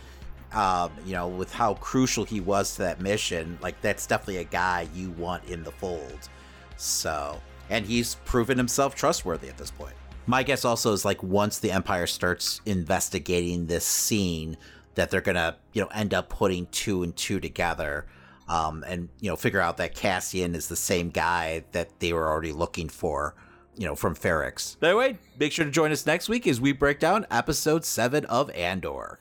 [0.53, 4.45] Um, you know, with how crucial he was to that mission, like that's definitely a
[4.45, 6.29] guy you want in the fold.
[6.77, 9.95] So, and he's proven himself trustworthy at this point.
[10.29, 14.59] My guess also is like once the Empire starts investigating this scene,
[14.95, 18.07] that they're gonna you know end up putting two and two together.
[18.47, 22.29] Um, and you know, figure out that Cassian is the same guy that they were
[22.29, 23.37] already looking for,
[23.75, 24.77] you know, from Ferrix.
[24.83, 28.51] Anyway, make sure to join us next week as we break down episode seven of
[28.51, 29.21] Andor.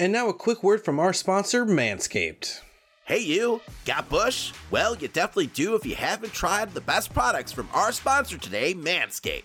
[0.00, 2.60] And now a quick word from our sponsor, Manscaped.
[3.04, 3.60] Hey, you!
[3.84, 4.52] Got Bush?
[4.72, 8.74] Well, you definitely do if you haven't tried the best products from our sponsor today,
[8.74, 9.44] Manscaped.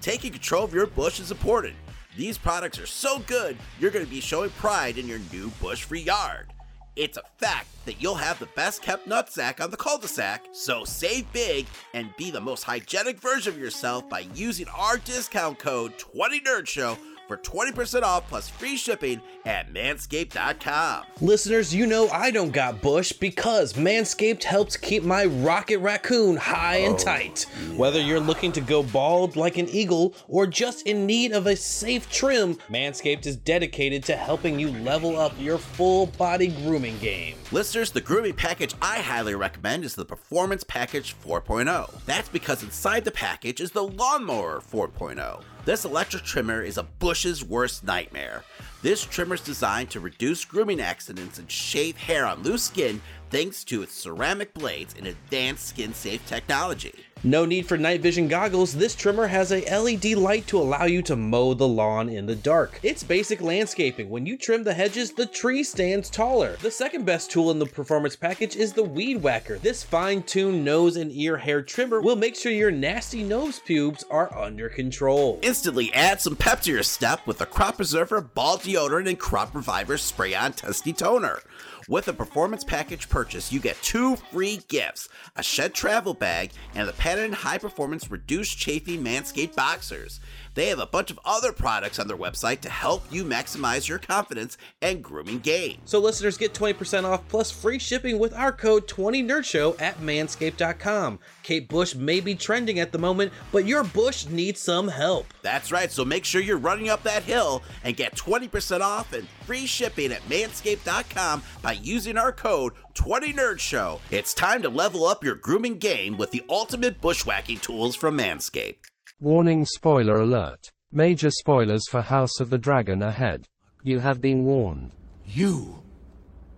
[0.00, 1.74] Taking control of your bush is important.
[2.16, 5.84] These products are so good, you're going to be showing pride in your new bush
[5.84, 6.52] free yard.
[6.96, 10.46] It's a fact that you'll have the best kept nutsack on the cul de sac,
[10.52, 15.58] so save big and be the most hygienic version of yourself by using our discount
[15.58, 21.04] code 20NerdShow for 20% off plus free shipping at manscaped.com.
[21.20, 26.78] Listeners, you know I don't got bush because Manscaped helps keep my rocket raccoon high
[26.78, 26.98] and oh.
[26.98, 27.46] tight.
[27.76, 31.56] Whether you're looking to go bald like an eagle or just in need of a
[31.56, 37.36] safe trim, Manscaped is dedicated to helping you level up your full body grooming game.
[37.52, 42.04] Listeners, the grooming package I highly recommend is the Performance Package 4.0.
[42.04, 45.42] That's because inside the package is the Lawnmower 4.0.
[45.66, 48.44] This electric trimmer is a bush's worst nightmare.
[48.82, 53.00] This trimmer is designed to reduce grooming accidents and shave hair on loose skin
[53.30, 57.05] thanks to its ceramic blades and advanced skin safe technology.
[57.26, 61.02] No need for night vision goggles, this trimmer has a LED light to allow you
[61.02, 62.78] to mow the lawn in the dark.
[62.84, 64.08] It's basic landscaping.
[64.08, 66.54] When you trim the hedges, the tree stands taller.
[66.62, 69.58] The second best tool in the performance package is the Weed Whacker.
[69.58, 74.32] This fine-tuned nose and ear hair trimmer will make sure your nasty nose pubes are
[74.38, 75.40] under control.
[75.42, 79.52] Instantly add some pep to your step with the Crop Preserver Ball Deodorant and Crop
[79.52, 81.40] Reviver Spray On Testy Toner.
[81.88, 86.88] With a performance package purchase, you get two free gifts a shed travel bag and
[86.88, 90.18] the patented high performance reduced chafing Manscaped boxers.
[90.56, 93.98] They have a bunch of other products on their website to help you maximize your
[93.98, 95.82] confidence and grooming game.
[95.84, 101.18] So listeners get 20% off plus free shipping with our code 20NerdShow at manscaped.com.
[101.42, 105.26] Kate Bush may be trending at the moment, but your bush needs some help.
[105.42, 109.28] That's right, so make sure you're running up that hill and get 20% off and
[109.44, 114.00] free shipping at manscaped.com by using our code 20NerdShow.
[114.10, 118.95] It's time to level up your grooming game with the ultimate bushwhacking tools from Manscaped.
[119.18, 120.70] Warning spoiler alert.
[120.92, 123.46] Major spoilers for House of the Dragon ahead.
[123.82, 124.92] You have been warned.
[125.24, 125.82] You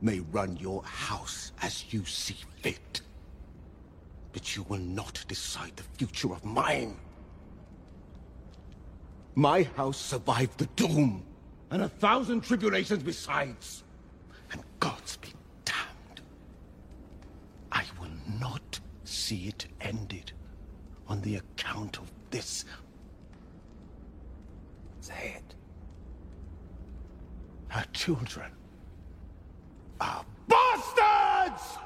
[0.00, 3.00] may run your house as you see fit,
[4.32, 6.96] but you will not decide the future of mine.
[9.36, 11.22] My house survived the doom,
[11.70, 13.84] and a thousand tribulations besides.
[14.50, 15.28] And God's be
[15.64, 16.22] damned.
[17.70, 20.32] I will not see it ended
[21.06, 22.64] on the account of this.
[25.10, 25.54] It.
[27.68, 28.50] Her children
[30.00, 31.78] are bastards!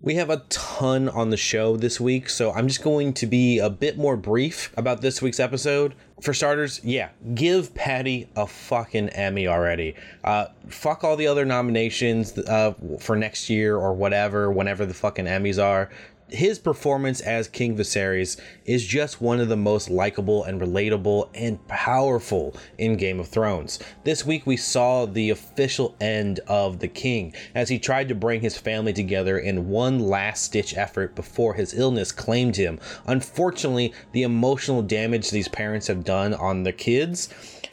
[0.00, 3.60] We have a ton on the show this week, so I'm just going to be
[3.60, 5.94] a bit more brief about this week's episode.
[6.20, 9.94] For starters, yeah, give Paddy a fucking Emmy already.
[10.24, 15.26] Uh, fuck all the other nominations uh, for next year or whatever, whenever the fucking
[15.26, 15.90] Emmys are.
[16.32, 21.64] His performance as King Viserys is just one of the most likable and relatable and
[21.68, 23.78] powerful in Game of Thrones.
[24.04, 28.40] This week we saw the official end of the king as he tried to bring
[28.40, 32.80] his family together in one last ditch effort before his illness claimed him.
[33.06, 37.28] Unfortunately, the emotional damage these parents have done on the kids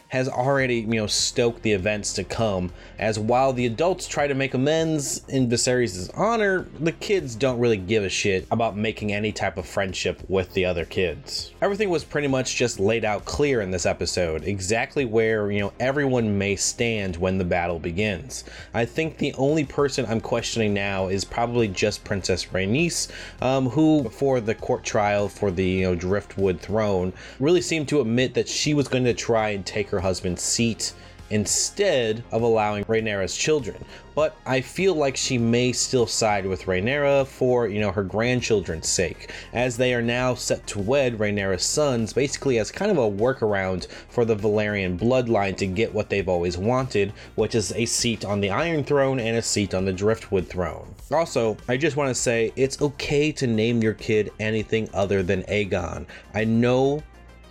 [0.10, 4.34] has already, you know, stoked the events to come, as while the adults try to
[4.34, 9.32] make amends in Viserys' honor, the kids don't really give a shit about making any
[9.32, 11.52] type of friendship with the other kids.
[11.62, 15.74] Everything was pretty much just laid out clear in this episode, exactly where, you know,
[15.80, 18.44] everyone may stand when the battle begins.
[18.74, 23.10] I think the only person I'm questioning now is probably just Princess Rhaenys,
[23.42, 28.02] um, who, before the court trial for the, you know, Driftwood throne, really seemed to
[28.02, 30.94] admit that she was going to try and take her husband's seat
[31.30, 33.84] instead of allowing Rhaenyra's children.
[34.16, 38.88] But I feel like she may still side with Rhaenyra for, you know, her grandchildren's
[38.88, 43.10] sake, as they are now set to wed Rhaenyra's sons basically as kind of a
[43.10, 48.26] workaround for the Velaryon bloodline to get what they've always wanted, which is a seat
[48.26, 50.94] on the Iron Throne and a seat on the Driftwood throne.
[51.12, 55.44] Also, I just want to say it's okay to name your kid anything other than
[55.44, 56.06] Aegon.
[56.34, 57.02] I know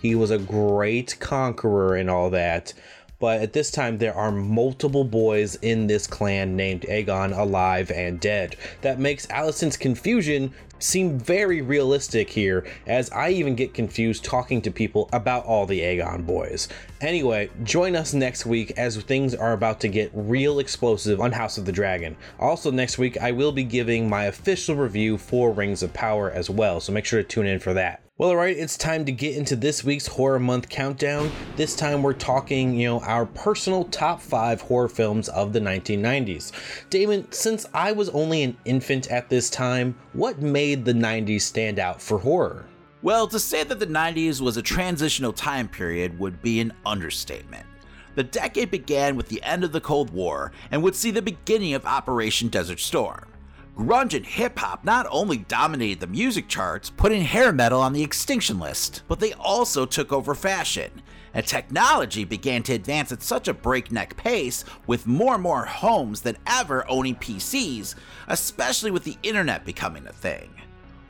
[0.01, 2.73] he was a great conqueror and all that,
[3.19, 8.19] but at this time there are multiple boys in this clan named Aegon alive and
[8.19, 8.55] dead.
[8.81, 14.71] That makes Alicent's confusion seem very realistic here, as I even get confused talking to
[14.71, 16.67] people about all the Aegon boys.
[17.01, 21.57] Anyway, join us next week as things are about to get real explosive on House
[21.57, 22.17] of the Dragon.
[22.39, 26.49] Also, next week I will be giving my official review for Rings of Power as
[26.49, 28.01] well, so make sure to tune in for that.
[28.19, 31.31] Well, alright, it's time to get into this week's Horror Month countdown.
[31.55, 36.51] This time we're talking, you know, our personal top five horror films of the 1990s.
[36.89, 41.79] Damon, since I was only an infant at this time, what made the 90s stand
[41.79, 42.65] out for horror?
[43.01, 47.65] Well, to say that the 90s was a transitional time period would be an understatement.
[48.15, 51.73] The decade began with the end of the Cold War and would see the beginning
[51.73, 53.25] of Operation Desert Storm.
[53.77, 58.03] Grunge and hip hop not only dominated the music charts, putting hair metal on the
[58.03, 60.91] extinction list, but they also took over fashion.
[61.33, 66.21] And technology began to advance at such a breakneck pace, with more and more homes
[66.21, 67.95] than ever owning PCs,
[68.27, 70.49] especially with the internet becoming a thing.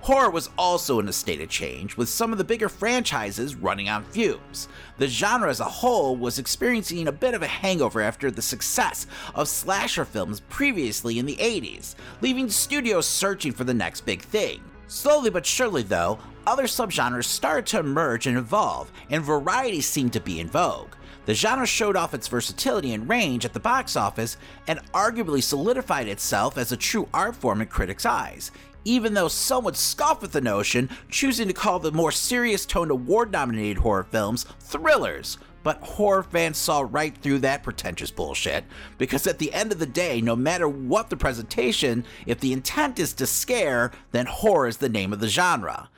[0.02, 3.90] Horror was also in a state of change, with some of the bigger franchises running
[3.90, 4.70] on fumes.
[4.98, 9.08] The genre as a whole was experiencing a bit of a hangover after the success
[9.36, 14.62] of slasher films previously in the 80s, leaving studios searching for the next big thing.
[14.88, 16.18] Slowly but surely, though,
[16.50, 20.94] other subgenres started to emerge and evolve, and variety seemed to be in vogue.
[21.28, 24.36] The genre showed off its versatility and range at the box office
[24.68, 28.52] and arguably solidified itself as a true art form in critics' eyes,
[28.84, 32.90] even though some would scoff at the notion, choosing to call the more serious toned
[32.90, 35.38] award nominated horror films thrillers.
[35.62, 38.64] But horror fans saw right through that pretentious bullshit,
[38.98, 42.98] because at the end of the day, no matter what the presentation, if the intent
[42.98, 45.90] is to scare, then horror is the name of the genre.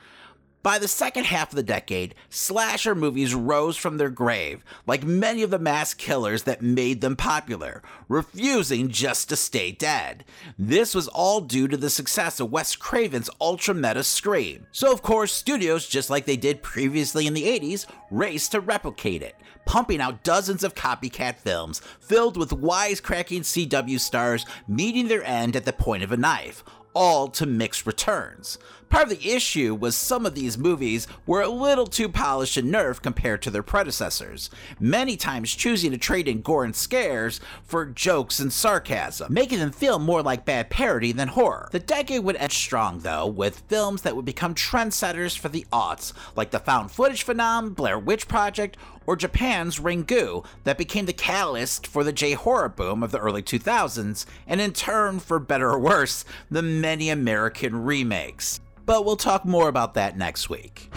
[0.62, 5.42] By the second half of the decade, slasher movies rose from their grave, like many
[5.42, 10.24] of the mass killers that made them popular, refusing just to stay dead.
[10.56, 14.68] This was all due to the success of Wes Craven's ultra meta Scream.
[14.70, 19.22] So, of course, studios, just like they did previously in the 80s, raced to replicate
[19.22, 19.34] it,
[19.66, 25.64] pumping out dozens of copycat films filled with wisecracking CW stars meeting their end at
[25.64, 26.62] the point of a knife
[26.94, 28.58] all to mixed returns.
[28.92, 32.70] Part of the issue was some of these movies were a little too polished and
[32.70, 37.86] nerfed compared to their predecessors, many times choosing to trade in gore and scares for
[37.86, 41.70] jokes and sarcasm, making them feel more like bad parody than horror.
[41.72, 46.12] The decade would end strong, though, with films that would become trendsetters for the aughts,
[46.36, 48.76] like the found footage phenomenon, Blair Witch Project,
[49.06, 53.42] or Japan's Ringu, that became the catalyst for the J horror boom of the early
[53.42, 59.44] 2000s, and in turn, for better or worse, the many American remakes but we'll talk
[59.44, 60.90] more about that next week.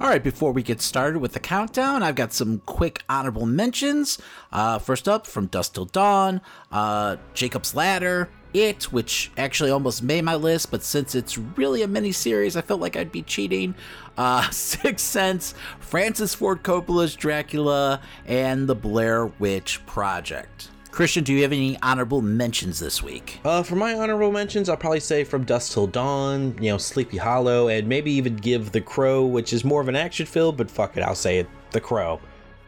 [0.00, 4.18] All right, before we get started with the countdown, I've got some quick honorable mentions.
[4.52, 6.40] Uh, first up, from Dusk Till Dawn,
[6.72, 11.88] uh, Jacob's Ladder, It, which actually almost made my list, but since it's really a
[11.88, 13.76] mini series, I felt like I'd be cheating.
[14.18, 20.70] Uh, Sixth Sense, Francis Ford Coppola's Dracula, and The Blair Witch Project.
[20.94, 23.40] Christian, do you have any honorable mentions this week?
[23.44, 27.16] Uh, for my honorable mentions, I'll probably say From Dusk Till Dawn, you know, Sleepy
[27.16, 30.70] Hollow, and maybe even give The Crow, which is more of an action film, but
[30.70, 32.20] fuck it, I'll say it, The Crow.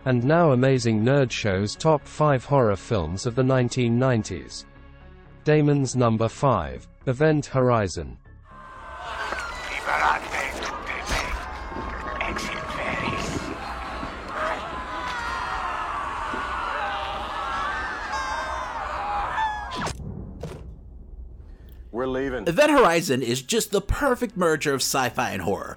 [0.06, 4.64] And now Amazing Nerd Show's top 5 horror films of the 1990s.
[5.44, 8.18] Damon's number 5, Event Horizon.
[22.06, 22.46] We're leaving.
[22.46, 25.76] Event Horizon is just the perfect merger of sci fi and horror.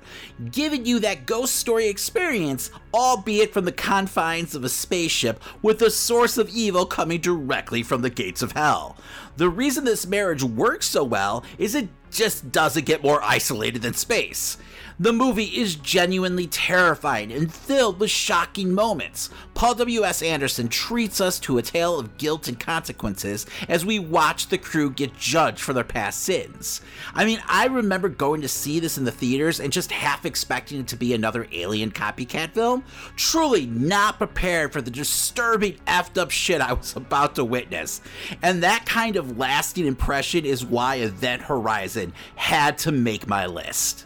[0.51, 5.89] giving you that ghost story experience, albeit from the confines of a spaceship with the
[5.89, 8.95] source of evil coming directly from the gates of hell.
[9.37, 13.93] The reason this marriage works so well is it just doesn't get more isolated than
[13.95, 14.57] space.
[15.01, 19.29] The movie is genuinely terrifying and filled with shocking moments.
[19.53, 20.21] Paul W.S.
[20.21, 24.89] Anderson treats us to a tale of guilt and consequences as we watch the crew
[24.89, 26.81] get judged for their past sins.
[27.13, 30.81] I mean, I remember going to see this in the theaters and just half expecting
[30.81, 32.83] it to be another alien copycat film,
[33.15, 38.01] truly not prepared for the disturbing effed up shit I was about to witness.
[38.41, 44.05] And that kind of lasting impression is why Event Horizon had to make my list.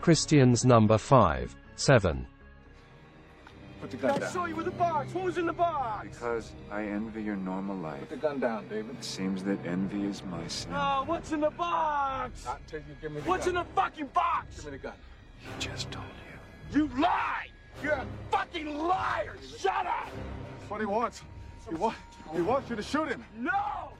[0.00, 2.26] Christian's number 5, 7.
[3.80, 4.22] Put the gun down.
[4.28, 5.14] I saw you with the box.
[5.14, 6.08] What was in the box?
[6.08, 8.00] Because I envy your normal life.
[8.00, 8.96] Put the gun down, David.
[8.98, 10.72] It seems that envy is my sin.
[10.74, 12.44] Oh, what's in the box?
[12.44, 13.56] Not until you give me the what's gun.
[13.56, 14.56] in the fucking box?
[14.56, 14.92] Give me the gun.
[15.38, 16.04] He just told
[16.72, 16.80] you.
[16.80, 17.46] You lie!
[17.82, 19.36] You're a fucking liar!
[19.58, 20.08] Shut up!
[20.58, 21.22] That's what he wants.
[21.68, 21.94] He, wa-
[22.34, 23.24] he wants you to shoot him.
[23.38, 23.92] No!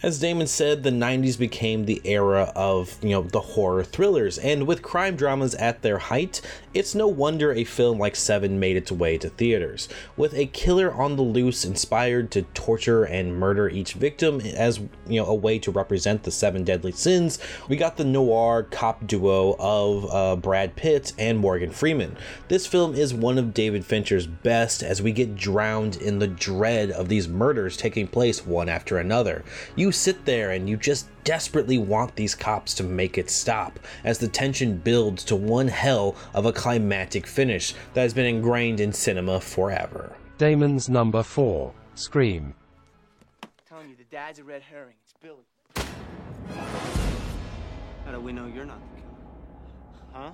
[0.00, 4.64] As Damon said, the 90s became the era of, you know, the horror thrillers, and
[4.64, 6.40] with crime dramas at their height,
[6.72, 9.88] it's no wonder a film like Seven made its way to theaters.
[10.16, 14.78] With a killer on the loose inspired to torture and murder each victim as,
[15.08, 19.04] you know, a way to represent the seven deadly sins, we got the noir cop
[19.04, 22.16] duo of uh, Brad Pitt and Morgan Freeman.
[22.46, 26.92] This film is one of David Fincher's best as we get drowned in the dread
[26.92, 29.44] of these murders taking place one after another.
[29.74, 34.18] You sit there and you just desperately want these cops to make it stop as
[34.18, 38.92] the tension builds to one hell of a climactic finish that has been ingrained in
[38.92, 40.16] cinema forever.
[40.38, 42.54] Damon's number 4, Scream.
[43.42, 44.94] I'm telling you, the dad's a red herring.
[45.02, 45.44] It's Billy.
[48.04, 49.08] How do we know you're not the killer?
[50.12, 50.32] Huh?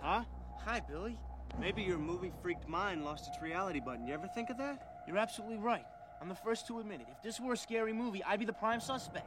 [0.00, 0.24] Huh?
[0.64, 1.18] Hi, Billy.
[1.60, 4.06] Maybe your movie freaked mind lost its reality button.
[4.06, 5.04] You ever think of that?
[5.06, 5.84] You're absolutely right.
[6.22, 7.08] I'm the first to admit it.
[7.10, 9.26] If this were a scary movie, I'd be the prime suspect.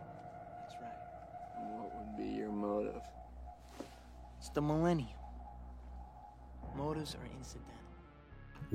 [0.62, 0.94] That's right.
[1.76, 3.02] What would be your motive?
[4.40, 5.10] It's the millennium.
[6.78, 7.65] Motives are incidental.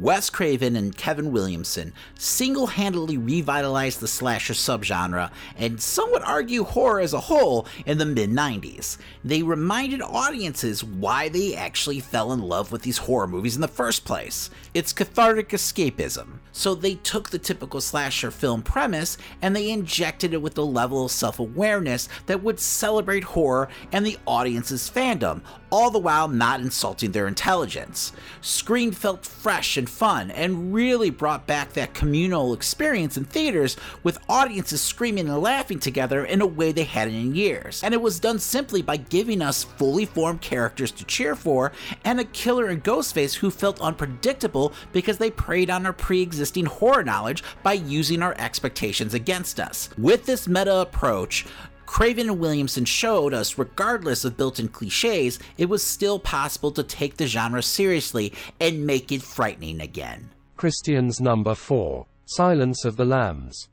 [0.01, 6.65] Wes Craven and Kevin Williamson single handedly revitalized the slasher subgenre and some would argue
[6.65, 8.97] horror as a whole in the mid 90s.
[9.23, 13.69] They reminded audiences why they actually fell in love with these horror movies in the
[13.69, 14.49] first place.
[14.73, 16.39] It's cathartic escapism.
[16.53, 21.05] So they took the typical slasher film premise and they injected it with a level
[21.05, 26.61] of self awareness that would celebrate horror and the audience's fandom, all the while not
[26.61, 28.13] insulting their intelligence.
[28.41, 34.19] Scream felt fresh and fun and really brought back that communal experience in theaters with
[34.29, 37.83] audiences screaming and laughing together in a way they hadn't in years.
[37.83, 41.73] And it was done simply by giving us fully formed characters to cheer for
[42.05, 46.67] and a killer and Ghostface who felt unpredictable because they preyed on our pre existing
[46.67, 49.89] horror knowledge by using our expectations against us.
[49.97, 51.47] With this meta approach,
[51.91, 56.85] Craven and Williamson showed us, regardless of built in cliches, it was still possible to
[56.85, 60.31] take the genre seriously and make it frightening again.
[60.57, 63.69] Christian's number 4, Silence of the Lambs.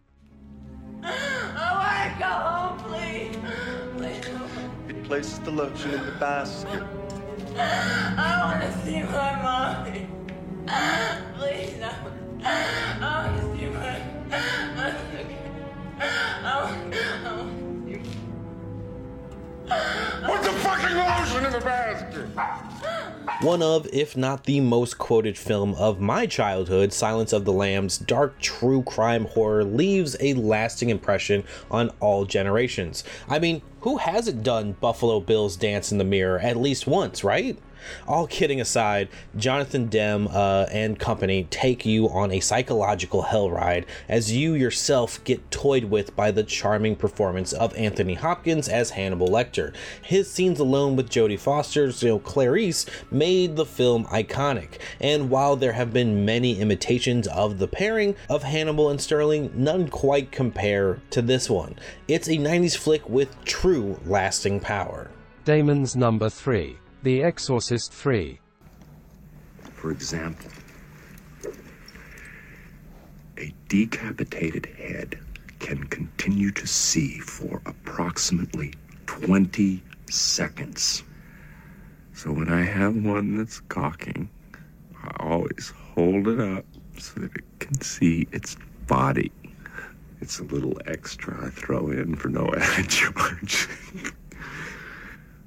[1.04, 3.38] Oh, I want to go home, please.
[3.98, 4.26] Please.
[4.90, 6.84] It places the lotion in the basket.
[7.56, 10.08] I want to see my mommy.
[21.60, 22.28] The basket!
[23.42, 27.98] One of, if not the most quoted film of my childhood, Silence of the Lambs'
[27.98, 33.04] dark true crime horror leaves a lasting impression on all generations.
[33.28, 37.58] I mean, who hasn't done Buffalo Bill's dance in the mirror at least once, right?
[38.08, 43.86] All kidding aside, Jonathan Demme uh, and company take you on a psychological hell ride
[44.08, 49.28] as you yourself get toyed with by the charming performance of Anthony Hopkins as Hannibal
[49.28, 49.74] Lecter.
[50.02, 55.56] His scenes alone with Jodie Foster's you know, Clarice made the film iconic, and while
[55.56, 61.00] there have been many imitations of the pairing of Hannibal and Starling, none quite compare
[61.12, 61.76] to this one.
[62.08, 65.10] It's a 90s flick with true lasting power.
[65.46, 66.78] Damon's number 3.
[67.04, 68.40] The Exorcist 3.
[69.74, 70.50] For example,
[73.38, 75.20] a decapitated head
[75.60, 78.74] can continue to see for approximately
[79.06, 81.04] 20 seconds.
[82.14, 84.30] So when I have one that's cocking,
[85.04, 86.66] I always hold it up
[86.98, 89.32] so that it can see its body.
[90.20, 93.68] It's a little extra I throw in for no added charge.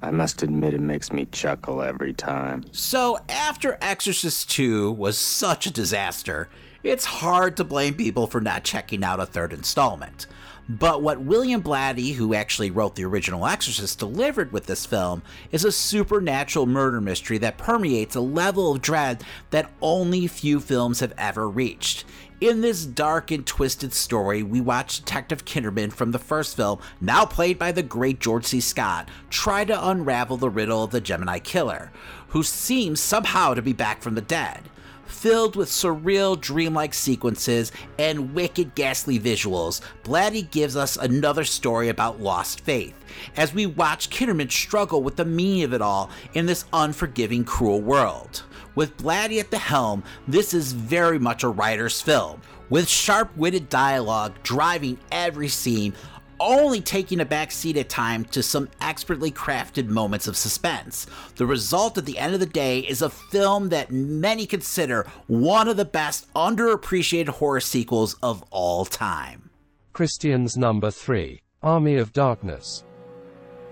[0.01, 2.63] I must admit it makes me chuckle every time.
[2.71, 6.49] So, after Exorcist 2 was such a disaster,
[6.81, 10.25] it's hard to blame people for not checking out a third installment.
[10.67, 15.21] But what William Blatty, who actually wrote the original Exorcist, delivered with this film
[15.51, 20.99] is a supernatural murder mystery that permeates a level of dread that only few films
[20.99, 22.05] have ever reached.
[22.41, 27.23] In this dark and twisted story, we watch Detective Kinderman from the first film, now
[27.23, 28.59] played by the great George C.
[28.59, 31.91] Scott, try to unravel the riddle of the Gemini killer,
[32.29, 34.71] who seems somehow to be back from the dead
[35.05, 42.21] filled with surreal, dreamlike sequences and wicked, ghastly visuals, Blatty gives us another story about
[42.21, 42.95] lost faith
[43.35, 47.81] as we watch Kinderman struggle with the meaning of it all in this unforgiving, cruel
[47.81, 48.43] world.
[48.75, 53.67] With Blatty at the helm, this is very much a writer's film, with sharp witted
[53.67, 55.93] dialogue driving every scene,
[56.39, 61.05] only taking a back seat at time to some expertly crafted moments of suspense.
[61.35, 65.67] The result at the end of the day is a film that many consider one
[65.67, 69.49] of the best underappreciated horror sequels of all time.
[69.91, 72.85] Christian's number 3, Army of Darkness.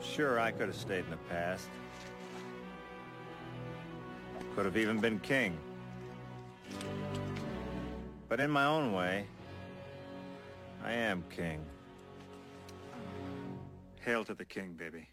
[0.02, 1.70] Sure, I could have stayed in the past.
[4.60, 5.58] Could have even been king.
[8.28, 9.26] But in my own way,
[10.84, 11.62] I am king.
[14.02, 15.08] Hail to the king, baby.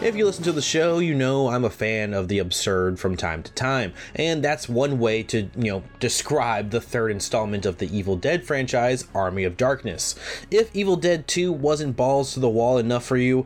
[0.00, 3.16] If you listen to the show, you know I'm a fan of the absurd from
[3.16, 7.78] time to time, and that's one way to, you know, describe the third installment of
[7.78, 10.14] the Evil Dead franchise, Army of Darkness.
[10.52, 13.44] If Evil Dead 2 wasn't balls to the wall enough for you,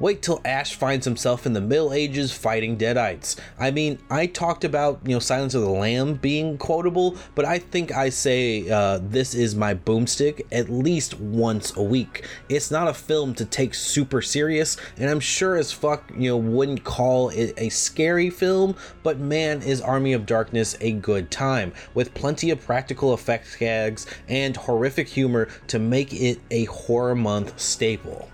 [0.00, 3.38] Wait till Ash finds himself in the Middle Ages fighting Deadites.
[3.58, 7.58] I mean, I talked about, you know, Silence of the Lamb being quotable, but I
[7.58, 12.26] think I say uh, this is my boomstick at least once a week.
[12.48, 16.38] It's not a film to take super serious, and I'm sure as fuck, you know,
[16.38, 21.74] wouldn't call it a scary film, but man, is Army of Darkness a good time,
[21.92, 27.60] with plenty of practical effects gags and horrific humor to make it a horror month
[27.60, 28.30] staple.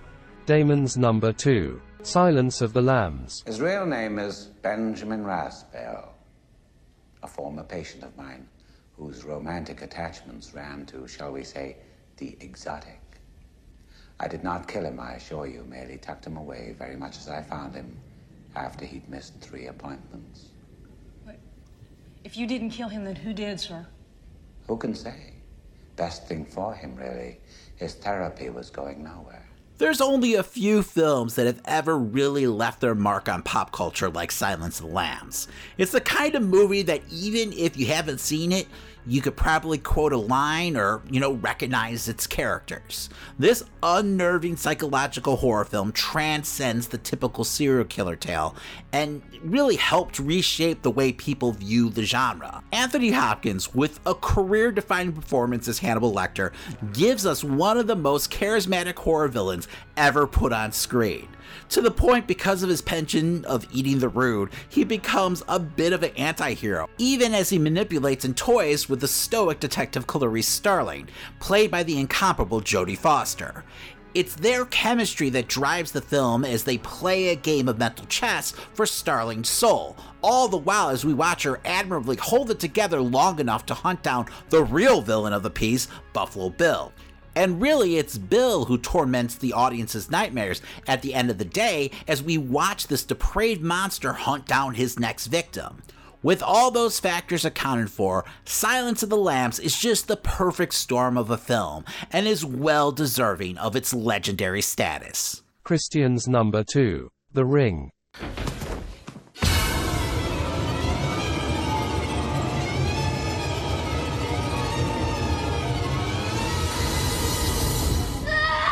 [0.47, 3.43] Damon's number 2, Silence of the Lambs.
[3.45, 6.13] His real name is Benjamin Raspail,
[7.21, 8.47] a former patient of mine
[8.95, 11.75] whose romantic attachments ran to, shall we say,
[12.15, 13.01] the exotic.
[14.21, 17.27] I did not kill him, I assure you, merely tucked him away very much as
[17.27, 17.97] I found him
[18.55, 20.45] after he'd missed three appointments.
[22.23, 23.85] If you didn't kill him, then who did, sir?
[24.69, 25.33] Who can say?
[25.97, 27.41] Best thing for him, really.
[27.75, 29.46] His therapy was going nowhere.
[29.77, 34.09] There's only a few films that have ever really left their mark on pop culture
[34.09, 35.47] like Silence of the Lambs.
[35.77, 38.67] It's the kind of movie that even if you haven't seen it,
[39.07, 43.09] you could probably quote a line or, you know, recognize its characters.
[43.39, 48.55] This unnerving psychological horror film transcends the typical serial killer tale
[48.91, 52.63] and really helped reshape the way people view the genre.
[52.73, 56.51] Anthony Hopkins, with a career defining performance as Hannibal Lecter,
[56.93, 61.27] gives us one of the most charismatic horror villains ever put on screen
[61.69, 65.93] to the point because of his penchant of eating the rude, he becomes a bit
[65.93, 70.47] of an anti hero, even as he manipulates and toys with the stoic detective Clarice
[70.47, 71.07] Starling,
[71.39, 73.63] played by the incomparable Jodie Foster.
[74.13, 78.51] It's their chemistry that drives the film as they play a game of mental chess
[78.73, 83.39] for Starling's soul, all the while as we watch her admirably hold it together long
[83.39, 86.93] enough to hunt down the real villain of the piece, Buffalo Bill.
[87.37, 91.91] And really, it's Bill who torments the audience's nightmares at the end of the day
[92.07, 95.83] as we watch this depraved monster hunt down his next victim.
[96.23, 101.15] With all those factors accounted for, Silence of the Lambs is just the perfect storm
[101.15, 105.43] of a film and is well deserving of its legendary status.
[105.63, 107.91] Christian's number 2, The Ring.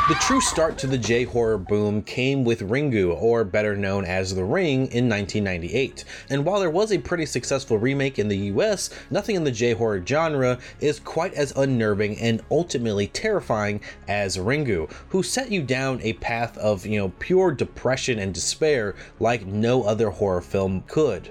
[0.08, 4.32] The true start to the J horror boom came with Ringu, or better known as
[4.32, 6.04] The Ring, in 1998.
[6.30, 9.72] And while there was a pretty successful remake in the US, nothing in the J
[9.72, 16.00] horror genre is quite as unnerving and ultimately terrifying as Ringu, who set you down
[16.02, 21.30] a path of, you know, pure depression and despair like no other horror film could.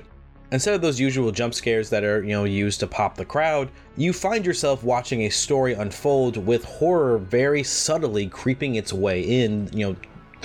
[0.52, 3.72] Instead of those usual jump scares that are, you know, used to pop the crowd,
[3.98, 9.70] you find yourself watching a story unfold with horror very subtly creeping its way in,
[9.74, 9.96] you know,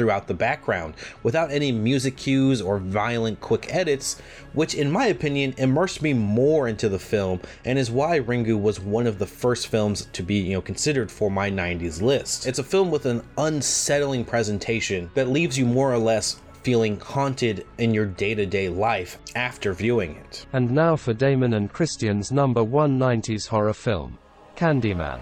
[0.01, 4.18] throughout the background without any music cues or violent quick edits,
[4.55, 8.81] which in my opinion immersed me more into the film and is why Ringu was
[8.81, 12.47] one of the first films to be, you know, considered for my 90s list.
[12.47, 17.66] It's a film with an unsettling presentation that leaves you more or less feeling haunted
[17.78, 20.47] in your day to day life after viewing it.
[20.53, 24.19] And now for Damon and Christian's number one 90s horror film
[24.57, 25.20] Candyman.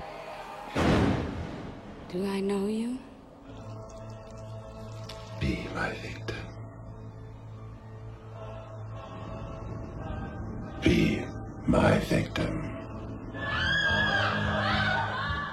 [2.11, 2.99] Do I know you?
[5.41, 6.37] Be my victim.
[10.83, 11.23] Be
[11.67, 12.68] my victim.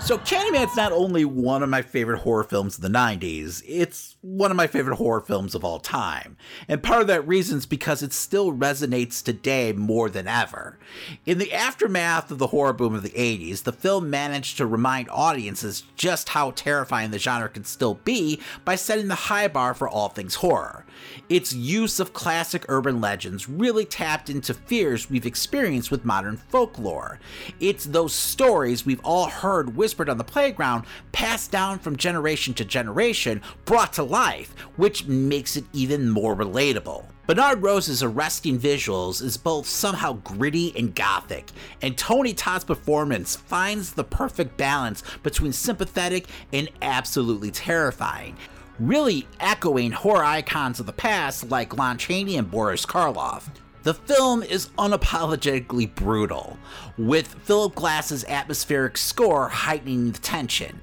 [0.06, 4.52] So Candyman's not only one of my favorite horror films of the 90s, it's one
[4.52, 6.38] of my favorite horror films of all time.
[6.68, 10.78] And part of that reason is because it still resonates today more than ever.
[11.26, 15.10] In the aftermath of the horror boom of the 80s, the film managed to remind
[15.10, 19.90] audiences just how terrifying the genre can still be by setting the high bar for
[19.90, 20.86] all things horror.
[21.30, 27.20] Its use of classic urban legends really tapped into fears we've experienced with modern folklore.
[27.60, 32.66] It's those stories we've all heard whispered on the playground, passed down from generation to
[32.66, 37.06] generation, brought to life, which makes it even more relatable.
[37.28, 41.50] Bernard Rose's arresting visuals is both somehow gritty and gothic,
[41.82, 48.38] and Tony Todd's performance finds the perfect balance between sympathetic and absolutely terrifying
[48.80, 53.50] really echoing horror icons of the past like Lon Chaney and Boris Karloff.
[53.86, 56.58] The film is unapologetically brutal,
[56.98, 60.82] with Philip Glass's atmospheric score heightening the tension.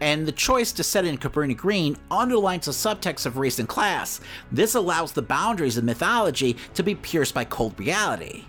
[0.00, 4.20] And the choice to set in Cabrini Green underlines the subtext of race and class.
[4.52, 8.44] This allows the boundaries of mythology to be pierced by cold reality.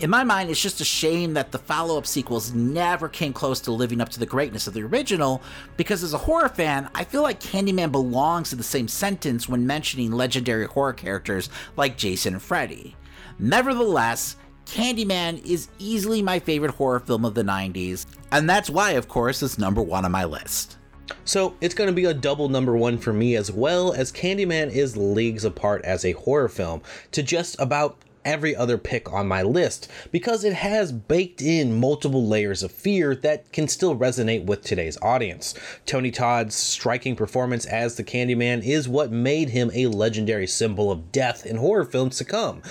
[0.00, 3.60] In my mind, it's just a shame that the follow up sequels never came close
[3.60, 5.40] to living up to the greatness of the original,
[5.76, 9.64] because as a horror fan, I feel like Candyman belongs in the same sentence when
[9.64, 12.96] mentioning legendary horror characters like Jason and Freddy.
[13.38, 14.36] Nevertheless,
[14.66, 19.42] Candyman is easily my favorite horror film of the 90s, and that's why, of course,
[19.42, 20.78] it's number one on my list.
[21.24, 24.70] So it's going to be a double number one for me as well, as Candyman
[24.70, 26.82] is leagues apart as a horror film
[27.12, 32.26] to just about every other pick on my list because it has baked in multiple
[32.26, 35.54] layers of fear that can still resonate with today's audience.
[35.86, 41.12] Tony Todd's striking performance as the Candyman is what made him a legendary symbol of
[41.12, 42.62] death in horror films to come.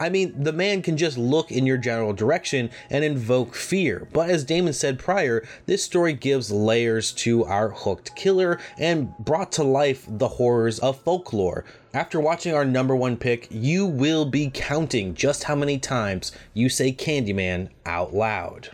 [0.00, 4.08] I mean, the man can just look in your general direction and invoke fear.
[4.14, 9.52] But as Damon said prior, this story gives layers to our hooked killer and brought
[9.52, 11.66] to life the horrors of folklore.
[11.92, 16.70] After watching our number one pick, you will be counting just how many times you
[16.70, 18.70] say Candyman out loud.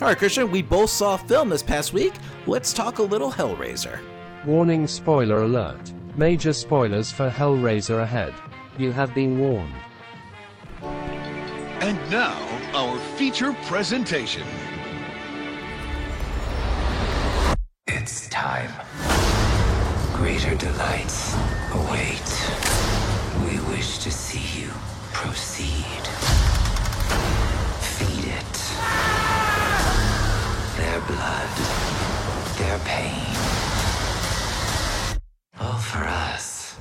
[0.00, 2.12] All right, Christian, we both saw a film this past week.
[2.46, 3.98] Let's talk a little Hellraiser.
[4.44, 5.92] Warning spoiler alert.
[6.16, 8.32] Major spoilers for Hellraiser ahead.
[8.78, 9.74] You have been warned.
[10.80, 12.38] And now,
[12.72, 14.46] our feature presentation.
[17.88, 18.70] It's time.
[20.12, 21.34] Greater delights
[21.72, 22.30] await.
[23.44, 24.70] We wish to see you
[25.12, 26.04] proceed.
[27.82, 28.54] Feed it.
[30.78, 31.48] Their blood,
[32.56, 33.33] their pain.
[35.60, 36.76] All for us.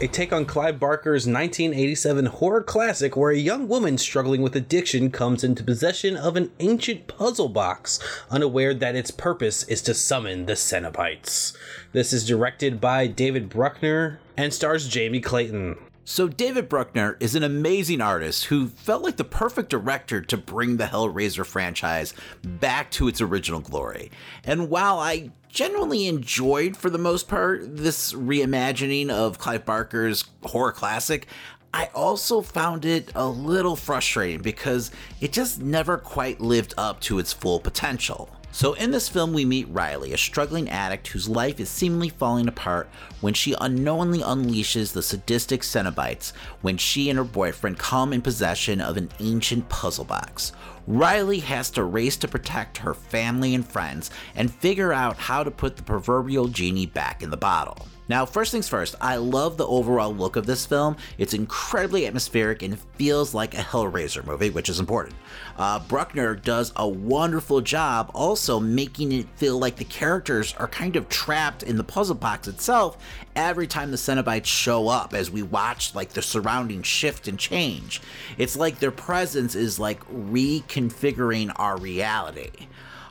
[0.00, 5.10] A take on Clive Barker's 1987 horror classic where a young woman struggling with addiction
[5.10, 10.46] comes into possession of an ancient puzzle box, unaware that its purpose is to summon
[10.46, 11.56] the Cenobites.
[11.92, 15.76] This is directed by David Bruckner and stars Jamie Clayton.
[16.06, 20.76] So, David Bruckner is an amazing artist who felt like the perfect director to bring
[20.76, 22.12] the Hellraiser franchise
[22.42, 24.10] back to its original glory.
[24.44, 30.72] And while I genuinely enjoyed, for the most part, this reimagining of Clive Barker's horror
[30.72, 31.26] classic,
[31.72, 34.90] I also found it a little frustrating because
[35.22, 38.28] it just never quite lived up to its full potential.
[38.54, 42.46] So, in this film, we meet Riley, a struggling addict whose life is seemingly falling
[42.46, 42.88] apart
[43.20, 46.32] when she unknowingly unleashes the sadistic Cenobites
[46.62, 50.52] when she and her boyfriend come in possession of an ancient puzzle box.
[50.86, 55.50] Riley has to race to protect her family and friends and figure out how to
[55.50, 57.88] put the proverbial genie back in the bottle.
[58.06, 60.96] Now, first things first, I love the overall look of this film.
[61.16, 65.14] It's incredibly atmospheric and feels like a Hellraiser movie, which is important.
[65.56, 70.96] Uh, Bruckner does a wonderful job also making it feel like the characters are kind
[70.96, 72.98] of trapped in the puzzle box itself
[73.36, 78.02] every time the Cenobites show up as we watch like the surrounding shift and change.
[78.36, 82.50] It's like their presence is like reconfiguring our reality.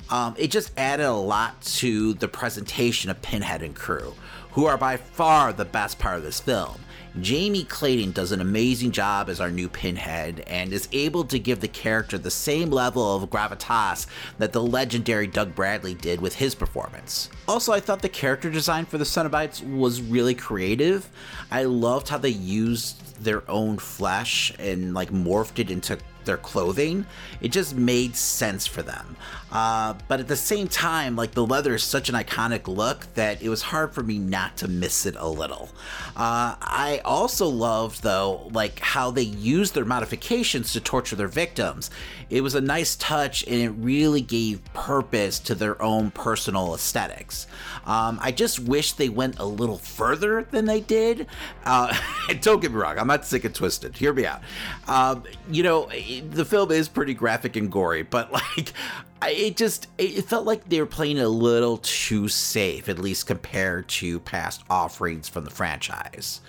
[0.09, 4.13] Um, it just added a lot to the presentation of Pinhead and crew
[4.53, 6.79] who are by far the best part of this film.
[7.21, 11.59] Jamie Clayton does an amazing job as our new Pinhead and is able to give
[11.59, 14.07] the character the same level of gravitas
[14.39, 17.29] that the legendary Doug Bradley did with his performance.
[17.47, 21.07] Also, I thought the character design for the Cenobites was really creative.
[21.51, 27.05] I loved how they used their own flesh and like morphed it into their clothing.
[27.41, 29.15] It just made sense for them.
[29.53, 33.39] Uh, but at the same time, like the leather is such an iconic look that
[33.43, 35.69] it was hard for me not to miss it a little.
[36.17, 41.91] Uh, I also loved though, like how they used their modifications to torture their victims.
[42.31, 47.45] It was a nice touch and it really gave purpose to their own personal aesthetics.
[47.85, 51.27] Um, I just wish they went a little further than they did.
[51.63, 51.95] Uh,
[52.41, 53.95] don't get me wrong, I'm not sick and twisted.
[53.97, 54.41] Hear me out.
[54.87, 55.89] Um, you know,
[56.31, 58.73] the film is pretty graphic and gory, but like
[59.29, 63.87] it just it felt like they were playing a little too safe, at least compared
[63.89, 66.41] to past offerings from the franchise.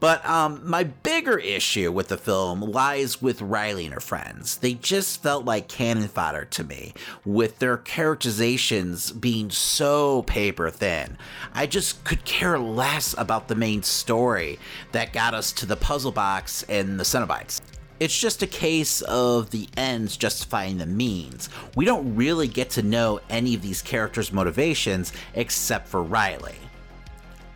[0.00, 4.56] But um, my bigger issue with the film lies with Riley and her friends.
[4.56, 6.94] They just felt like cannon fodder to me,
[7.26, 11.18] with their characterizations being so paper thin.
[11.52, 14.58] I just could care less about the main story
[14.92, 17.60] that got us to the puzzle box and the Cenobites.
[18.00, 21.50] It's just a case of the ends justifying the means.
[21.76, 26.54] We don't really get to know any of these characters' motivations except for Riley.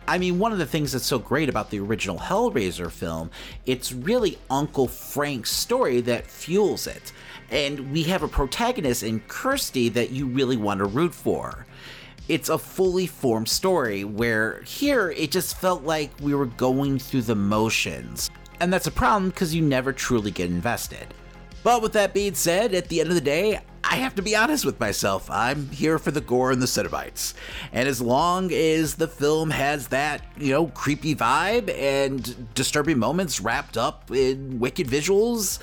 [0.07, 3.31] I mean, one of the things that's so great about the original Hellraiser film,
[3.65, 7.11] it's really Uncle Frank's story that fuels it.
[7.49, 11.65] And we have a protagonist in Kirsty that you really want to root for.
[12.27, 17.23] It's a fully formed story where here it just felt like we were going through
[17.23, 18.29] the motions.
[18.59, 21.13] And that's a problem because you never truly get invested.
[21.63, 24.35] But with that being said, at the end of the day, I have to be
[24.35, 25.29] honest with myself.
[25.29, 27.33] I'm here for the gore and the Cenobites.
[27.71, 33.39] And as long as the film has that, you know, creepy vibe and disturbing moments
[33.39, 35.59] wrapped up in wicked visuals,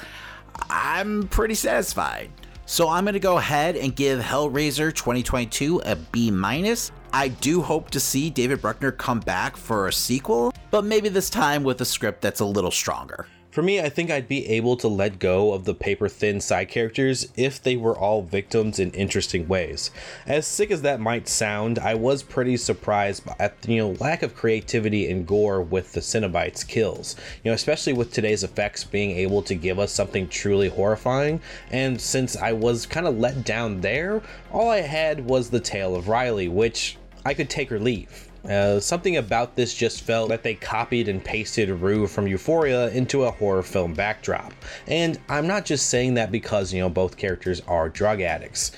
[0.71, 2.31] I'm pretty satisfied.
[2.67, 6.91] So I'm going to go ahead and give Hellraiser 2022 a B minus.
[7.15, 11.29] I do hope to see David Bruckner come back for a sequel, but maybe this
[11.29, 13.27] time with a script that's a little stronger.
[13.51, 16.71] For me, I think I'd be able to let go of the paper thin side
[16.71, 19.91] characters if they were all victims in interesting ways.
[20.27, 24.23] As sick as that might sound, I was pretty surprised at the you know, lack
[24.23, 27.15] of creativity and gore with the Cenobites kills.
[27.45, 31.39] You know, especially with today's effects being able to give us something truly horrifying.
[31.71, 35.95] And since I was kind of let down there, all I had was the tale
[35.95, 38.29] of Riley, which I could take or leave.
[38.49, 43.23] Uh, something about this just felt that they copied and pasted Rue from Euphoria into
[43.23, 44.53] a horror film backdrop.
[44.89, 48.73] And I'm not just saying that because, you know, both characters are drug addicts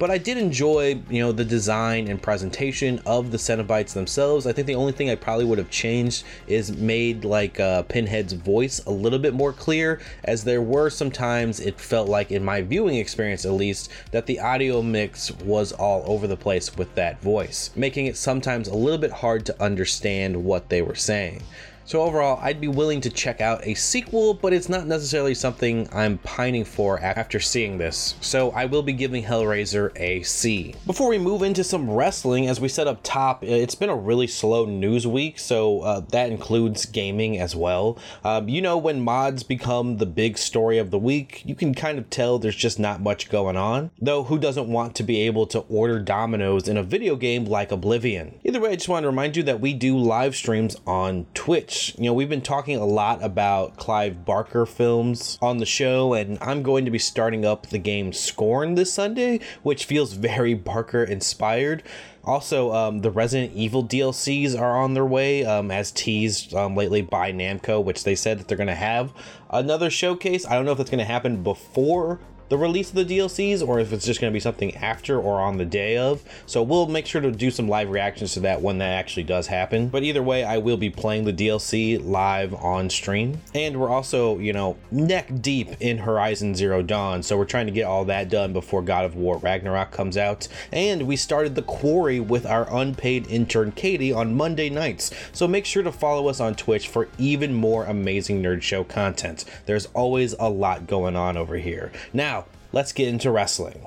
[0.00, 4.46] but I did enjoy, you know, the design and presentation of the Cenobites themselves.
[4.46, 8.32] I think the only thing I probably would have changed is made like uh, Pinhead's
[8.32, 12.42] voice a little bit more clear, as there were some times it felt like, in
[12.42, 16.94] my viewing experience at least, that the audio mix was all over the place with
[16.94, 21.42] that voice, making it sometimes a little bit hard to understand what they were saying.
[21.84, 25.88] So overall, I'd be willing to check out a sequel, but it's not necessarily something
[25.92, 28.14] I'm pining for after seeing this.
[28.20, 30.74] So I will be giving Hellraiser a C.
[30.86, 34.28] Before we move into some wrestling, as we said up top, it's been a really
[34.28, 37.98] slow news week, so uh, that includes gaming as well.
[38.22, 41.98] Um, you know, when mods become the big story of the week, you can kind
[41.98, 43.90] of tell there's just not much going on.
[44.00, 47.72] Though, who doesn't want to be able to order Domino's in a video game like
[47.72, 48.38] Oblivion?
[48.44, 51.79] Either way, I just want to remind you that we do live streams on Twitch
[51.88, 56.38] you know, we've been talking a lot about Clive Barker films on the show, and
[56.40, 61.02] I'm going to be starting up the game Scorn this Sunday, which feels very Barker
[61.02, 61.82] inspired.
[62.24, 67.00] Also, um, the Resident Evil DLCs are on their way, um, as teased um, lately
[67.00, 69.12] by Namco, which they said that they're going to have
[69.50, 70.46] another showcase.
[70.46, 72.20] I don't know if that's going to happen before
[72.50, 75.40] the release of the DLCs or if it's just going to be something after or
[75.40, 76.22] on the day of.
[76.46, 79.46] So we'll make sure to do some live reactions to that when that actually does
[79.46, 79.88] happen.
[79.88, 83.40] But either way, I will be playing the DLC live on stream.
[83.54, 87.22] And we're also, you know, neck deep in Horizon Zero Dawn.
[87.22, 90.48] So we're trying to get all that done before God of War Ragnarok comes out.
[90.72, 95.12] And we started the quarry with our unpaid intern Katie on Monday nights.
[95.32, 99.44] So make sure to follow us on Twitch for even more amazing Nerd Show content.
[99.66, 101.92] There's always a lot going on over here.
[102.12, 102.39] Now,
[102.72, 103.86] let's get into wrestling.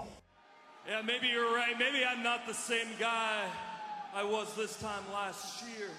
[0.88, 1.77] Yeah, maybe you're right.
[1.77, 3.45] Maybe I'm not the same guy
[4.14, 5.89] I was this time last year.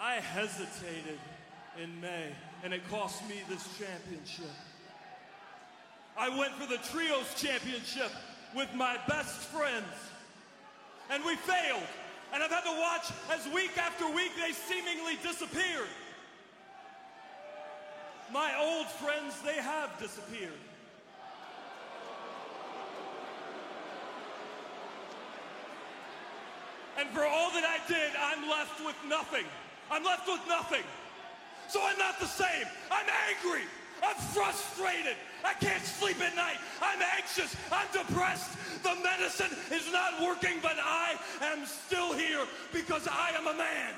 [0.00, 1.18] I hesitated
[1.82, 2.26] in May,
[2.62, 4.50] and it cost me this championship.
[6.16, 8.10] I went for the Trios Championship
[8.54, 9.86] with my best friends,
[11.10, 11.82] and we failed.
[12.32, 15.88] And I've had to watch as week after week they seemingly disappeared.
[18.32, 20.52] My old friends, they have disappeared.
[26.98, 29.44] And for all that I did, I'm left with nothing.
[29.90, 30.82] I'm left with nothing.
[31.68, 32.66] So I'm not the same.
[32.90, 33.62] I'm angry.
[34.02, 35.16] I'm frustrated.
[35.44, 36.58] I can't sleep at night.
[36.82, 37.54] I'm anxious.
[37.70, 38.50] I'm depressed.
[38.82, 43.94] The medicine is not working, but I am still here because I am a man.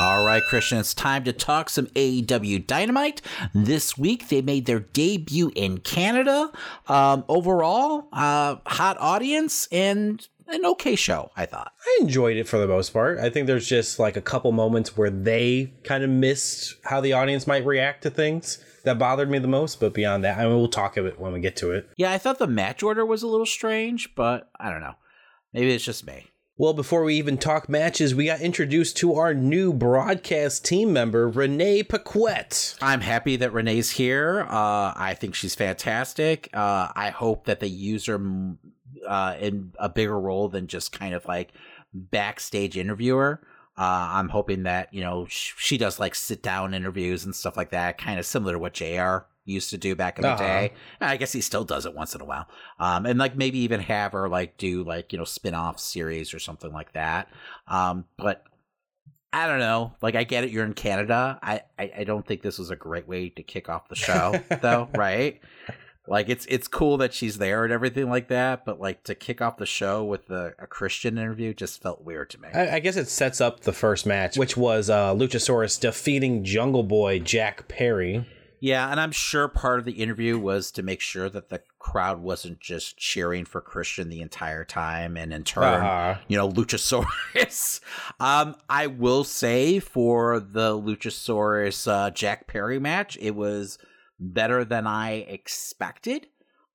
[0.00, 3.20] All right, Christian, it's time to talk some AEW Dynamite.
[3.52, 6.52] This week, they made their debut in Canada.
[6.86, 11.72] Um, overall, uh, hot audience and an okay show, I thought.
[11.84, 13.18] I enjoyed it for the most part.
[13.18, 17.14] I think there's just like a couple moments where they kind of missed how the
[17.14, 19.80] audience might react to things that bothered me the most.
[19.80, 21.88] But beyond that, I mean, we'll talk of it when we get to it.
[21.96, 24.94] Yeah, I thought the match order was a little strange, but I don't know.
[25.52, 26.28] Maybe it's just me.
[26.60, 31.28] Well, before we even talk matches, we got introduced to our new broadcast team member,
[31.28, 32.74] Renee Paquette.
[32.82, 34.40] I'm happy that Renee's here.
[34.40, 36.48] Uh, I think she's fantastic.
[36.52, 38.20] Uh, I hope that they use her
[39.06, 41.52] uh, in a bigger role than just kind of like
[41.94, 43.40] backstage interviewer.
[43.76, 47.56] Uh, I'm hoping that you know sh- she does like sit down interviews and stuff
[47.56, 49.18] like that, kind of similar to what Jr.
[49.48, 50.42] used to do back in the Uh-huh.
[50.42, 50.72] day.
[51.00, 52.46] I guess he still does it once in a while.
[52.78, 56.32] Um, and like maybe even have her like do like you know spin off series
[56.34, 57.28] or something like that.
[57.66, 58.44] Um, but
[59.32, 59.94] I don't know.
[60.00, 61.38] Like I get it, you're in Canada.
[61.42, 64.40] I, I I don't think this was a great way to kick off the show,
[64.62, 65.40] though, right?
[66.10, 69.42] Like it's it's cool that she's there and everything like that, but like to kick
[69.42, 72.48] off the show with a, a Christian interview just felt weird to me.
[72.54, 76.82] I, I guess it sets up the first match, which was uh, Luchasaurus defeating Jungle
[76.82, 78.26] Boy Jack Perry.
[78.60, 82.20] Yeah, and I'm sure part of the interview was to make sure that the crowd
[82.20, 86.18] wasn't just cheering for Christian the entire time, and in turn, Uh-huh.
[86.28, 87.80] you know, Luchasaurus.
[88.20, 93.78] um, I will say for the Luchasaurus uh, Jack Perry match, it was
[94.18, 96.26] better than I expected.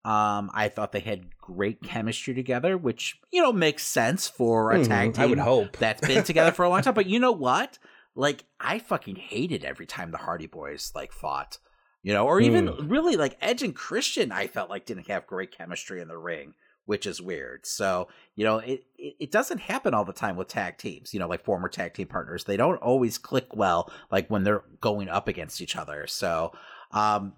[0.05, 4.79] Um, I thought they had great chemistry together, which you know makes sense for a
[4.79, 5.23] Mhm, tag team.
[5.23, 5.77] I would hope.
[5.77, 6.93] that's been together for a long time.
[6.93, 7.79] But you know what?
[8.15, 11.57] Like I fucking hated every time the Hardy Boys like fought.
[12.03, 12.87] You know, or even Hmm.
[12.89, 16.53] really like Edge and Christian, I felt like didn't have great chemistry in the ring,
[16.85, 17.65] which is weird.
[17.65, 21.19] So, you know, it, it, it doesn't happen all the time with tag teams, you
[21.21, 22.43] know, like former tag team partners.
[22.43, 26.05] They don't always click well, like when they're going up against each other.
[26.07, 26.51] So,
[26.91, 27.33] um,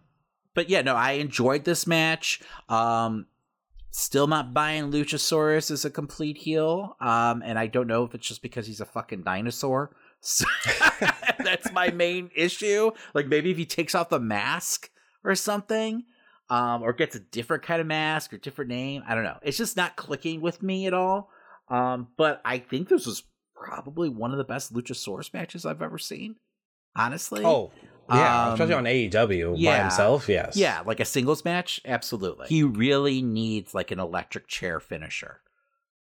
[0.56, 2.42] but yeah, no, I enjoyed this match.
[2.68, 3.28] Um,
[3.92, 6.98] still not buying Luchasaurus as a complete heel.
[7.00, 9.96] Um, and I don't know if it's just because he's a fucking dinosaur.
[10.28, 10.46] So
[11.44, 12.92] that's my main issue.
[13.14, 14.90] Like maybe if he takes off the mask
[15.24, 16.04] or something,
[16.50, 19.04] um, or gets a different kind of mask or different name.
[19.08, 19.38] I don't know.
[19.44, 21.30] It's just not clicking with me at all.
[21.70, 23.24] Um, but I think this was
[23.56, 26.36] probably one of the best Luchasaurus matches I've ever seen.
[26.96, 27.44] Honestly.
[27.46, 27.72] Oh,
[28.10, 30.30] yeah, Um, especially on AEW by himself.
[30.30, 30.56] Yes.
[30.56, 32.48] Yeah, like a singles match, absolutely.
[32.48, 35.42] He really needs like an electric chair finisher.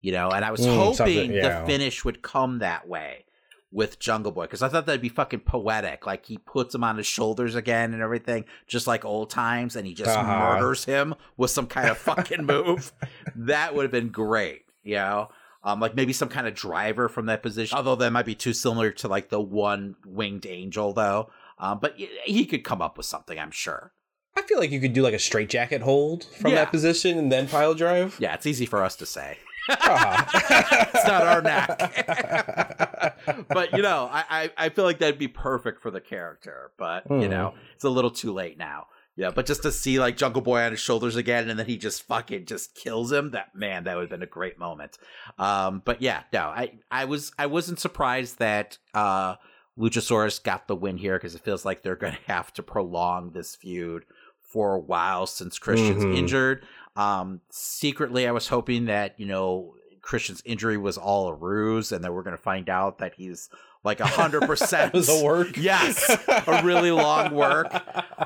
[0.02, 1.60] You know, and I was Mm, hoping yeah.
[1.62, 3.26] the finish would come that way
[3.72, 6.06] with Jungle Boy because I thought that'd be fucking poetic.
[6.08, 9.86] Like he puts him on his shoulders again and everything, just like old times, and
[9.86, 10.54] he just Uh-huh.
[10.56, 12.92] murders him with some kind of fucking move.
[13.36, 15.30] That would have been great, you know.
[15.64, 17.78] Um, like maybe some kind of driver from that position.
[17.78, 21.30] Although that might be too similar to like the one winged angel, though.
[21.60, 23.92] Um, but he could come up with something, I'm sure.
[24.38, 26.60] I feel like you could do like a straight jacket hold from Yeah.
[26.64, 28.16] that position and then pile drive.
[28.20, 29.38] Yeah, it's easy for us to say.
[29.70, 33.18] It's not our knack.
[33.50, 34.24] but you know, I,
[34.58, 36.72] I I feel like that'd be perfect for the character.
[36.78, 37.30] But you Mhm.
[37.30, 38.88] know, it's a little too late now.
[39.16, 41.78] Yeah, but just to see like Jungle Boy on his shoulders again, and then he
[41.78, 43.32] just fucking just kills him.
[43.32, 44.98] That man, that would have been a great moment.
[45.38, 49.36] Um, but yeah, no, I I was I wasn't surprised that uh
[49.78, 53.32] Luchasaurus got the win here because it feels like they're going to have to prolong
[53.32, 54.06] this feud
[54.42, 56.16] for a while since Christian's Mhm.
[56.18, 56.66] injured.
[56.96, 62.04] Um, secretly, I was hoping that, you know, Christian's injury was all a ruse and
[62.04, 63.50] that we're going to find out that he's
[63.84, 65.56] like 100% It was a work.
[65.56, 67.72] Yes, a really long work.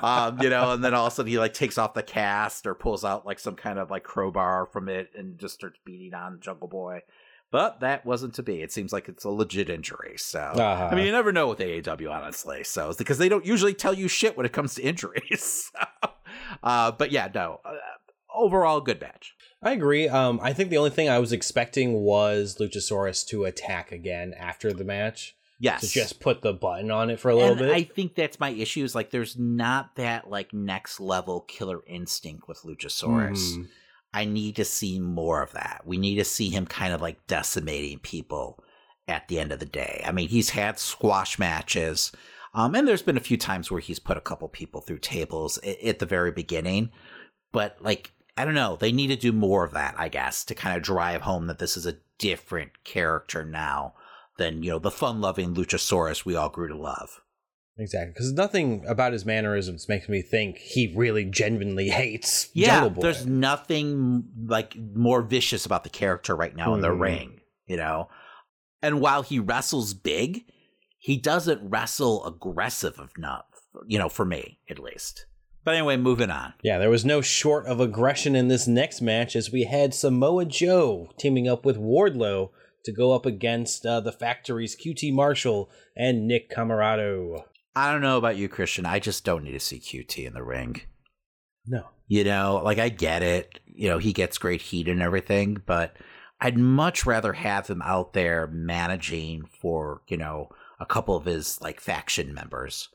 [0.04, 2.66] Um, you know, and then all of a sudden he like takes off the cast
[2.66, 6.14] or pulls out like some kind of like crowbar from it and just starts beating
[6.14, 7.02] on Jungle Boy.
[7.52, 8.64] But that wasn't to be.
[8.64, 10.16] It seems like it's a legit injury.
[10.18, 10.90] So Uh-huh.
[10.92, 12.64] I mean, you never know with AEW, honestly.
[12.64, 15.72] So it's because they don't usually tell you shit when it comes to injuries.
[16.04, 16.10] So,
[16.64, 17.60] uh, but yeah, no.
[18.36, 19.34] Overall, good match.
[19.62, 20.10] I agree.
[20.10, 24.74] Um, I think the only thing I was expecting was Luchasaurus to attack again after
[24.74, 25.36] the match.
[25.60, 25.82] Yes.
[25.82, 27.72] To just put the button on it for a little and bit.
[27.72, 28.84] I think that's my issue.
[28.84, 33.56] Is like there's not that like next level killer instinct with Luchasaurus.
[33.56, 33.68] Mhm.
[34.14, 35.84] I need to see more of that.
[35.86, 38.62] We need to see him kind of like decimating people
[39.08, 40.04] at the end of the day.
[40.06, 42.12] I mean, he's had squash matches,
[42.54, 45.58] um, and there's been a few times where he's put a couple people through tables
[45.60, 46.92] at, at the very beginning.
[47.54, 50.56] But like, I don't know, they need to do more of that, I guess, to
[50.56, 53.94] kind of drive home that this is a different character now
[54.38, 57.22] than you know the fun-loving Luchasaurus we all grew to love.
[57.78, 63.26] Exactly, because nothing about his mannerisms makes me think he really genuinely hates Yeah, there's
[63.26, 67.00] nothing like more vicious about the character right now in the Mhm.
[67.00, 68.10] ring, you know.
[68.82, 70.46] And while he wrestles big,
[71.00, 73.46] he doesn't wrestle aggressive enough,
[73.88, 75.26] you know, for me at least.
[75.64, 76.54] But anyway, moving on.
[76.62, 80.46] Yeah, there was no short of aggression in this next match as we had Samoa
[80.46, 82.50] Joe teaming up with Wardlow
[82.86, 87.44] to go up against uh, the Factory's QT Marshall and Nick Comoroto.
[87.76, 88.86] I don't know about you, Christian.
[88.86, 90.82] I just don't need to see QT in the ring.
[91.66, 91.86] No.
[92.08, 93.60] You know, like I get it.
[93.66, 95.96] You know, he gets great heat and everything, but
[96.42, 100.50] I'd much rather have him out there managing for, you know,
[100.80, 102.90] a couple of his like faction members.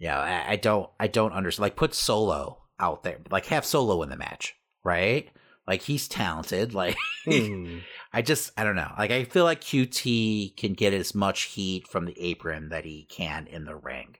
[0.00, 1.62] Yeah, I, I don't I don't understand.
[1.62, 3.18] Like put Solo out there.
[3.30, 5.28] Like have Solo in the match, right?
[5.68, 6.74] Like he's talented.
[6.74, 6.96] Like
[7.26, 7.78] Hmm.
[8.12, 8.90] I just I don't know.
[8.98, 13.04] Like I feel like QT can get as much heat from the apron that he
[13.10, 14.16] can in the ring.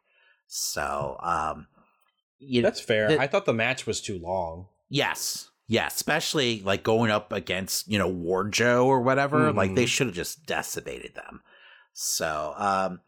[0.46, 1.66] So, um
[2.38, 3.08] you That's fair.
[3.08, 4.66] the- I thought the match was too long.
[4.90, 5.48] Yes.
[5.66, 9.52] Yeah, especially like going up against, you know, Ward Joe or whatever.
[9.52, 9.88] Like they Mhm.
[9.88, 11.40] should have just decimated them.
[11.92, 13.00] So, um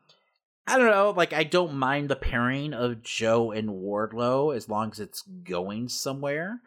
[0.66, 4.90] I don't know, like I don't mind the pairing of Joe and Wardlow as long
[4.92, 6.60] as it's going somewhere.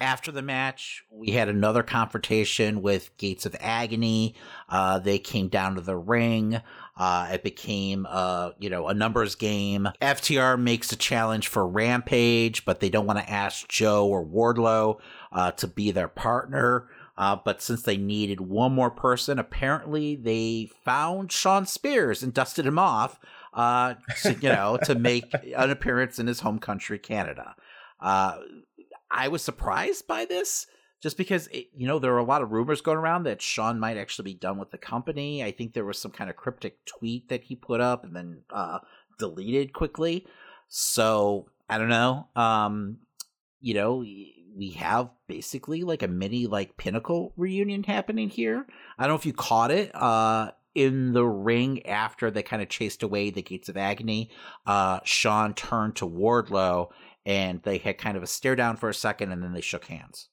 [0.00, 4.36] After the match, we had another confrontation with Gates of Agony.
[4.68, 6.60] Uh, they came down to the ring.
[6.96, 9.88] Uh, it became, uh, you know, a numbers game.
[10.00, 15.00] FTR makes a challenge for Rampage, but they don't want to ask Joe or Wardlow
[15.32, 16.88] uh, to be their partner.
[17.16, 22.64] Uh, but since they needed one more person, apparently they found Shawn Spears and dusted
[22.64, 23.18] him off,
[23.54, 27.54] uh, to, you know, to make an appearance in his home country, Canada.
[28.00, 28.38] Uh,
[29.10, 30.66] I was surprised by this
[31.00, 33.78] just because it, you know there were a lot of rumors going around that Shawn
[33.78, 35.42] might actually be done with the company.
[35.42, 38.42] I think there was some kind of cryptic tweet that he put up and then
[38.50, 38.78] uh,
[39.18, 40.26] deleted quickly.
[40.68, 42.28] So I don't know.
[42.34, 42.98] Um,
[43.60, 48.66] you know, we have basically like a mini like pinnacle reunion happening here.
[48.98, 49.94] I don't know if you caught it.
[49.94, 54.30] Uh, in the ring after they kind of chased away the gates of agony,
[54.66, 56.88] uh, Shawn turned to Wardlow
[57.26, 59.86] and they had kind of a stare down for a second and then they shook
[59.86, 60.28] hands.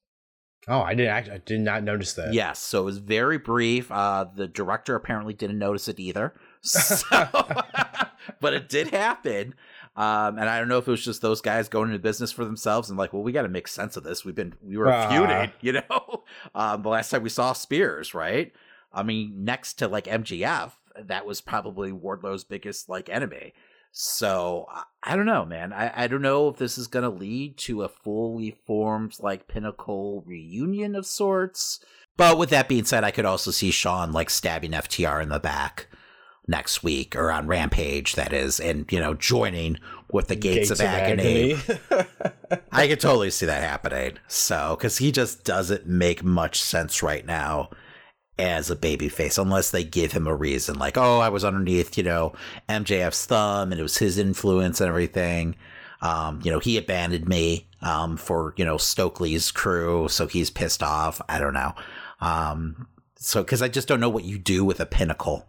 [0.67, 1.29] Oh, I didn't.
[1.29, 2.33] I did not notice that.
[2.33, 3.91] Yes, so it was very brief.
[3.91, 6.33] Uh, the director apparently didn't notice it either.
[6.65, 7.05] So,
[8.41, 9.53] but it did happen.
[9.95, 12.43] Um, and I don't know if it was just those guys going into business for
[12.43, 14.25] themselves and like, well, we got to make sense of this.
[14.25, 15.07] We've been we were Ah.
[15.09, 16.23] feuding, you know.
[16.55, 18.51] Um, the last time we saw Spears, right?
[18.95, 20.71] I mean, next to like MJF,
[21.03, 23.53] that was probably Wardlow's biggest like enemy.
[23.91, 24.65] So
[25.03, 25.71] I, don't know, man.
[25.71, 29.47] I, I don't know if this is going to lead to a fully formed like
[29.47, 31.79] pinnacle reunion of sorts.
[32.17, 35.39] But with that being said, I could also see Shawn like stabbing FTR in the
[35.39, 35.87] back
[36.47, 39.79] next week or on Rampage, that is, and you know, joining
[40.11, 41.57] with the Gates, of, Agony.
[42.71, 44.17] I could totally see that happening.
[44.27, 47.69] So, because he just doesn't make much sense right now
[48.37, 52.03] as a babyface unless they give him a reason like oh i was underneath you
[52.03, 52.33] know
[52.67, 55.55] mjf's thumb and it was his influence and everything.
[56.01, 60.83] Um you know he abandoned me um for you know stokely's crew so he's pissed
[60.83, 61.21] off.
[61.29, 61.73] I don't know.
[62.19, 65.47] Um so because i just don't know what you do with a pinnacle.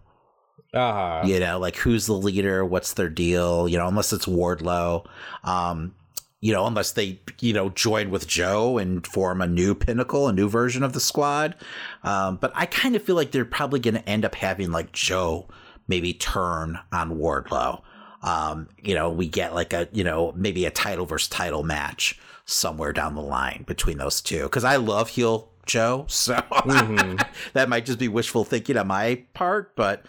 [0.73, 1.27] Uh-huh.
[1.27, 2.65] you know like who's the leader?
[2.65, 3.69] What's their deal?
[3.69, 5.07] You know unless it's wardlow.
[5.43, 5.95] Um
[6.41, 10.33] you know, unless they, you know, join with Joe and form a new pinnacle, a
[10.33, 11.57] new version of the squad.
[12.03, 14.93] Um, but I kind of feel like they're probably going to end up having like
[14.93, 15.49] Joe
[15.89, 17.83] maybe turn on Wardlow.
[18.23, 22.19] Um, you know, we get like a, you know, maybe a title versus title match
[22.45, 24.45] somewhere down the line between those two.
[24.45, 27.17] Because I love heel Joe, so mm-hmm.
[27.55, 30.07] that might just be wishful thinking on my part, but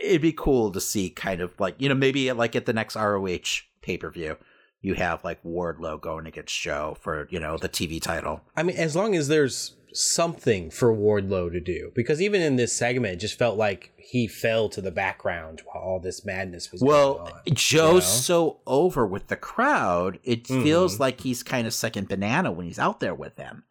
[0.00, 2.94] it'd be cool to see kind of like, you know, maybe like at the next
[2.94, 4.36] ROH pay per view
[4.82, 8.42] you have like Wardlow going against Joe for you know the TV title.
[8.56, 12.72] I mean, as long as there's something for Wardlow to do, because even in this
[12.72, 16.82] segment, it just felt like he fell to the background while all this madness was.
[16.82, 18.00] Well, Joe's you know?
[18.00, 20.64] so over with the crowd, it mm-hmm.
[20.64, 23.64] feels like he's kind of second banana when he's out there with them.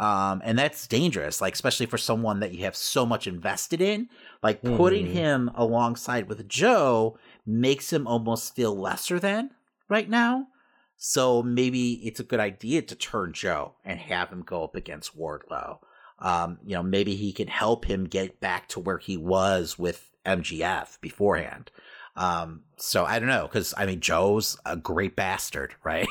[0.00, 4.08] Um, and that's dangerous, like especially for someone that you have so much invested in.
[4.44, 5.14] Like putting mm-hmm.
[5.14, 9.50] him alongside with Joe makes him almost feel lesser than
[9.88, 10.48] right now.
[10.96, 15.16] So maybe it's a good idea to turn Joe and have him go up against
[15.16, 15.78] Wardlow.
[16.18, 20.10] Um, you know, maybe he can help him get back to where he was with
[20.26, 21.70] MJF beforehand.
[22.16, 26.06] Um, so I don't know, because I mean, Joe's a great bastard, right?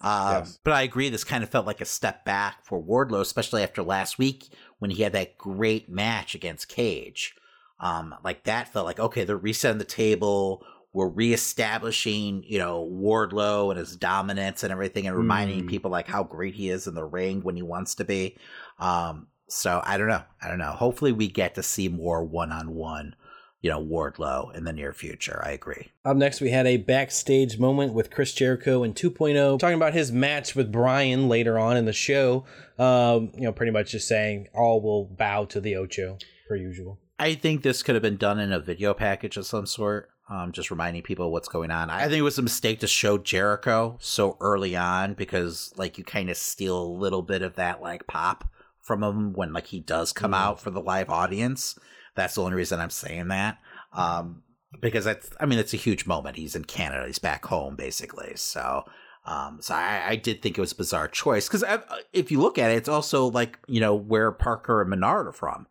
[0.00, 0.60] um, yes.
[0.62, 3.82] But I agree, this kind of felt like a step back for Wardlow, especially after
[3.82, 4.48] last week
[4.78, 7.34] when he had that great match against Cage.
[7.80, 10.64] Um, like that felt like, okay, they're resetting the table
[10.96, 15.68] we're reestablishing, you know, Wardlow and his dominance and everything, and reminding mm.
[15.68, 18.34] people like how great he is in the ring when he wants to be.
[18.78, 20.22] Um, so I don't know.
[20.40, 20.70] I don't know.
[20.70, 23.14] Hopefully, we get to see more one on one,
[23.60, 25.42] you know, Wardlow in the near future.
[25.44, 25.92] I agree.
[26.06, 30.10] Up next, we had a backstage moment with Chris Jericho and 2.0 talking about his
[30.10, 32.46] match with Bryan later on in the show.
[32.78, 36.16] Um, you know, pretty much just saying all will bow to the Ocho
[36.48, 36.98] per usual.
[37.18, 40.52] I think this could have been done in a video package of some sort um,
[40.52, 41.88] just reminding people what's going on.
[41.90, 46.04] I think it was a mistake to show Jericho so early on because like you
[46.04, 48.48] kind of steal a little bit of that like pop
[48.80, 50.36] from him when like he does come mm.
[50.36, 51.78] out for the live audience.
[52.14, 53.58] That's the only reason I'm saying that.
[53.92, 54.42] Um,
[54.80, 56.36] because that's I mean it's a huge moment.
[56.36, 57.06] He's in Canada.
[57.06, 58.32] He's back home basically.
[58.36, 58.84] So
[59.26, 61.82] um, so I, I, did think it was a bizarre choice because uh,
[62.12, 65.32] if you look at it, it's also like you know where Parker and Menard are
[65.32, 65.66] from,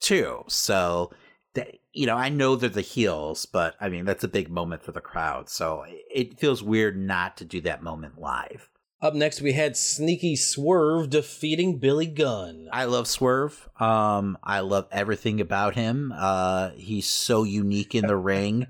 [0.00, 0.42] too.
[0.48, 1.12] So
[1.98, 4.92] you know, I know they're the heels, but I mean, that's a big moment for
[4.92, 5.48] the crowd.
[5.48, 8.70] So it feels weird not to do that moment live.
[9.02, 12.68] Up next, we had Sneaky Swerve defeating Billy Gunn.
[12.72, 13.68] I love Swerve.
[13.80, 16.12] Um, I love everything about him.
[16.16, 18.68] Uh, he's so unique in the ring.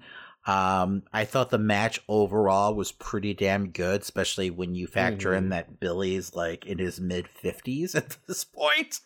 [0.49, 5.45] Um, I thought the match overall was pretty damn good, especially when you factor mm-hmm.
[5.45, 9.01] in that Billy's like in his mid fifties at this point.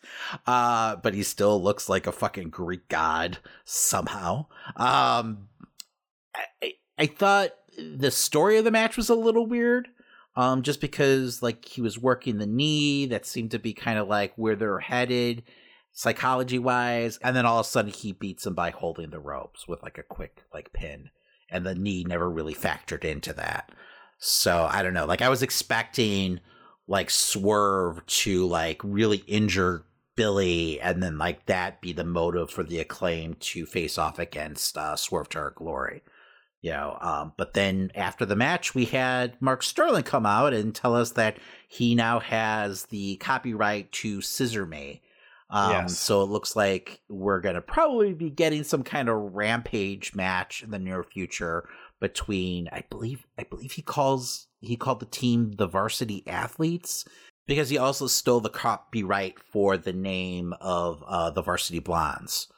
[0.47, 4.47] Uh, but he still looks like a fucking Greek god somehow.
[4.77, 5.48] Um,
[6.62, 9.89] I, I thought the story of the match was a little weird.
[10.36, 14.06] Um, just because like he was working the knee, that seemed to be kind of
[14.06, 15.43] like where they're headed
[15.90, 19.66] psychology wise, and then all of a sudden he beats him by holding the ropes
[19.66, 21.10] with like a quick like pin
[21.53, 23.70] and the knee never really factored into that.
[24.19, 25.07] So I don't know.
[25.07, 26.41] Like I was expecting
[26.87, 29.85] like Swerve to like really injure
[30.15, 34.77] Billy and then like that be the motive for the acclaim to face off against
[34.77, 36.03] uh, Swerve to our glory.
[36.61, 40.73] You know, um, but then after the match, we had Mark Sterling come out and
[40.73, 45.03] tell us that he now has the copyright to Scissor Me,
[45.53, 45.99] um, yes.
[45.99, 50.62] So it looks like we're going to probably be getting some kind of rampage match
[50.62, 51.69] in the near future
[52.01, 57.05] between, I believe, I believe he calls he called the team the Varsity Athletes
[57.47, 62.49] because he also stole the copyright for the name of uh, the Varsity Blondes.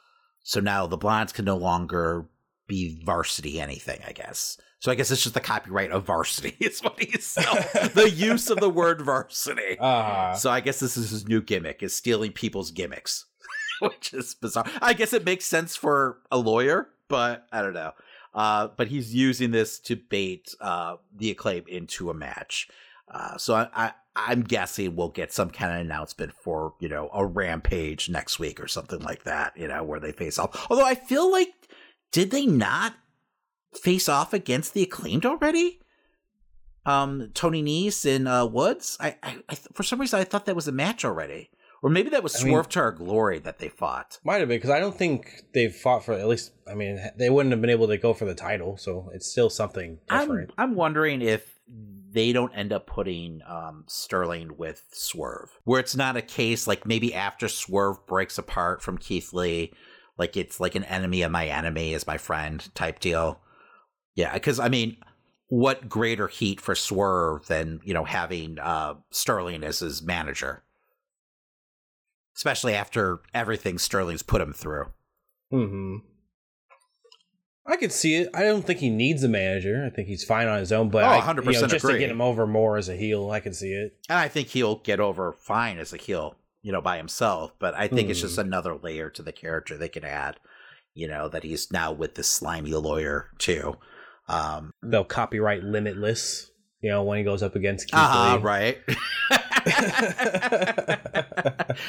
[0.43, 2.29] So now the Blondes can no longer
[2.67, 4.57] be varsity anything, I guess.
[4.79, 6.55] So I guess it's just the copyright of varsity.
[6.59, 7.89] It's what he's selling.
[7.93, 9.77] the use of the word varsity.
[9.79, 10.35] Uh-huh.
[10.35, 13.25] So I guess this is his new gimmick: is stealing people's gimmicks,
[13.79, 14.69] which is bizarre.
[14.81, 17.93] I guess it makes sense for a lawyer, but I don't know.
[18.33, 22.67] Uh, but he's using this to bait uh, the acclaim into a match.
[23.09, 27.09] Uh, so I, I, am guessing we'll get some kind of announcement for you know
[27.13, 29.55] a rampage next week or something like that.
[29.55, 30.67] You know where they face off.
[30.69, 31.53] Although I feel like
[32.15, 32.95] did they not
[33.73, 35.81] face off against the acclaimed already?
[36.85, 38.95] Um, Tony Nese and uh, Woods.
[39.01, 41.49] I, I, I, for some reason I thought that was a match already,
[41.83, 44.19] or maybe that was Swerve I mean, to Our Glory that they fought.
[44.23, 46.53] Might have been because I don't think they've fought for at least.
[46.65, 49.49] I mean, they wouldn't have been able to go for the title, so it's still
[49.49, 50.53] something different.
[50.57, 51.59] I'm, I'm wondering if
[52.11, 56.85] they don't end up putting um, Sterling with Swerve, where it's not a case like
[56.85, 59.73] maybe after Swerve breaks apart from Keith Lee
[60.17, 63.39] like it's like an enemy of my enemy is my friend type deal.
[64.15, 64.97] Yeah, because I mean,
[65.47, 70.63] what greater heat for Swerve than you know having uh, Sterling as his manager,
[72.35, 74.85] especially after everything Sterling's put him through.
[75.51, 75.97] Hmm.
[77.67, 78.29] I could see it.
[78.33, 79.83] I don't think he needs a manager.
[79.85, 80.89] I think he's fine on his own.
[80.89, 83.39] But Oh, 100% you know, just to get him over more as a heel, I
[83.39, 83.97] can see it.
[84.07, 86.35] And I think he'll get over fine as a heel,
[86.65, 87.53] you know, by himself.
[87.59, 88.25] But I think it's Hmm.
[88.25, 90.39] just another layer to the character they could add,
[90.95, 93.77] you know, that he's now with this slimy lawyer too.
[94.27, 96.49] Um, They'll copyright Limitless.
[96.81, 98.43] You know, when he goes up against Keith uh Lee.
[98.43, 98.77] right.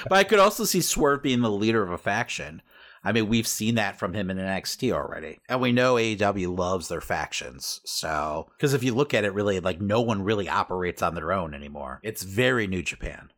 [0.09, 2.63] but I could also see Swerve being the leader of a faction.
[3.05, 5.39] I mean, we've seen that from him in NXT already.
[5.49, 7.81] And we know AEW loves their factions.
[7.85, 11.33] So, because if you look at it, really, like, no one really operates on their
[11.33, 12.01] own anymore.
[12.03, 13.31] It's very New Japan.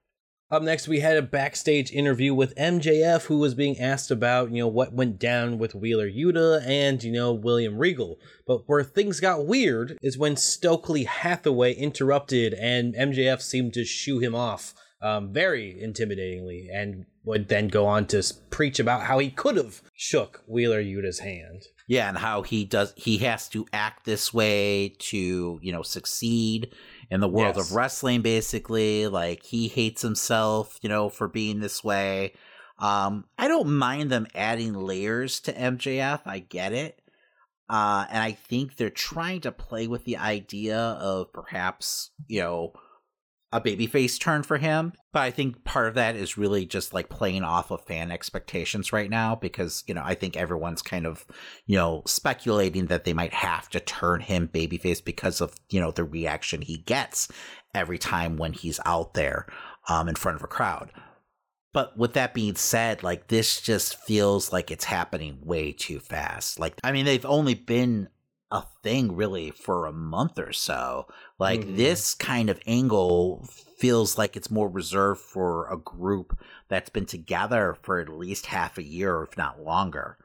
[0.51, 4.63] Up next, we had a backstage interview with MJF, who was being asked about, you
[4.63, 8.19] know, what went down with Wheeler Yuta and, you know, William Regal.
[8.47, 14.21] But where things got weird is when Stokely Hathaway interrupted and MJF seemed to shoo
[14.21, 14.73] him off
[15.03, 19.83] um, very intimidatingly and would then go on to preach about how he could have
[19.93, 21.65] shook Wheeler Yuta's hand.
[21.87, 26.73] Yeah, and how he does he has to act this way to, you know, succeed
[27.11, 27.71] in the world Yes.
[27.71, 29.07] of wrestling basically.
[29.07, 32.35] Like he hates himself, you know, for being this way.
[32.79, 36.21] Um I don't mind them adding layers to MJF.
[36.27, 37.01] I get it.
[37.69, 42.73] Uh and I think they're trying to play with the idea of perhaps, you know,
[43.53, 44.93] a babyface turn for him.
[45.13, 48.93] But I think part of that is really just like playing off of fan expectations
[48.93, 51.25] right now because, you know, I think everyone's kind of,
[51.67, 55.91] you know, speculating that they might have to turn him babyface because of, you know,
[55.91, 57.29] the reaction he gets
[57.75, 59.47] every time when he's out there
[59.89, 60.93] um, in front of a crowd.
[61.73, 66.59] But with that being said, like this just feels like it's happening way too fast.
[66.59, 68.09] Like, I mean, they've only been
[68.51, 71.07] a thing really for a month or so.
[71.39, 71.77] Like Mhm.
[71.77, 73.47] this kind of angle
[73.79, 76.39] feels like it's more reserved for a group
[76.69, 80.19] that's been together for at least half a year, if not longer.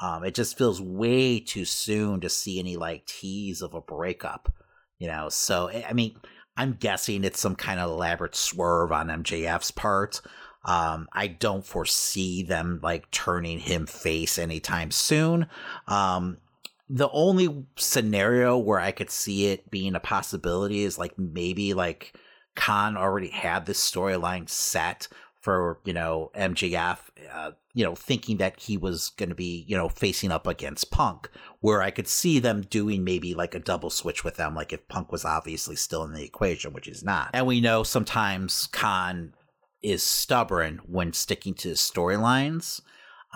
[0.00, 4.52] Um, it just feels way too soon to see any like tease of a breakup,
[4.98, 5.28] you know.
[5.28, 6.18] So I I mean,
[6.56, 10.20] I'm guessing it's some kind of elaborate swerve on MJF's part.
[10.64, 15.46] Um, I don't foresee them like turning him face anytime soon.
[15.86, 16.38] Um,
[16.88, 22.14] the only scenario where I could see it being a possibility is like maybe like
[22.54, 25.08] Khan already had this storyline set
[25.46, 26.98] for you know MJF,
[27.32, 30.90] uh, you know, thinking that he was going to be you know facing up against
[30.90, 31.30] Punk,
[31.60, 34.88] where I could see them doing maybe like a double switch with them, like if
[34.88, 39.34] Punk was obviously still in the equation, which he's not, and we know sometimes Khan
[39.82, 42.80] is stubborn when sticking to his storylines.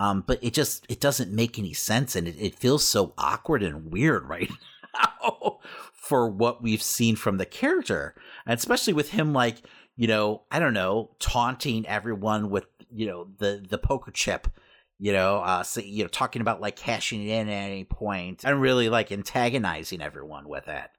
[0.01, 3.61] Um, but it just it doesn't make any sense and it, it feels so awkward
[3.61, 4.49] and weird right
[5.21, 5.59] now
[5.93, 8.15] for what we've seen from the character.
[8.47, 9.57] And especially with him like,
[9.95, 14.47] you know, I don't know, taunting everyone with, you know, the the poker chip,
[14.97, 18.43] you know, uh so, you know, talking about like cashing it in at any point
[18.43, 20.89] and really like antagonizing everyone with it.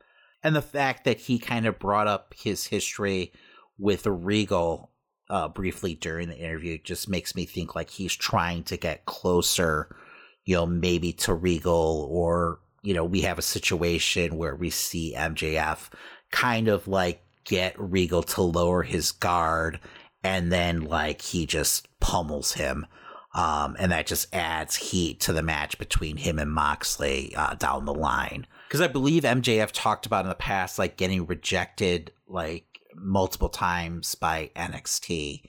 [0.45, 3.33] And the fact that he kind of brought up his history
[3.79, 4.92] with Regal
[5.33, 9.97] uh, briefly during the interview just makes me think like he's trying to get closer,
[10.45, 15.15] you know, maybe to Regal or, you know, we have a situation where we see
[15.17, 15.89] MJF
[16.31, 19.81] kind of like get Regal to lower his guard
[20.23, 22.87] and then like he just pummels him.
[23.35, 27.87] Um, and that just adds heat to the match between him and Moxley uh, down
[27.87, 28.47] the line.
[28.69, 34.15] Because I believe MJF talked about in the past, like getting rejected, like multiple times
[34.15, 35.43] by NXT.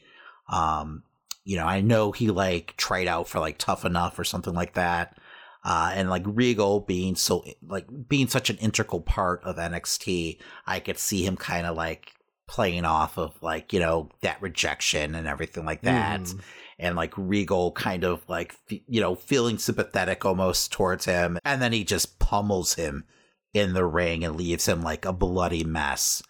[0.52, 1.04] Um,
[1.44, 4.74] you know, I know he like tried out for like Tough Enough or something like
[4.74, 5.18] that.
[5.66, 10.80] Uh, and like Regal being so like being such an integral part of NXT, I
[10.82, 12.12] could see him kind of like
[12.50, 16.40] playing off of like you know that rejection and everything like that, Mhm.
[16.80, 21.72] and like Regal kind of like you know feeling sympathetic almost towards him, and then
[21.72, 23.06] he just pummels him
[23.54, 26.22] in the ring and leaves him like a bloody mess.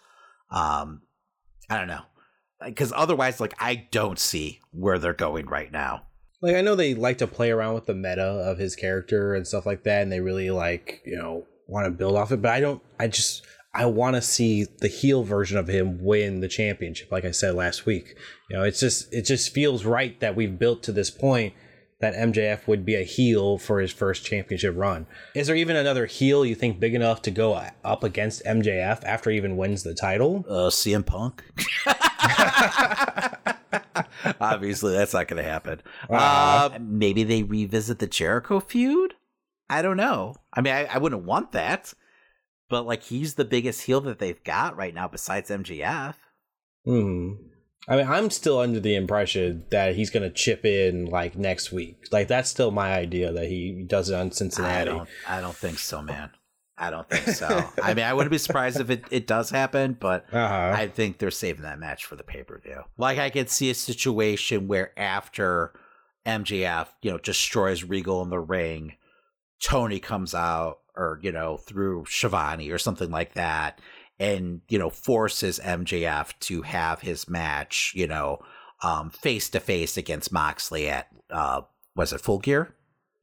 [0.52, 1.02] Um,
[1.70, 2.02] I don't know,
[2.64, 6.04] because otherwise, like I don't see where they're going right now.
[6.42, 9.46] Like I know they like to play around with the meta of his character and
[9.46, 12.42] stuff like that, and they really like you know want to build off it.
[12.42, 12.82] But I don't.
[12.98, 17.10] I just I want to see the heel version of him win the championship.
[17.10, 18.14] Like I said last week,
[18.48, 21.54] you know, it's just it just feels right that we've built to this point
[22.04, 25.06] that MJF would be a heel for his first championship run.
[25.34, 29.30] Is there even another heel you think big enough to go up against MJF after
[29.30, 30.44] he even wins the title?
[30.46, 31.42] Uh, CM Punk.
[34.40, 35.80] Obviously, that's not going to happen.
[36.10, 36.70] Uh-huh.
[36.74, 39.14] Uh, maybe they revisit the Jericho feud.
[39.70, 40.34] I don't know.
[40.52, 41.94] I mean, I, I wouldn't want that,
[42.68, 46.16] but like he's the biggest heel that they've got right now besides MJF.
[46.84, 47.32] Hmm.
[47.86, 51.70] I mean, I'm still under the impression that he's going to chip in like next
[51.72, 52.06] week.
[52.10, 54.90] Like that's still my idea that he does it on Cincinnati.
[54.90, 56.30] I don't, I don't think so, man.
[56.76, 57.70] I don't think so.
[57.82, 60.72] I mean, I wouldn't be surprised if it, it does happen, but Uh-huh.
[60.74, 62.82] I think they're saving that match for the pay per view.
[62.98, 65.72] Like, I could see a situation where after
[66.26, 68.94] MJF, you know, destroys Regal in the ring,
[69.62, 73.80] Tony comes out, or, you know, through Schiavone or something like that,
[74.18, 78.38] and, you know, forces MJF to have his match, you know,
[78.82, 81.62] um, face to face against Moxley at, uh,
[81.96, 82.74] was it Full Gear?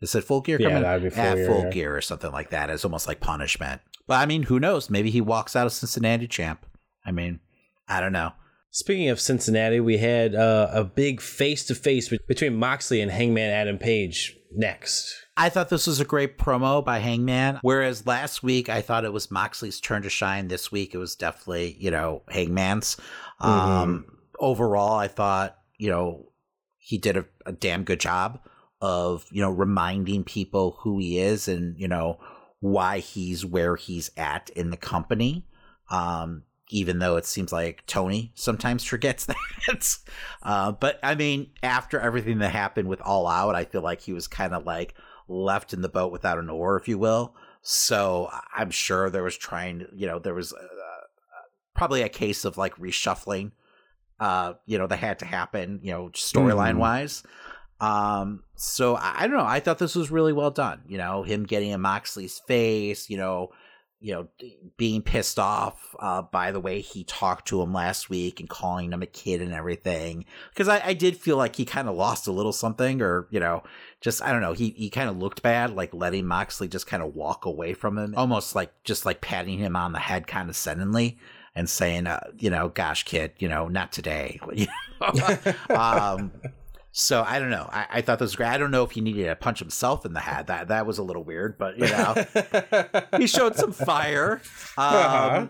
[0.02, 0.60] Is it Full Gear?
[0.60, 0.84] Yeah, coming?
[0.84, 1.70] that'd be Full at Gear, Full yeah.
[1.70, 2.70] Gear or something like that.
[2.70, 3.82] It's almost like punishment.
[4.08, 4.90] But I mean, who knows?
[4.90, 6.66] Maybe he walks out of Cincinnati champ.
[7.06, 7.40] I mean,
[7.88, 8.34] I don't know.
[8.72, 13.52] Speaking of Cincinnati, we had uh, a big face to face between Moxley and Hangman
[13.52, 15.21] Adam Page next.
[15.38, 17.60] I thought this was a great promo by Hangman.
[17.62, 20.48] Whereas last week I thought it was Moxley's turn to shine.
[20.48, 22.98] This week it was definitely, you know, Hangman's.
[23.40, 24.06] Um,
[24.40, 26.32] overall, I thought, you know,
[26.78, 28.40] he did a, a damn good job
[28.82, 32.20] of, you know, reminding people who he is and, you know,
[32.60, 35.48] why he's where he's at in the company.
[35.90, 39.26] Um, even though it seems like Tony sometimes forgets
[39.68, 39.98] that.
[40.44, 44.14] uh, but I mean, after everything that happened with All Out, I feel like he
[44.14, 44.96] was kind of like
[45.32, 47.34] left in the boat without an oar, if you will.
[47.62, 50.58] So I'm sure there was trying, you know, there was uh,
[51.74, 53.52] probably a case of like reshuffling,
[54.20, 56.80] uh, you know, that had to happen, you know, storyline Mhm.
[56.80, 57.24] wise.
[57.80, 59.46] Um, so I, I don't know.
[59.46, 60.82] I thought this was really well done.
[60.88, 63.50] You know, him getting in Moxley's face, you know,
[64.02, 64.28] you know,
[64.78, 68.92] being pissed off uh, by the way he talked to him last week and calling
[68.92, 70.26] him a kid and everything.
[70.50, 73.40] Because I, I did feel like he kind of lost a little something, or you
[73.40, 73.64] know,
[74.02, 74.54] just I don't know.
[74.54, 77.98] He he kind of looked bad, like letting Moxley just kind of walk away from
[77.98, 81.18] him, almost like just like patting him on the head, kind of suddenly.
[81.54, 84.40] And saying, uh, you know, gosh, kid, you know, not today.
[85.70, 86.32] Um,
[86.92, 87.70] so I don't know.
[87.72, 88.50] I, I thought this was great.
[88.50, 90.48] I don't know if he needed to punch himself in the head.
[90.48, 92.16] That that was a little weird, but you know,
[93.18, 94.42] he showed some fire.
[94.78, 95.48] Um, Uh-huh.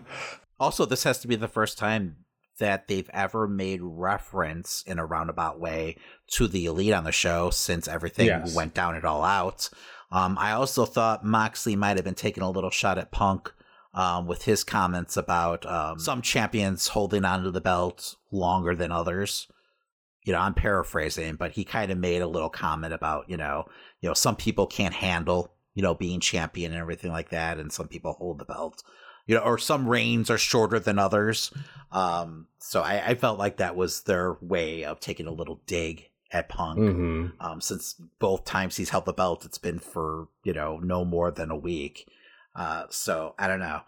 [0.60, 2.16] Also, this has to be the first time
[2.60, 5.96] that they've ever made reference in a roundabout way
[6.34, 8.54] to the elite on the show since everything Yes.
[8.54, 9.68] went down it all out.
[10.12, 13.52] Um, I also thought Moxley might have been taking a little shot at Punk
[13.94, 19.48] um, with his comments about um, some champions holding onto the belt longer than others
[20.24, 23.64] you know, I'm paraphrasing, but he kind of made a little comment about, you know,
[24.00, 27.72] you know, some people can't handle, you know, being champion and everything like that, and
[27.72, 28.82] some people hold the belt,
[29.26, 31.52] you know, or some reigns are shorter than others.
[31.90, 36.08] Um, so I, I felt like that was their way of taking a little dig
[36.30, 36.78] at Punk.
[36.78, 37.32] Mhm.
[37.40, 41.30] Um, since both times he's held the belt, it's been for you know no more
[41.30, 42.08] than a week.
[42.54, 43.80] Uh, so I don't know.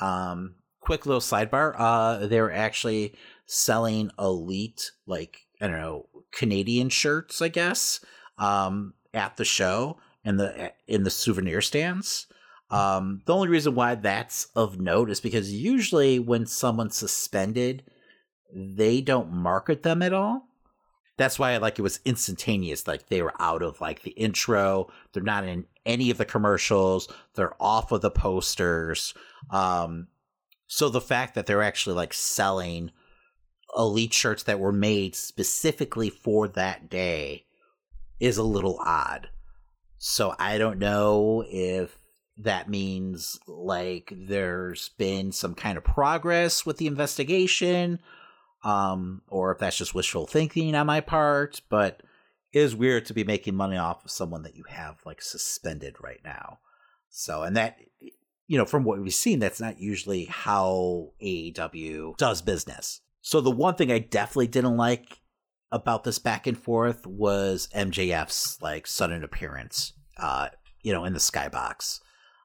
[0.00, 1.74] Um, quick little sidebar.
[1.78, 3.14] Uh, they were actually
[3.46, 8.00] selling elite, like I don't know, Canadian shirts, I guess,
[8.38, 12.26] um, at the show and the in the souvenir stands.
[12.70, 17.82] Um, the only reason why that's of note is because usually when someone's suspended,
[18.54, 20.48] they don't market them at all.
[21.16, 22.86] That's why like it was instantaneous.
[22.86, 24.88] Like they were out of like the intro.
[25.12, 27.08] They're not in any of the commercials.
[27.34, 29.14] They're off of the posters.
[29.50, 30.08] Um,
[30.66, 32.92] so the fact that they're actually like selling
[33.78, 37.44] elite shirts that were made specifically for that day
[38.20, 39.28] is a little odd.
[39.98, 41.96] So I don't know if
[42.38, 47.98] that means like there's been some kind of progress with the investigation
[48.62, 52.02] um or if that's just wishful thinking on my part, but
[52.52, 55.94] it is weird to be making money off of someone that you have like suspended
[56.00, 56.58] right now.
[57.08, 57.78] So and that
[58.48, 63.02] you know, from what we've seen, that's not usually how AEW does business.
[63.28, 65.20] So the one thing I definitely didn't like
[65.70, 70.48] about this back and forth was MJF's like sudden appearance, uh,
[70.82, 72.00] you know, in the skybox.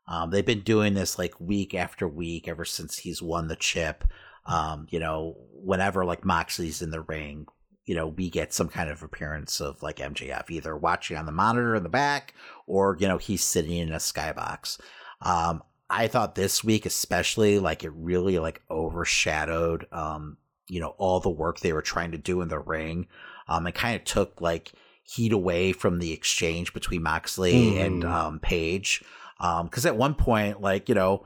[0.09, 4.03] Um, they've been doing this like week after week ever since he's won the chip.
[4.45, 7.45] Um, you know, whenever like Moxley's in the ring,
[7.85, 11.31] you know, we get some kind of appearance of like MJF either watching on the
[11.31, 12.33] monitor in the back
[12.67, 14.81] or, you know, he's sitting in a skybox.
[15.21, 20.35] Um, I thought this week, especially, like it really like overshadowed, um,
[20.67, 23.07] you know, all the work they were trying to do in the ring.
[23.47, 24.71] Um, it kind of took like
[25.03, 28.11] heat away from the exchange between Moxley and Mhm.
[28.11, 29.03] um, Page.
[29.39, 31.25] Um, because at one point, like you know,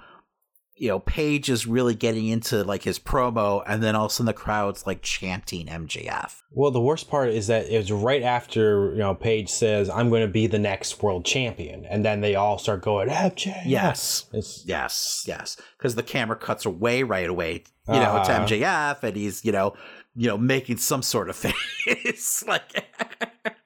[0.77, 4.13] you know, Page is really getting into like his promo, and then all of a
[4.13, 6.41] sudden the crowd's like chanting MJF.
[6.51, 10.09] Well, the worst part is that it was right after you know Page says, "I'm
[10.09, 14.25] going to be the next world champion," and then they all start going, "FJ." Yes.
[14.65, 15.57] yes, yes.
[15.77, 18.45] Because the camera cuts away right away, you know, Uh-huh.
[18.47, 19.73] to MJF, and he's, you know,
[20.15, 21.35] you know, making some sort of
[21.85, 22.85] face, like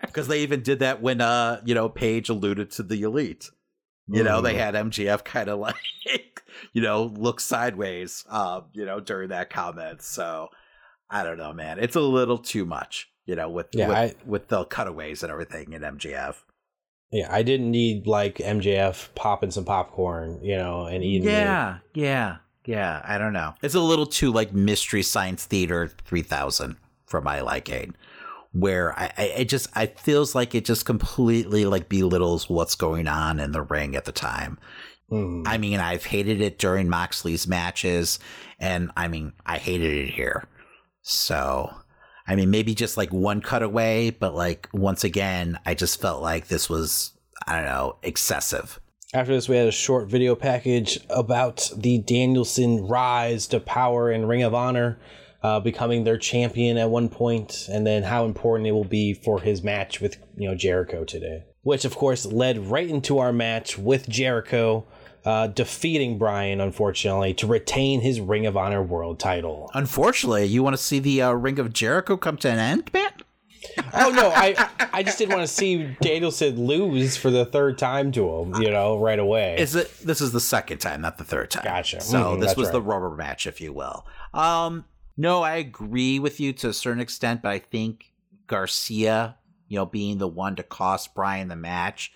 [0.02, 3.50] because they even did that when uh, you know, Page alluded to the elite.
[4.08, 4.58] You know, they Mm.
[4.58, 5.76] had MJF kind of like,
[6.74, 10.02] you know, look sideways, uh, you know, during that comment.
[10.02, 10.50] So
[11.10, 11.80] I don't know, man.
[11.80, 15.32] It's a little too much, you know, with Yeah, with, I- with the cutaways and
[15.32, 16.36] everything in MJF.
[17.12, 21.28] Yeah, I didn't need like MJF popping some popcorn, you know, and eating.
[21.28, 21.34] it.
[21.34, 23.02] Yeah, yeah, yeah.
[23.06, 23.54] I don't know.
[23.62, 27.96] It's a little too like Mystery Science Theater 3000 for my liking,
[28.54, 33.08] where I, I it just I feels like it just completely like belittles what's going
[33.08, 34.60] on in the ring at the time.
[35.10, 35.44] Hmm.
[35.46, 38.20] I mean, I've hated it during Moxley's matches,
[38.60, 40.48] and I mean, I hated it here.
[41.02, 41.74] So,
[42.28, 46.48] I mean, maybe just like one cutaway, but like once again, I just felt like
[46.48, 47.12] this was
[47.46, 48.80] I don't know excessive.
[49.14, 54.26] After this, we had a short video package about the Danielson rise to power in
[54.26, 55.00] Ring of Honor,
[55.44, 59.40] uh, becoming their champion at one point, and then how important it will be for
[59.42, 61.44] his match with you know Jericho today.
[61.64, 64.86] Which, of course, led right into our match with Jericho,
[65.26, 69.70] uh, defeating Bryan, unfortunately, to retain his Ring of Honor World Title.
[69.76, 73.12] Unfortunately, you want to see the uh, Ring of Jericho come to an end, man?
[73.94, 78.12] Oh no, I I just didn't want to see Danielson lose for the third time
[78.14, 79.56] to him, you know, right away.
[79.60, 79.96] Is it?
[80.00, 81.64] This is the second time, not the third time.
[81.64, 82.02] Gotcha.
[82.02, 84.04] So Mhm, this was the rubber match, if you will.
[84.34, 84.86] Um,
[85.18, 88.14] no, I agree with you to a certain extent, but I think
[88.48, 92.12] Garcia, you know, being the one to cost Bryan the match,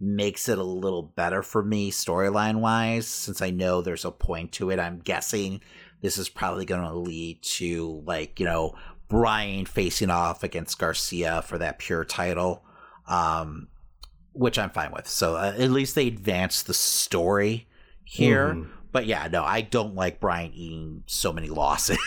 [0.00, 3.06] makes it a little better for me storyline wise.
[3.06, 5.60] Since I know there's a point to it, I'm guessing
[6.00, 8.74] this is probably going to lead to like you know
[9.08, 12.64] Bryan facing off against Garcia for that pure title.
[13.06, 13.68] Um,
[14.34, 15.08] which I'm fine with.
[15.08, 17.66] So uh, at least they advance the story
[18.04, 18.54] here.
[18.54, 18.68] Mhm.
[18.90, 21.98] But yeah, no, I don't like Bryan eating so many losses.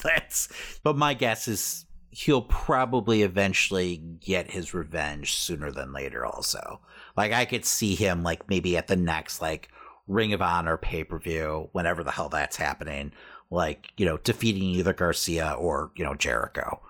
[0.02, 0.48] That's
[0.82, 6.80] but my guess is he'll probably eventually get his revenge sooner than later also.
[7.16, 9.68] Like I could see him like maybe at the next like
[10.08, 13.12] Ring of Honor pay-per-view, whenever the hell that's happening,
[13.48, 16.80] like, you know, defeating either Garcia or, you know, Jericho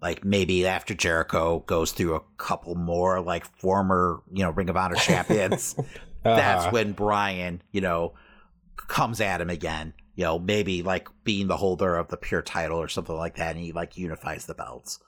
[0.00, 4.76] like maybe after Jericho goes through a couple more like former, you know, Ring of
[4.76, 5.76] Honor champions,
[6.24, 6.70] that's Uh-huh.
[6.72, 8.12] when Bryan, you know,
[8.92, 9.94] comes at him again.
[10.14, 13.56] You know, maybe like being the holder of the pure title or something like that,
[13.56, 14.98] and he like unifies the belts.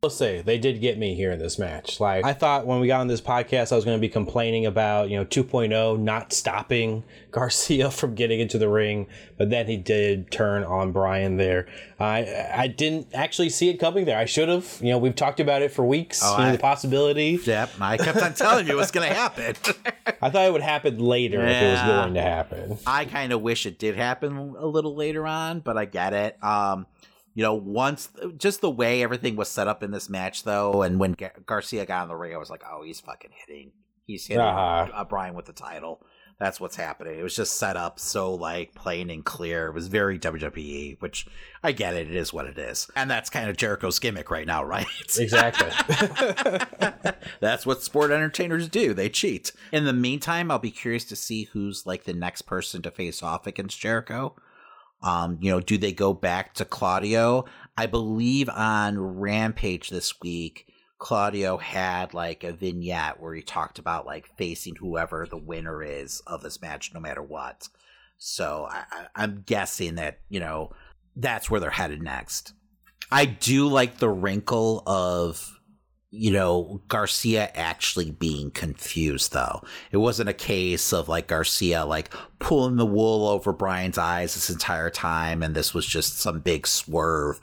[0.00, 1.98] Will say they did get me here in this match.
[1.98, 4.64] Like I thought when we got on this podcast, I was going to be complaining
[4.64, 7.02] about you know 2.0 not stopping
[7.32, 9.08] Garcia from getting into the ring,
[9.38, 11.66] but then he did turn on Bryan there.
[11.98, 14.16] I I didn't actually see it coming there.
[14.16, 14.78] I should have.
[14.80, 16.20] You know, we've talked about it for weeks.
[16.22, 17.40] Oh, you know, I- the possibility.
[17.42, 19.56] Yep, I kept on telling you what's going to happen.
[20.22, 22.78] I thought it would happen later if it was going to happen.
[22.86, 26.42] I kind of wish it did happen a little later on, but I get it.
[26.42, 26.86] Um,
[27.38, 30.98] you know, once just the way everything was set up in this match, though, and
[30.98, 33.70] when Gar- Garcia got on the ring, I was like, oh, he's fucking hitting,
[34.08, 34.90] he's hitting Uh-huh.
[34.92, 36.04] uh, Bryan with the title.
[36.40, 37.16] That's what's happening.
[37.18, 39.66] It was just set up so like plain and clear.
[39.68, 41.28] It was very WWE, which
[41.62, 42.08] I get it.
[42.10, 44.86] It is what it is, and that's kind of Jericho's gimmick right now, right?
[45.16, 45.70] Exactly.
[47.40, 48.94] That's what sport entertainers do.
[48.94, 49.52] They cheat.
[49.72, 53.22] In the meantime, I'll be curious to see who's like the next person to face
[53.22, 54.34] off against Jericho.
[55.02, 57.44] Um, you know, do they go back to Claudio?
[57.76, 60.66] I believe on Rampage this week,
[60.98, 66.20] Claudio had like a vignette where he talked about like facing whoever the winner is
[66.26, 67.68] of this match, no matter what.
[68.18, 70.72] So I, I'm guessing that, you know,
[71.14, 72.52] that's where they're headed next.
[73.10, 75.57] I do like the wrinkle of
[76.10, 79.62] you know, Garcia actually being confused though.
[79.92, 84.48] It wasn't a case of like Garcia like pulling the wool over Bryan's eyes this
[84.48, 87.40] entire time and this was just some big swerve.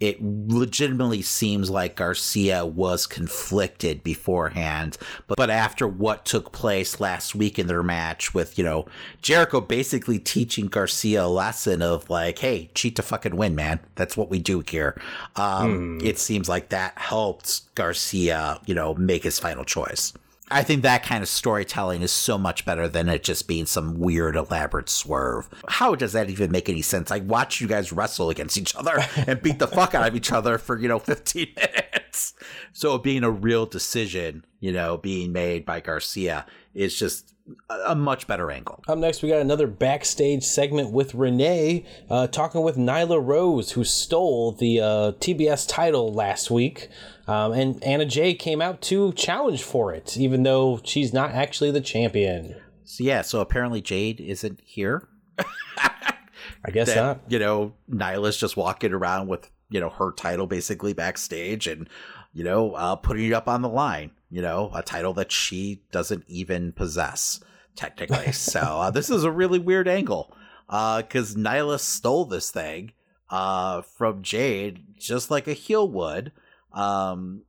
[0.00, 4.96] It legitimately seems like Garcia was conflicted beforehand,
[5.26, 8.86] but, but after what took place last week in their match with, you know,
[9.22, 13.80] Jericho basically teaching Garcia a lesson of like, hey, cheat to fucking win, man.
[13.96, 15.00] That's what we do here.
[15.36, 15.98] Um, Hmm.
[16.06, 20.12] It seems like that helped Garcia, you know, make his final choice.
[20.50, 23.98] I think that kind of storytelling is so much better than it just being some
[23.98, 25.48] weird, elaborate swerve.
[25.68, 27.10] How does that even make any sense?
[27.10, 30.32] I watch you guys wrestle against each other and beat the fuck out of each
[30.32, 32.34] other for, you know, 15 minutes.
[32.72, 37.34] So being a real decision, you know, being made by Garcia is just
[37.70, 38.82] a, much better angle.
[38.88, 43.84] Up next, we got another backstage segment with Renee uh, talking with Nyla Rose, who
[43.84, 46.88] stole the uh, TBS title last week.
[47.26, 51.70] Um, and Anna Jay came out to challenge for it, even though she's not actually
[51.70, 52.56] the champion.
[52.84, 55.08] So yeah, so apparently Jade isn't here.
[55.78, 57.20] I guess that, not.
[57.28, 61.88] You know, Nyla's just walking around with you know her title basically backstage and
[62.32, 64.10] you know uh, putting it up on the line.
[64.30, 67.40] You know, a title that she doesn't even possess
[67.78, 68.32] technically.
[68.32, 70.34] so uh, this is a really weird angle
[70.66, 72.92] because uh, Nyla stole this thing
[73.30, 76.32] uh, from Jade just like a heel would.
[76.72, 77.42] Um,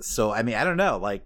[0.00, 1.24] so I mean, I don't know, like.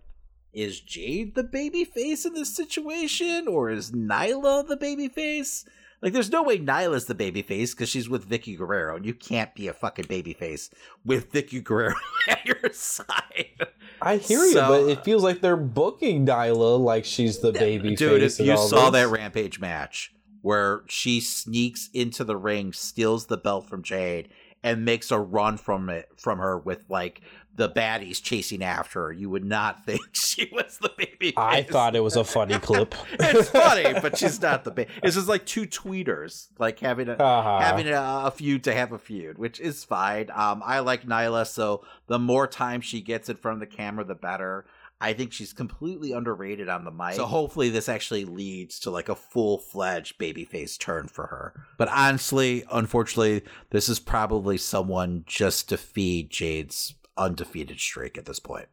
[0.55, 5.65] Is Jade the baby face in this situation, or is Nyla the baby face?
[6.03, 9.15] Like, there's no way Nyla's the baby face because she's with Vickie Guerrero, and you
[9.15, 10.69] can't be a fucking baby face
[11.07, 11.95] with Vickie Guerrero
[12.29, 13.69] at your side.
[14.03, 17.95] I hear so, you, but it feels like they're booking Nyla like she's the baby
[17.95, 18.21] dude.
[18.21, 19.03] Face if you saw this.
[19.03, 20.13] that Rampage match
[20.43, 24.29] where she sneaks into the ring, steals the belt from Jade,
[24.63, 27.21] and makes a run from it from her with like
[27.55, 29.13] the baddies chasing after her.
[29.13, 31.35] You would not think she was the baby.
[31.37, 32.95] I thought it was a funny clip.
[33.13, 34.91] it's funny, but she's not the baby.
[35.03, 37.61] It's just like two tweeters, like having a uh-huh.
[37.61, 40.31] having a, a, feud to have a feud, which is fine.
[40.35, 44.05] Um, I like Nyla, so the more time she gets in front of the camera,
[44.05, 44.67] the better.
[45.01, 47.15] I think she's completely underrated on the mic.
[47.15, 51.67] So hopefully this actually leads to like a full fledged babyface turn for her.
[51.77, 58.39] But honestly, unfortunately, this is probably someone just to feed Jade's undefeated streak at this
[58.39, 58.69] point.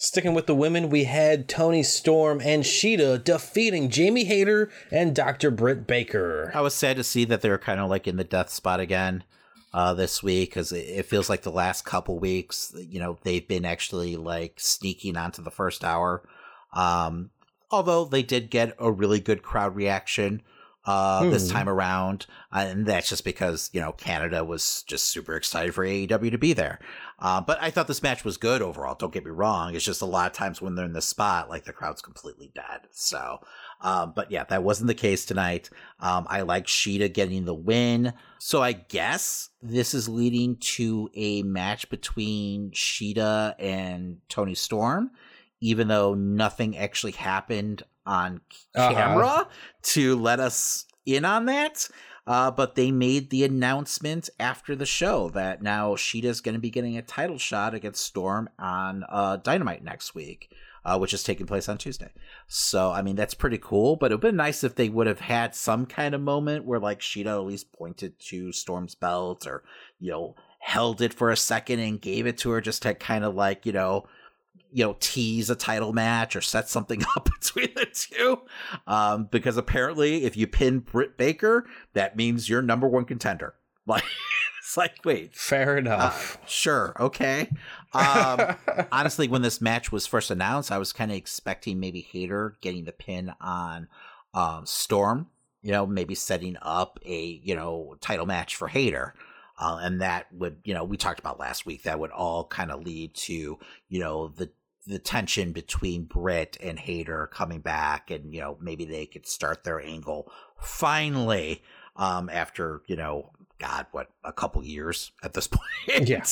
[0.00, 5.50] Sticking with the women, we had Toni Storm and Shida defeating Jamie Hayter and Dr.
[5.50, 6.52] Britt Baker.
[6.54, 9.24] I was sad to see that they're kind of like in the death spot again
[9.74, 13.64] uh, this week because it feels like the last couple weeks, you know, they've been
[13.64, 16.22] actually like sneaking onto the first hour.
[16.72, 17.30] Um,
[17.70, 20.42] although they did get a really good crowd reaction
[20.88, 21.30] uh, hmm.
[21.30, 25.84] this time around, and that's just because you know Canada was just super excited for
[25.84, 26.78] AEW to be there.
[27.18, 28.94] Uh, but I thought this match was good overall.
[28.94, 31.50] Don't get me wrong; it's just a lot of times when they're in the spot,
[31.50, 32.88] like the crowd's completely dead.
[32.90, 33.40] So,
[33.82, 35.68] um, but yeah, that wasn't the case tonight.
[36.00, 41.42] Um, I like Shida getting the win, so I guess this is leading to a
[41.42, 45.10] match between Shida and Toni Storm
[45.60, 48.40] even though nothing actually happened on
[48.74, 48.94] uh-huh.
[48.94, 49.44] camera uh-huh.
[49.82, 51.88] to let us in on that.
[52.26, 56.68] Uh, but they made the announcement after the show that now Shida's going to be
[56.68, 60.52] getting a title shot against Storm on uh, Dynamite next week,
[60.84, 62.12] uh, which is taking place on Tuesday.
[62.46, 65.06] So, I mean, that's pretty cool, but it would have been nice if they would
[65.06, 69.46] have had some kind of moment where, like, Shida at least pointed to Storm's belt
[69.46, 69.64] or,
[69.98, 73.24] you know, held it for a second and gave it to her just to kind
[73.24, 74.04] of, like, you know,
[74.72, 78.40] you know tease a title match or set something up between the two.
[78.86, 83.54] Um, because apparently if you pin Britt Baker that means you're number one contender.
[83.86, 84.04] Like
[84.60, 85.34] it's like wait.
[85.34, 86.38] Fair enough.
[86.42, 86.92] Uh, sure.
[87.00, 87.48] Okay.
[87.94, 88.54] Um,
[88.92, 92.84] honestly when this match was first announced I was kind of expecting maybe Hayter getting
[92.84, 93.88] the pin on
[94.34, 95.28] um, Storm
[95.62, 99.14] you know maybe setting up a you know title match for Hayter.
[99.58, 101.82] uh, and that would, you know, we talked about last week.
[101.82, 103.58] That would all kind of lead to,
[103.88, 104.50] you know, the
[104.88, 109.62] the tension between Britt and Hayter coming back, and you know, maybe they could start
[109.62, 111.62] their angle finally
[111.96, 115.46] um, after you know, God, what a couple years at this
[115.86, 116.24] point, yeah,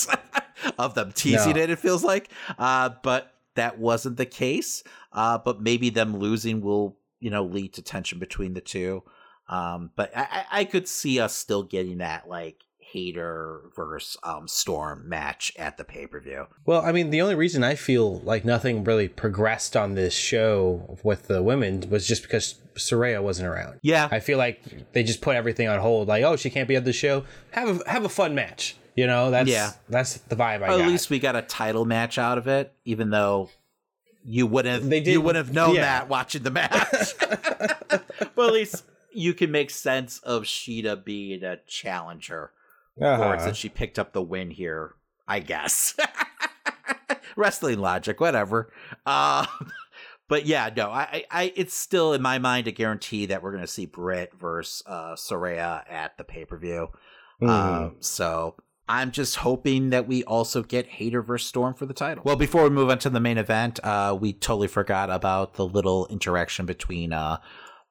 [0.79, 1.63] of them teasing no.
[1.63, 1.71] it.
[1.71, 4.83] It feels like, uh, but that wasn't the case.
[5.13, 9.03] Uh, but maybe them losing will, you know, lead to tension between the two.
[9.49, 12.63] Um, but I, I could see us still getting that like
[12.93, 16.47] Hayter versus um, Storm match at the pay per view.
[16.65, 20.99] Well, I mean, the only reason I feel like nothing really progressed on this show
[21.03, 23.81] with the women was just because Saraya wasn't around.
[23.83, 26.09] Yeah, I feel like they just put everything on hold.
[26.09, 27.25] Like, oh, she can't be at the show.
[27.51, 28.77] Have a have a fun match.
[28.95, 29.73] You know, that's yeah.
[29.89, 30.85] that's the vibe I well, got.
[30.85, 33.51] At least we got a title match out of it, even though
[34.25, 35.83] you wouldn't have, they did, you wouldn't have known yeah.
[35.83, 37.15] that watching the match.
[37.19, 38.03] but
[38.39, 42.53] at least you can make sense of Shida being a challenger
[43.01, 43.23] uh-huh.
[43.23, 44.95] words that she picked up the win here.
[45.29, 45.97] I guess
[47.37, 48.73] wrestling logic, whatever.
[49.05, 49.47] Um,
[50.29, 53.65] but yeah, no, I, I, it's still in my mind a guarantee that we're going
[53.65, 56.89] to see Britt versus uh, Saraya at the pay per view.
[57.43, 57.49] Mm-hmm.
[57.49, 58.55] Um, so
[58.89, 62.23] I'm just hoping that we also get Hayter versus Storm for the title.
[62.25, 65.67] Well, before we move on to the main event, uh, we totally forgot about the
[65.67, 67.39] little interaction between uh,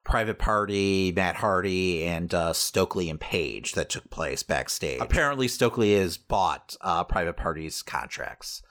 [0.06, 5.00] Private Party, Matt Hardy, and uh, Stokely and Page that took place backstage.
[5.00, 8.62] Apparently, Stokely has bought uh, Private Party's contracts.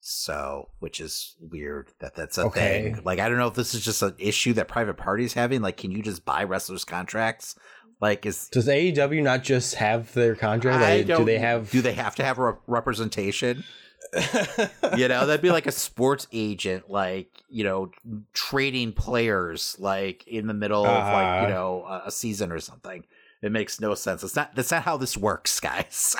[0.00, 2.92] So, which is weird that that's a okay.
[2.92, 3.02] thing.
[3.02, 5.62] Like, I don't know if this is just an issue that Private Party's having.
[5.62, 7.56] Like, can you just buy wrestlers' contracts?
[8.02, 10.82] Like, is does AEW not just have their contract?
[10.82, 11.70] Like, do they have?
[11.70, 13.64] Do they have to have a representation?
[14.96, 17.90] You know, that'd be like a sports agent, like you know,
[18.32, 21.48] trading players like in the middle uh, of like you uh-huh.
[21.48, 23.04] know a, season or something.
[23.42, 24.22] It makes no sense.
[24.22, 24.54] It's not.
[24.54, 26.16] That's not how this works, guys.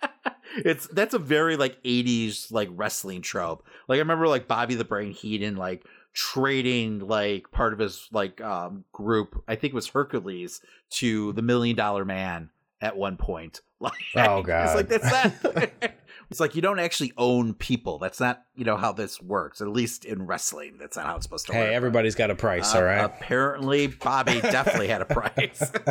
[0.56, 3.66] it's that's a very like 80s like wrestling trope.
[3.88, 8.40] Like I remember like Bobby the Brain Heenan like trading like part of his like
[8.40, 10.60] um group, I think it was Hercules,
[10.90, 13.60] to the Million Dollar Man at one point.
[13.80, 16.03] Like Oh, god, It's like that's that.
[16.30, 17.98] It's like you don't actually own people.
[17.98, 19.60] That's not you know how this works.
[19.60, 21.66] At least in wrestling, that's not how it's supposed to work.
[21.66, 23.04] Hey, everybody's got a price, Uh, all right?
[23.04, 25.70] Apparently, Bobby definitely had a price.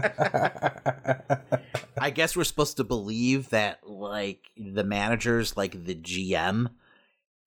[1.99, 6.71] I guess we're supposed to believe that, like, the managers, like the GM,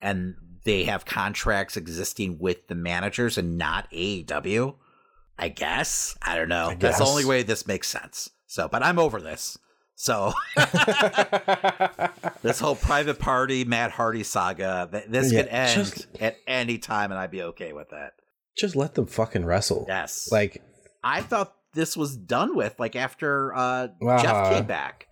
[0.01, 4.75] and they have contracts existing with the managers and not AEW.
[5.39, 6.17] I guess.
[6.21, 6.73] I don't know.
[6.79, 8.31] That's the only way this makes sense.
[8.47, 9.57] So, but I'm over this.
[9.99, 10.31] So,
[12.43, 17.11] this whole private party Matt Hardy saga, this Yeah, could end just- at any time,
[17.11, 18.13] and I'd be okay with that.
[18.55, 19.85] Just let them fucking wrestle.
[19.87, 20.29] Yes.
[20.31, 20.61] Like,
[21.03, 24.21] I thought this was done with, like after uh, Uh-huh.
[24.21, 25.07] Jeff came back.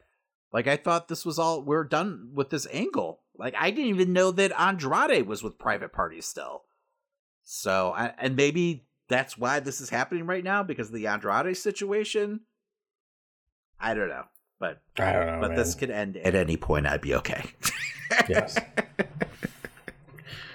[0.54, 3.22] Like I thought this was all we're done with this angle.
[3.38, 6.62] Like I didn't even know that Andrade was with Private Party still.
[7.44, 11.58] So I, and maybe that's why this is happening right now because of the Andrade
[11.58, 12.42] situation.
[13.80, 14.24] I don't know,
[14.60, 16.88] but I don't know, But this could end at any point.
[16.88, 17.44] I'd be okay.
[18.30, 18.58] yes.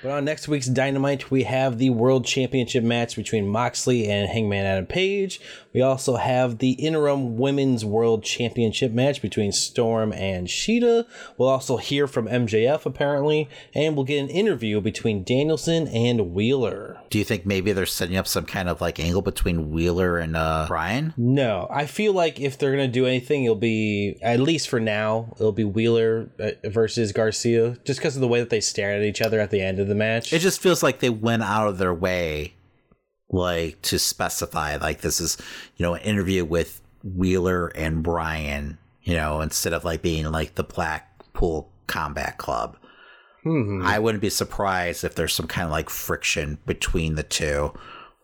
[0.03, 4.65] But on next week's Dynamite, we have the World Championship match between Moxley and Hangman
[4.65, 5.41] Adam Page.
[5.75, 11.07] We also have the interim Women's World Championship match between Storm and Shida.
[11.37, 17.01] We'll also hear from MJF, apparently, and we'll get an interview between Danielson and Wheeler.
[17.11, 20.35] Do you think maybe they're setting up some kind of like angle between Wheeler and
[20.35, 21.13] uh, Bryan?
[21.19, 25.35] No, I feel like if they're gonna do anything, it'll be at least for now.
[25.37, 29.07] It'll be Wheeler uh, versus Garcia, just because of the way that they stared at
[29.07, 30.33] each other at the end of the match.
[30.33, 32.55] It just feels like they went out of their way,
[33.29, 35.37] like to specify like this is
[35.77, 40.55] you know an interview with Wheeler and Bryan, you know, instead of like being like
[40.55, 42.77] the Blackpool Combat Club.
[43.43, 43.83] Hmm.
[43.85, 47.73] I wouldn't be surprised if there's some kind of like friction between the two.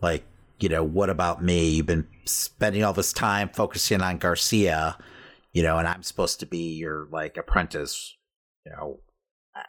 [0.02, 0.24] Like,
[0.60, 1.70] you know, what about me?
[1.70, 4.98] You've been spending all this time focusing on Garcia,
[5.52, 8.14] you know, and I'm supposed to be your like apprentice.
[8.66, 9.00] You know,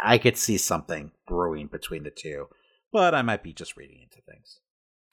[0.01, 2.47] I- could see something brewing between the two,
[2.91, 4.59] but I might be just reading into things.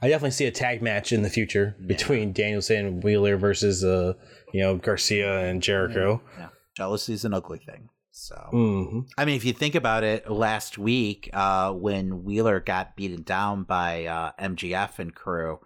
[0.03, 4.15] I definitely see a tag match in the future between Danielson and Wheeler versus uh
[4.53, 6.21] you know Garcia and Jericho.
[6.39, 6.49] Yeah.
[6.77, 7.89] Jealousy is an ugly thing.
[8.17, 9.09] So, Mhm.
[9.19, 13.65] I mean, if you think about it, last week uh, when Wheeler got beaten down
[13.65, 15.59] by uh, MJF and crew,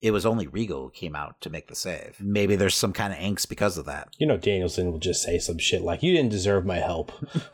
[0.00, 2.16] it was only Regal who came out to make the save.
[2.20, 4.08] Maybe there's some kind of angst because of that.
[4.18, 7.12] You know Danielson will just say some shit like, "You didn't deserve my help."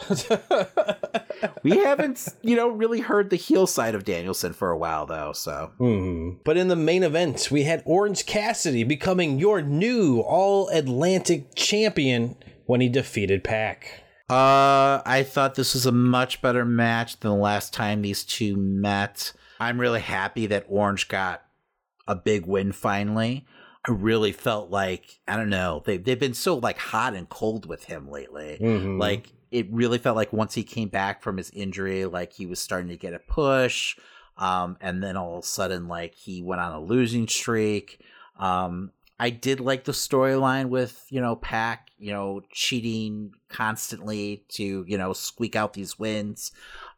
[1.63, 5.33] We haven't, you know, really heard the heel side of Danielson for a while, though.
[5.33, 6.39] So, Mhm.
[6.45, 12.37] But in the main event, we had Orange Cassidy becoming your new All Atlantic champion
[12.67, 14.03] when he defeated Pac.
[14.31, 18.57] Uh, I thought this was a much better match than the last time these two
[18.57, 19.33] met.
[19.61, 21.44] I'm really happy that Orange got
[22.07, 23.47] a big win finally.
[23.87, 27.67] I really felt like I don't know they they've been so like hot and cold
[27.67, 28.59] with him lately.
[28.61, 28.99] Mhm.
[28.99, 32.59] Like it really felt like once he came back from his injury, like he was
[32.59, 33.97] starting to get a push.
[34.37, 38.01] Um, and then all of a sudden, like he went on a losing streak.
[38.39, 38.91] Um,
[39.21, 44.99] I did like the storyline with you know Pac, you know, cheating constantly to you
[44.99, 46.51] know squeak out these wins.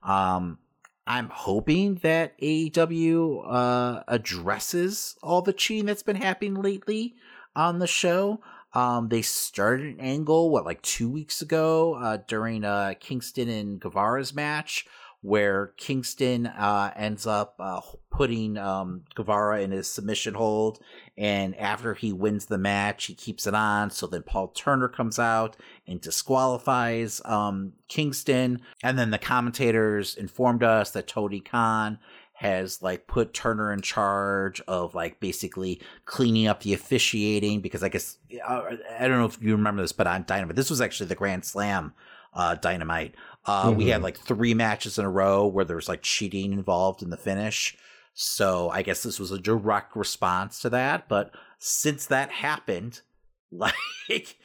[0.02, 0.58] Um,
[1.06, 7.14] I'm hoping that AEW uh, addresses all the cheating that's been happening lately
[7.54, 8.40] on the show.
[8.74, 13.80] Um, they started an angle what like two weeks ago uh, during uh, Kingston and
[13.80, 14.86] Guevara's match,
[15.26, 17.80] where Kingston uh, ends up uh,
[18.12, 20.78] putting um, Guevara in his submission hold,
[21.18, 23.90] and after he wins the match, he keeps it on.
[23.90, 30.62] So then Paul Turner comes out and disqualifies um, Kingston, and then the commentators informed
[30.62, 31.98] us that Tony Khan
[32.34, 37.88] has like put Turner in charge of like basically cleaning up the officiating because I
[37.88, 38.62] guess uh,
[39.00, 41.44] I don't know if you remember this, but on Dynamite, this was actually the Grand
[41.44, 41.94] Slam
[42.36, 43.14] uh, Dynamite.
[43.46, 44.04] Uh, We had Mhm.
[44.04, 47.76] like three matches in a row where there was like cheating involved in the finish.
[48.14, 51.08] So I guess this was a direct response to that.
[51.08, 53.02] But since that happened,
[53.52, 54.38] like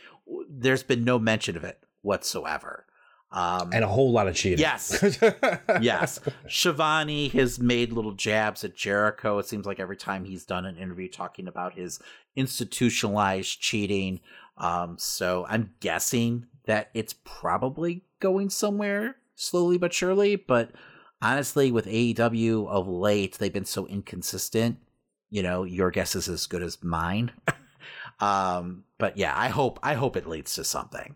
[0.50, 2.86] there's been no mention of it whatsoever.
[3.32, 4.60] Um, And a whole lot of cheating.
[4.60, 5.02] Yes.
[5.82, 6.20] yes.
[6.50, 9.40] Schiavone has made little jabs at Jericho.
[9.40, 12.00] It seems like every time he's done an interview talking about his
[12.36, 14.20] institutionalized cheating.
[14.58, 20.36] Um, so I'm guessing that it's probably going somewhere slowly but surely.
[20.36, 20.72] But
[21.22, 24.78] honestly, with AEW of late, they've been so inconsistent.
[25.30, 27.32] You know, your guess is as good as mine.
[28.20, 31.16] um, but yeah, I hope I hope it leads to something.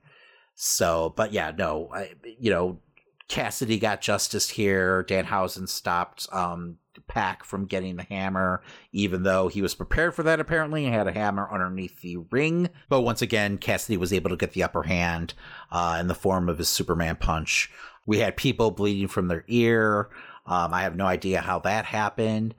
[0.56, 2.80] So, but yeah, no, I, you know,
[3.28, 5.04] Cassidy got justice here.
[5.04, 8.62] Danhausen stopped um, Pac from getting the hammer,
[8.92, 10.40] even though he was prepared for that.
[10.40, 12.70] Apparently, he had a hammer underneath the ring.
[12.90, 15.34] But once again, Cassidy was able to get the upper hand
[15.72, 17.72] uh, in the form of his Superman punch.
[18.06, 20.10] We had people bleeding from their ear.
[20.46, 22.54] Um, I have no idea how that happened.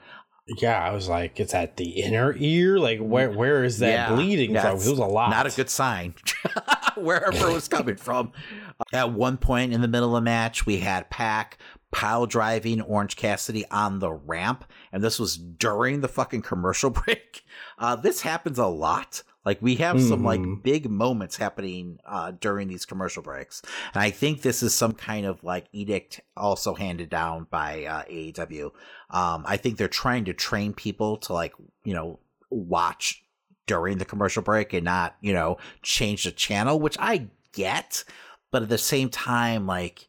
[0.61, 2.79] Yeah, I was like, it's at the inner ear.
[2.79, 4.71] Like, where where is that Yeah, bleeding yeah, from?
[4.73, 5.31] It was a lot.
[5.31, 6.15] Not a good sign.
[6.97, 8.33] Wherever it was coming from.
[8.93, 11.59] At one point in the middle of the match, we had Pac
[11.93, 17.43] pile driving Orange Cassidy on the ramp, and this was during the fucking commercial break.
[17.79, 19.23] Uh, this happens a lot.
[19.45, 20.63] Like we have some like Mhm.
[20.65, 23.63] big moments happening uh, during these commercial breaks,
[23.95, 28.03] and I think this is some kind of like edict also handed down by uh,
[28.11, 28.73] AEW.
[29.11, 31.55] Um, I think they're trying to train people to like
[31.85, 32.19] you know
[32.51, 33.23] watch
[33.69, 38.03] during the commercial break and not you know change the channel, which I get,
[38.51, 40.09] but at the same time, like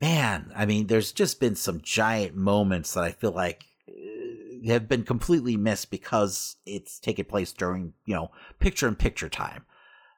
[0.00, 4.88] man, I mean, there's just been some giant moments that I feel like uh, have
[4.88, 9.64] been completely missed because it's taking place during, you know, picture in picture time.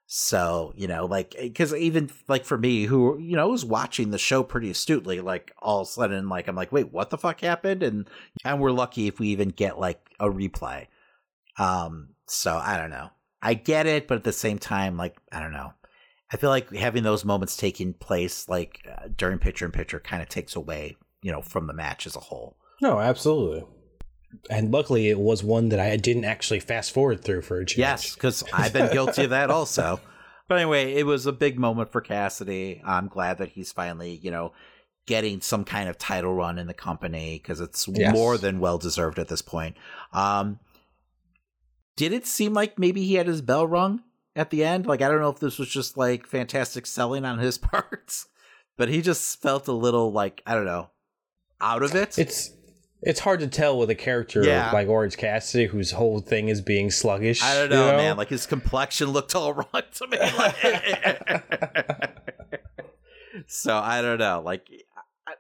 [0.06, 4.18] So, you know, like, because even like for me, who, you know, was watching the
[4.18, 7.40] show pretty astutely, like all of a sudden, like, I'm like, wait, what the fuck
[7.40, 7.82] happened?
[7.82, 8.10] And,
[8.44, 10.88] and we're lucky if we even get like a replay.
[11.59, 13.10] Um, so I don't know.
[13.40, 15.72] I get it, but at the same time, like, I don't know.
[16.32, 20.22] I feel like having those moments taking place like uh, during picture in picture kind
[20.22, 22.56] of takes away, you know, from the match as a whole.
[22.80, 23.64] No, absolutely.
[24.48, 27.78] And luckily, it was one that I didn't actually fast forward through for a change.
[27.78, 30.00] Yes, because I've been guilty of that also.
[30.48, 32.82] But anyway, it was a big moment for Cassidy.
[32.84, 34.52] I'm glad that he's finally, you know,
[35.06, 38.12] getting some kind of title run in the company because it's Yes.
[38.12, 39.76] more than well deserved at this point.
[40.12, 40.59] Um,
[41.96, 44.02] did it seem like maybe he had his bell rung
[44.36, 44.86] at the end?
[44.86, 48.24] Like I don't know if this was just like fantastic selling on his part,
[48.76, 50.90] but he just felt a little like I don't know
[51.60, 52.18] out of it.
[52.18, 52.50] It's
[53.04, 54.70] it's hard to tell with a character Yeah.
[54.72, 57.42] like Orange Cassidy, whose whole thing is being sluggish.
[57.42, 58.16] I don't you know, man.
[58.16, 60.18] Like his complexion looked all wrong to me.
[60.18, 61.42] Like-
[63.46, 64.42] so I don't know.
[64.44, 64.68] Like
[65.26, 65.32] I,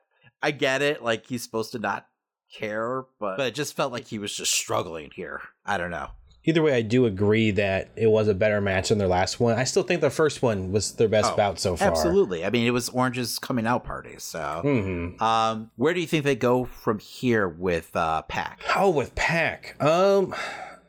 [0.42, 1.02] I get it.
[1.02, 2.06] Like he's supposed to not
[2.52, 5.40] care, but but it just felt like he was just struggling here.
[5.64, 6.08] I don't know.
[6.44, 9.56] Either way, I do agree that it was a better match than their last one.
[9.56, 11.88] I still think the first one was their best Oh, bout so far.
[11.88, 12.44] Absolutely.
[12.44, 14.16] I mean, it was Orange's coming out party.
[14.18, 15.20] So, Mhm.
[15.22, 18.60] um, where do you think they go from here with uh, Pac?
[18.74, 19.76] Oh, with Pac.
[19.80, 20.34] Um,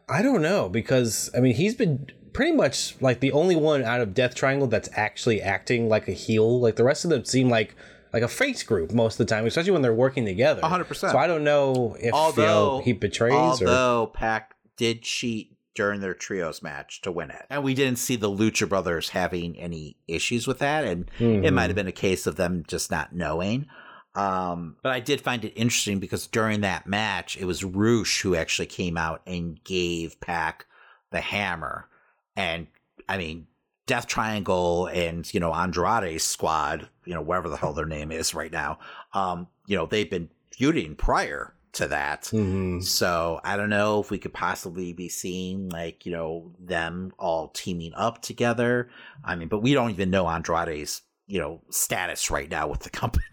[0.09, 4.01] I don't know because I mean he's been pretty much like the only one out
[4.01, 6.59] of Death Triangle that's actually acting like a heel.
[6.59, 7.75] Like the rest of them seem like
[8.11, 10.61] like a face group most of the time, especially when they're working together.
[10.61, 11.11] 100%.
[11.11, 13.31] So I don't know if you know, he betrays
[13.61, 17.97] or although Pac did cheat during their trios match to win it, and we didn't
[17.97, 21.53] see the Lucha Brothers having any issues with that, and it Mhm.
[21.53, 23.67] might have been a case of them just not knowing.
[24.15, 28.35] Um, but I did find it interesting because during that match, it was Rush who
[28.35, 30.67] actually came out and gave Pac
[31.11, 31.87] the hammer,
[32.35, 32.67] and
[33.09, 33.47] I mean.
[33.85, 38.33] Death Triangle and you know Andrade's squad, you know whatever the hell their name is
[38.33, 38.79] right now,
[39.13, 42.23] um, you know they've been feuding prior to that.
[42.23, 42.81] Mm-hmm.
[42.81, 47.49] So I don't know if we could possibly be seeing like, you know, them all
[47.49, 48.89] teaming up together.
[49.23, 52.89] I mean, but we don't even know Andrade's, you know, status right now with the
[53.01, 53.23] company.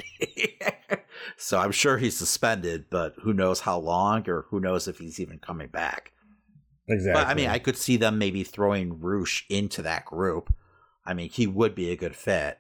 [1.37, 5.21] so I'm sure he's suspended, but who knows how long or who knows if he's
[5.21, 6.13] even coming back.
[6.89, 7.23] exactly.
[7.23, 10.55] But I mean, I could see them maybe throwing Rush into that group.
[11.05, 12.59] I mean, he would be a good fit.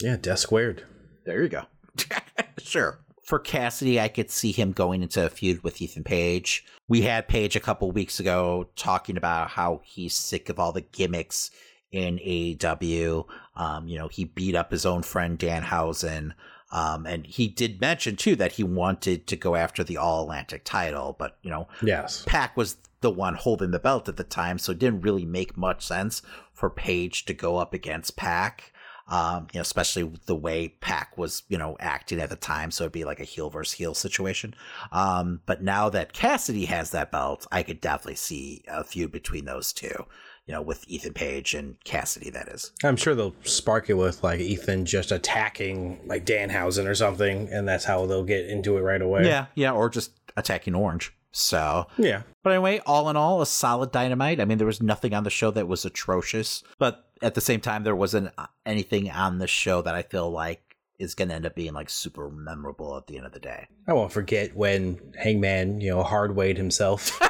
[0.00, 0.84] yeah, Death Squared.
[1.24, 1.64] There you go.
[2.58, 2.98] sure.
[3.30, 6.64] For Cassidy, I could see him going into a feud with Ethan Page.
[6.88, 10.80] We had Page a couple weeks ago talking about how he's sick of all the
[10.80, 11.52] gimmicks
[11.92, 13.24] in AEW.
[13.54, 16.32] Um, you know, he beat up his own friend Danhausen.
[16.72, 20.64] Um, and he did mention too that he wanted to go after the All Atlantic
[20.64, 22.24] title, but you know, Yes.
[22.26, 25.56] Pac was the one holding the belt at the time, so it didn't really make
[25.56, 26.20] much sense
[26.52, 28.72] for Page to go up against Pac.
[29.10, 32.84] Um, you know, especially the way Pac was, you know, acting at the time, so
[32.84, 34.54] it'd be like a heel versus heel situation.
[34.92, 39.46] Um, but now that Cassidy has that belt, I could definitely see a feud between
[39.46, 40.06] those two.
[40.46, 42.72] You know, with Ethan Page and Cassidy, that is.
[42.82, 47.68] I'm sure they'll spark it with like Ethan just attacking like Danhausen or something, and
[47.68, 49.26] that's how they'll get into it right away.
[49.26, 51.12] Yeah, yeah, or just attacking Orange.
[51.32, 52.22] So Yeah.
[52.42, 54.40] But anyway, all in all, a solid dynamite.
[54.40, 57.60] I mean, there was nothing on the show that was atrocious, but at the same
[57.60, 58.32] time, there wasn't
[58.64, 60.62] anything on the show that I feel like
[60.98, 63.66] is going to end up being like super memorable at the end of the day.
[63.86, 67.18] I won't forget when Hangman, you know, hard weighed himself.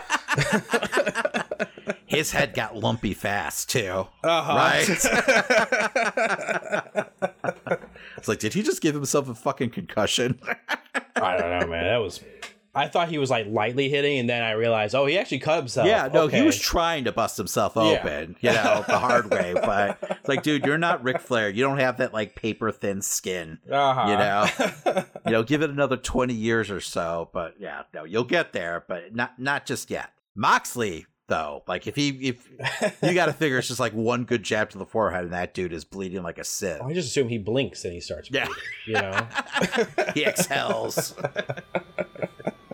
[2.07, 4.09] His head got lumpy fast too.
[4.25, 4.55] Uh-huh.
[4.55, 4.89] Right.
[8.17, 10.41] it's like, did he just give himself a fucking concussion?
[11.17, 11.85] I don't know, man.
[11.85, 12.21] That was.
[12.75, 15.59] I thought he was like lightly hitting, and then I realized, oh, he actually cut
[15.59, 15.89] himself.
[15.89, 17.83] Yeah, no, he was trying to bust himself Yeah.
[17.83, 19.55] open, you know, the hard way.
[19.61, 21.49] But it's like, dude, you're not Ric Flair.
[21.51, 23.59] You don't have that like paper thin skin.
[23.71, 24.09] Uh-huh.
[24.09, 24.17] You
[24.95, 27.29] know, you know, give it another twenty years or so.
[27.33, 30.11] But yeah, no, you'll get there, but not not just yet.
[30.37, 32.49] Moxley, though, like if he if
[33.03, 35.55] you got to figure it's just like one good jab to the forehead, and that
[35.55, 36.81] dude is bleeding like a sieve.
[36.81, 38.31] I just assume he blinks and he starts.
[38.31, 38.47] Yeah.
[38.87, 39.27] you know.
[40.15, 41.15] he exhales.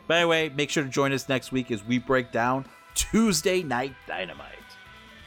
[0.07, 3.95] But anyway, make sure to join us next week as we break down Tuesday Night
[4.07, 4.53] Dynamite.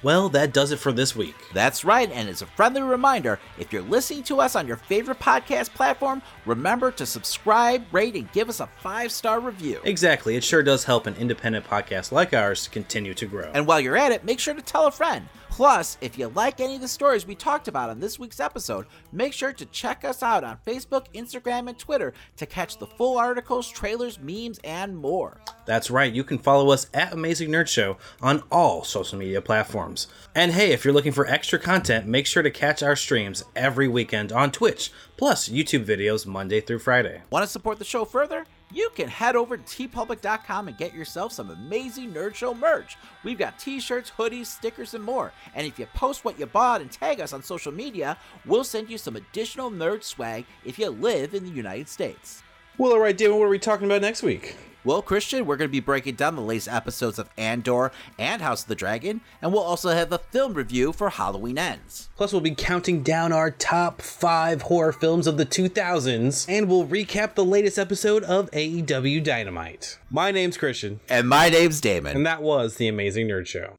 [0.01, 1.35] Well, that does it for this week.
[1.53, 5.19] That's right, and as a friendly reminder, if you're listening to us on your favorite
[5.19, 9.81] podcast platform, remember to subscribe, rate, and give us a five star review.
[9.83, 10.37] Exactly.
[10.37, 13.51] It sure does help an independent podcast like ours to continue to grow.
[13.53, 15.27] And while you're at it, make sure to tell a friend.
[15.59, 18.85] Plus, if you like any of the stories we talked about on this week's episode,
[19.11, 23.17] make sure to check us out on Facebook, Instagram, and Twitter to catch the full
[23.17, 25.41] articles, trailers, memes, and more.
[25.65, 26.13] That's right.
[26.13, 30.07] You can follow us at Amazing Nerd Show on all social media platforms.
[30.33, 33.89] And hey, if you're looking for extra content, make sure to catch our streams every
[33.89, 37.23] weekend on Twitch, plus YouTube videos Monday through Friday.
[37.31, 38.45] Want to support the show further?
[38.71, 42.97] You can head over to teepublic.com and get yourself some amazing Nerd Show merch.
[43.23, 45.31] We've got t shirts, hoodies, stickers, and more.
[45.55, 48.89] And if you post what you bought and tag us on social media, we'll send
[48.89, 52.43] you some additional nerd swag if you live in the United States.
[52.77, 54.55] Well, all right, David, what are we talking about next week?
[54.89, 58.63] Well, Christian, we're going to be breaking down the latest episodes of Andor and House
[58.63, 62.09] of the Dragon, and we'll also have a film review for Halloween Ends.
[62.17, 66.87] Plus, we'll be counting down our top five horror films of the 2000s, and we'll
[66.87, 69.99] recap the latest episode of AEW Dynamite.
[70.09, 71.01] My name's Christian.
[71.07, 72.15] And my name's Damon.
[72.17, 73.75] And that was The Amazing Nerd Show.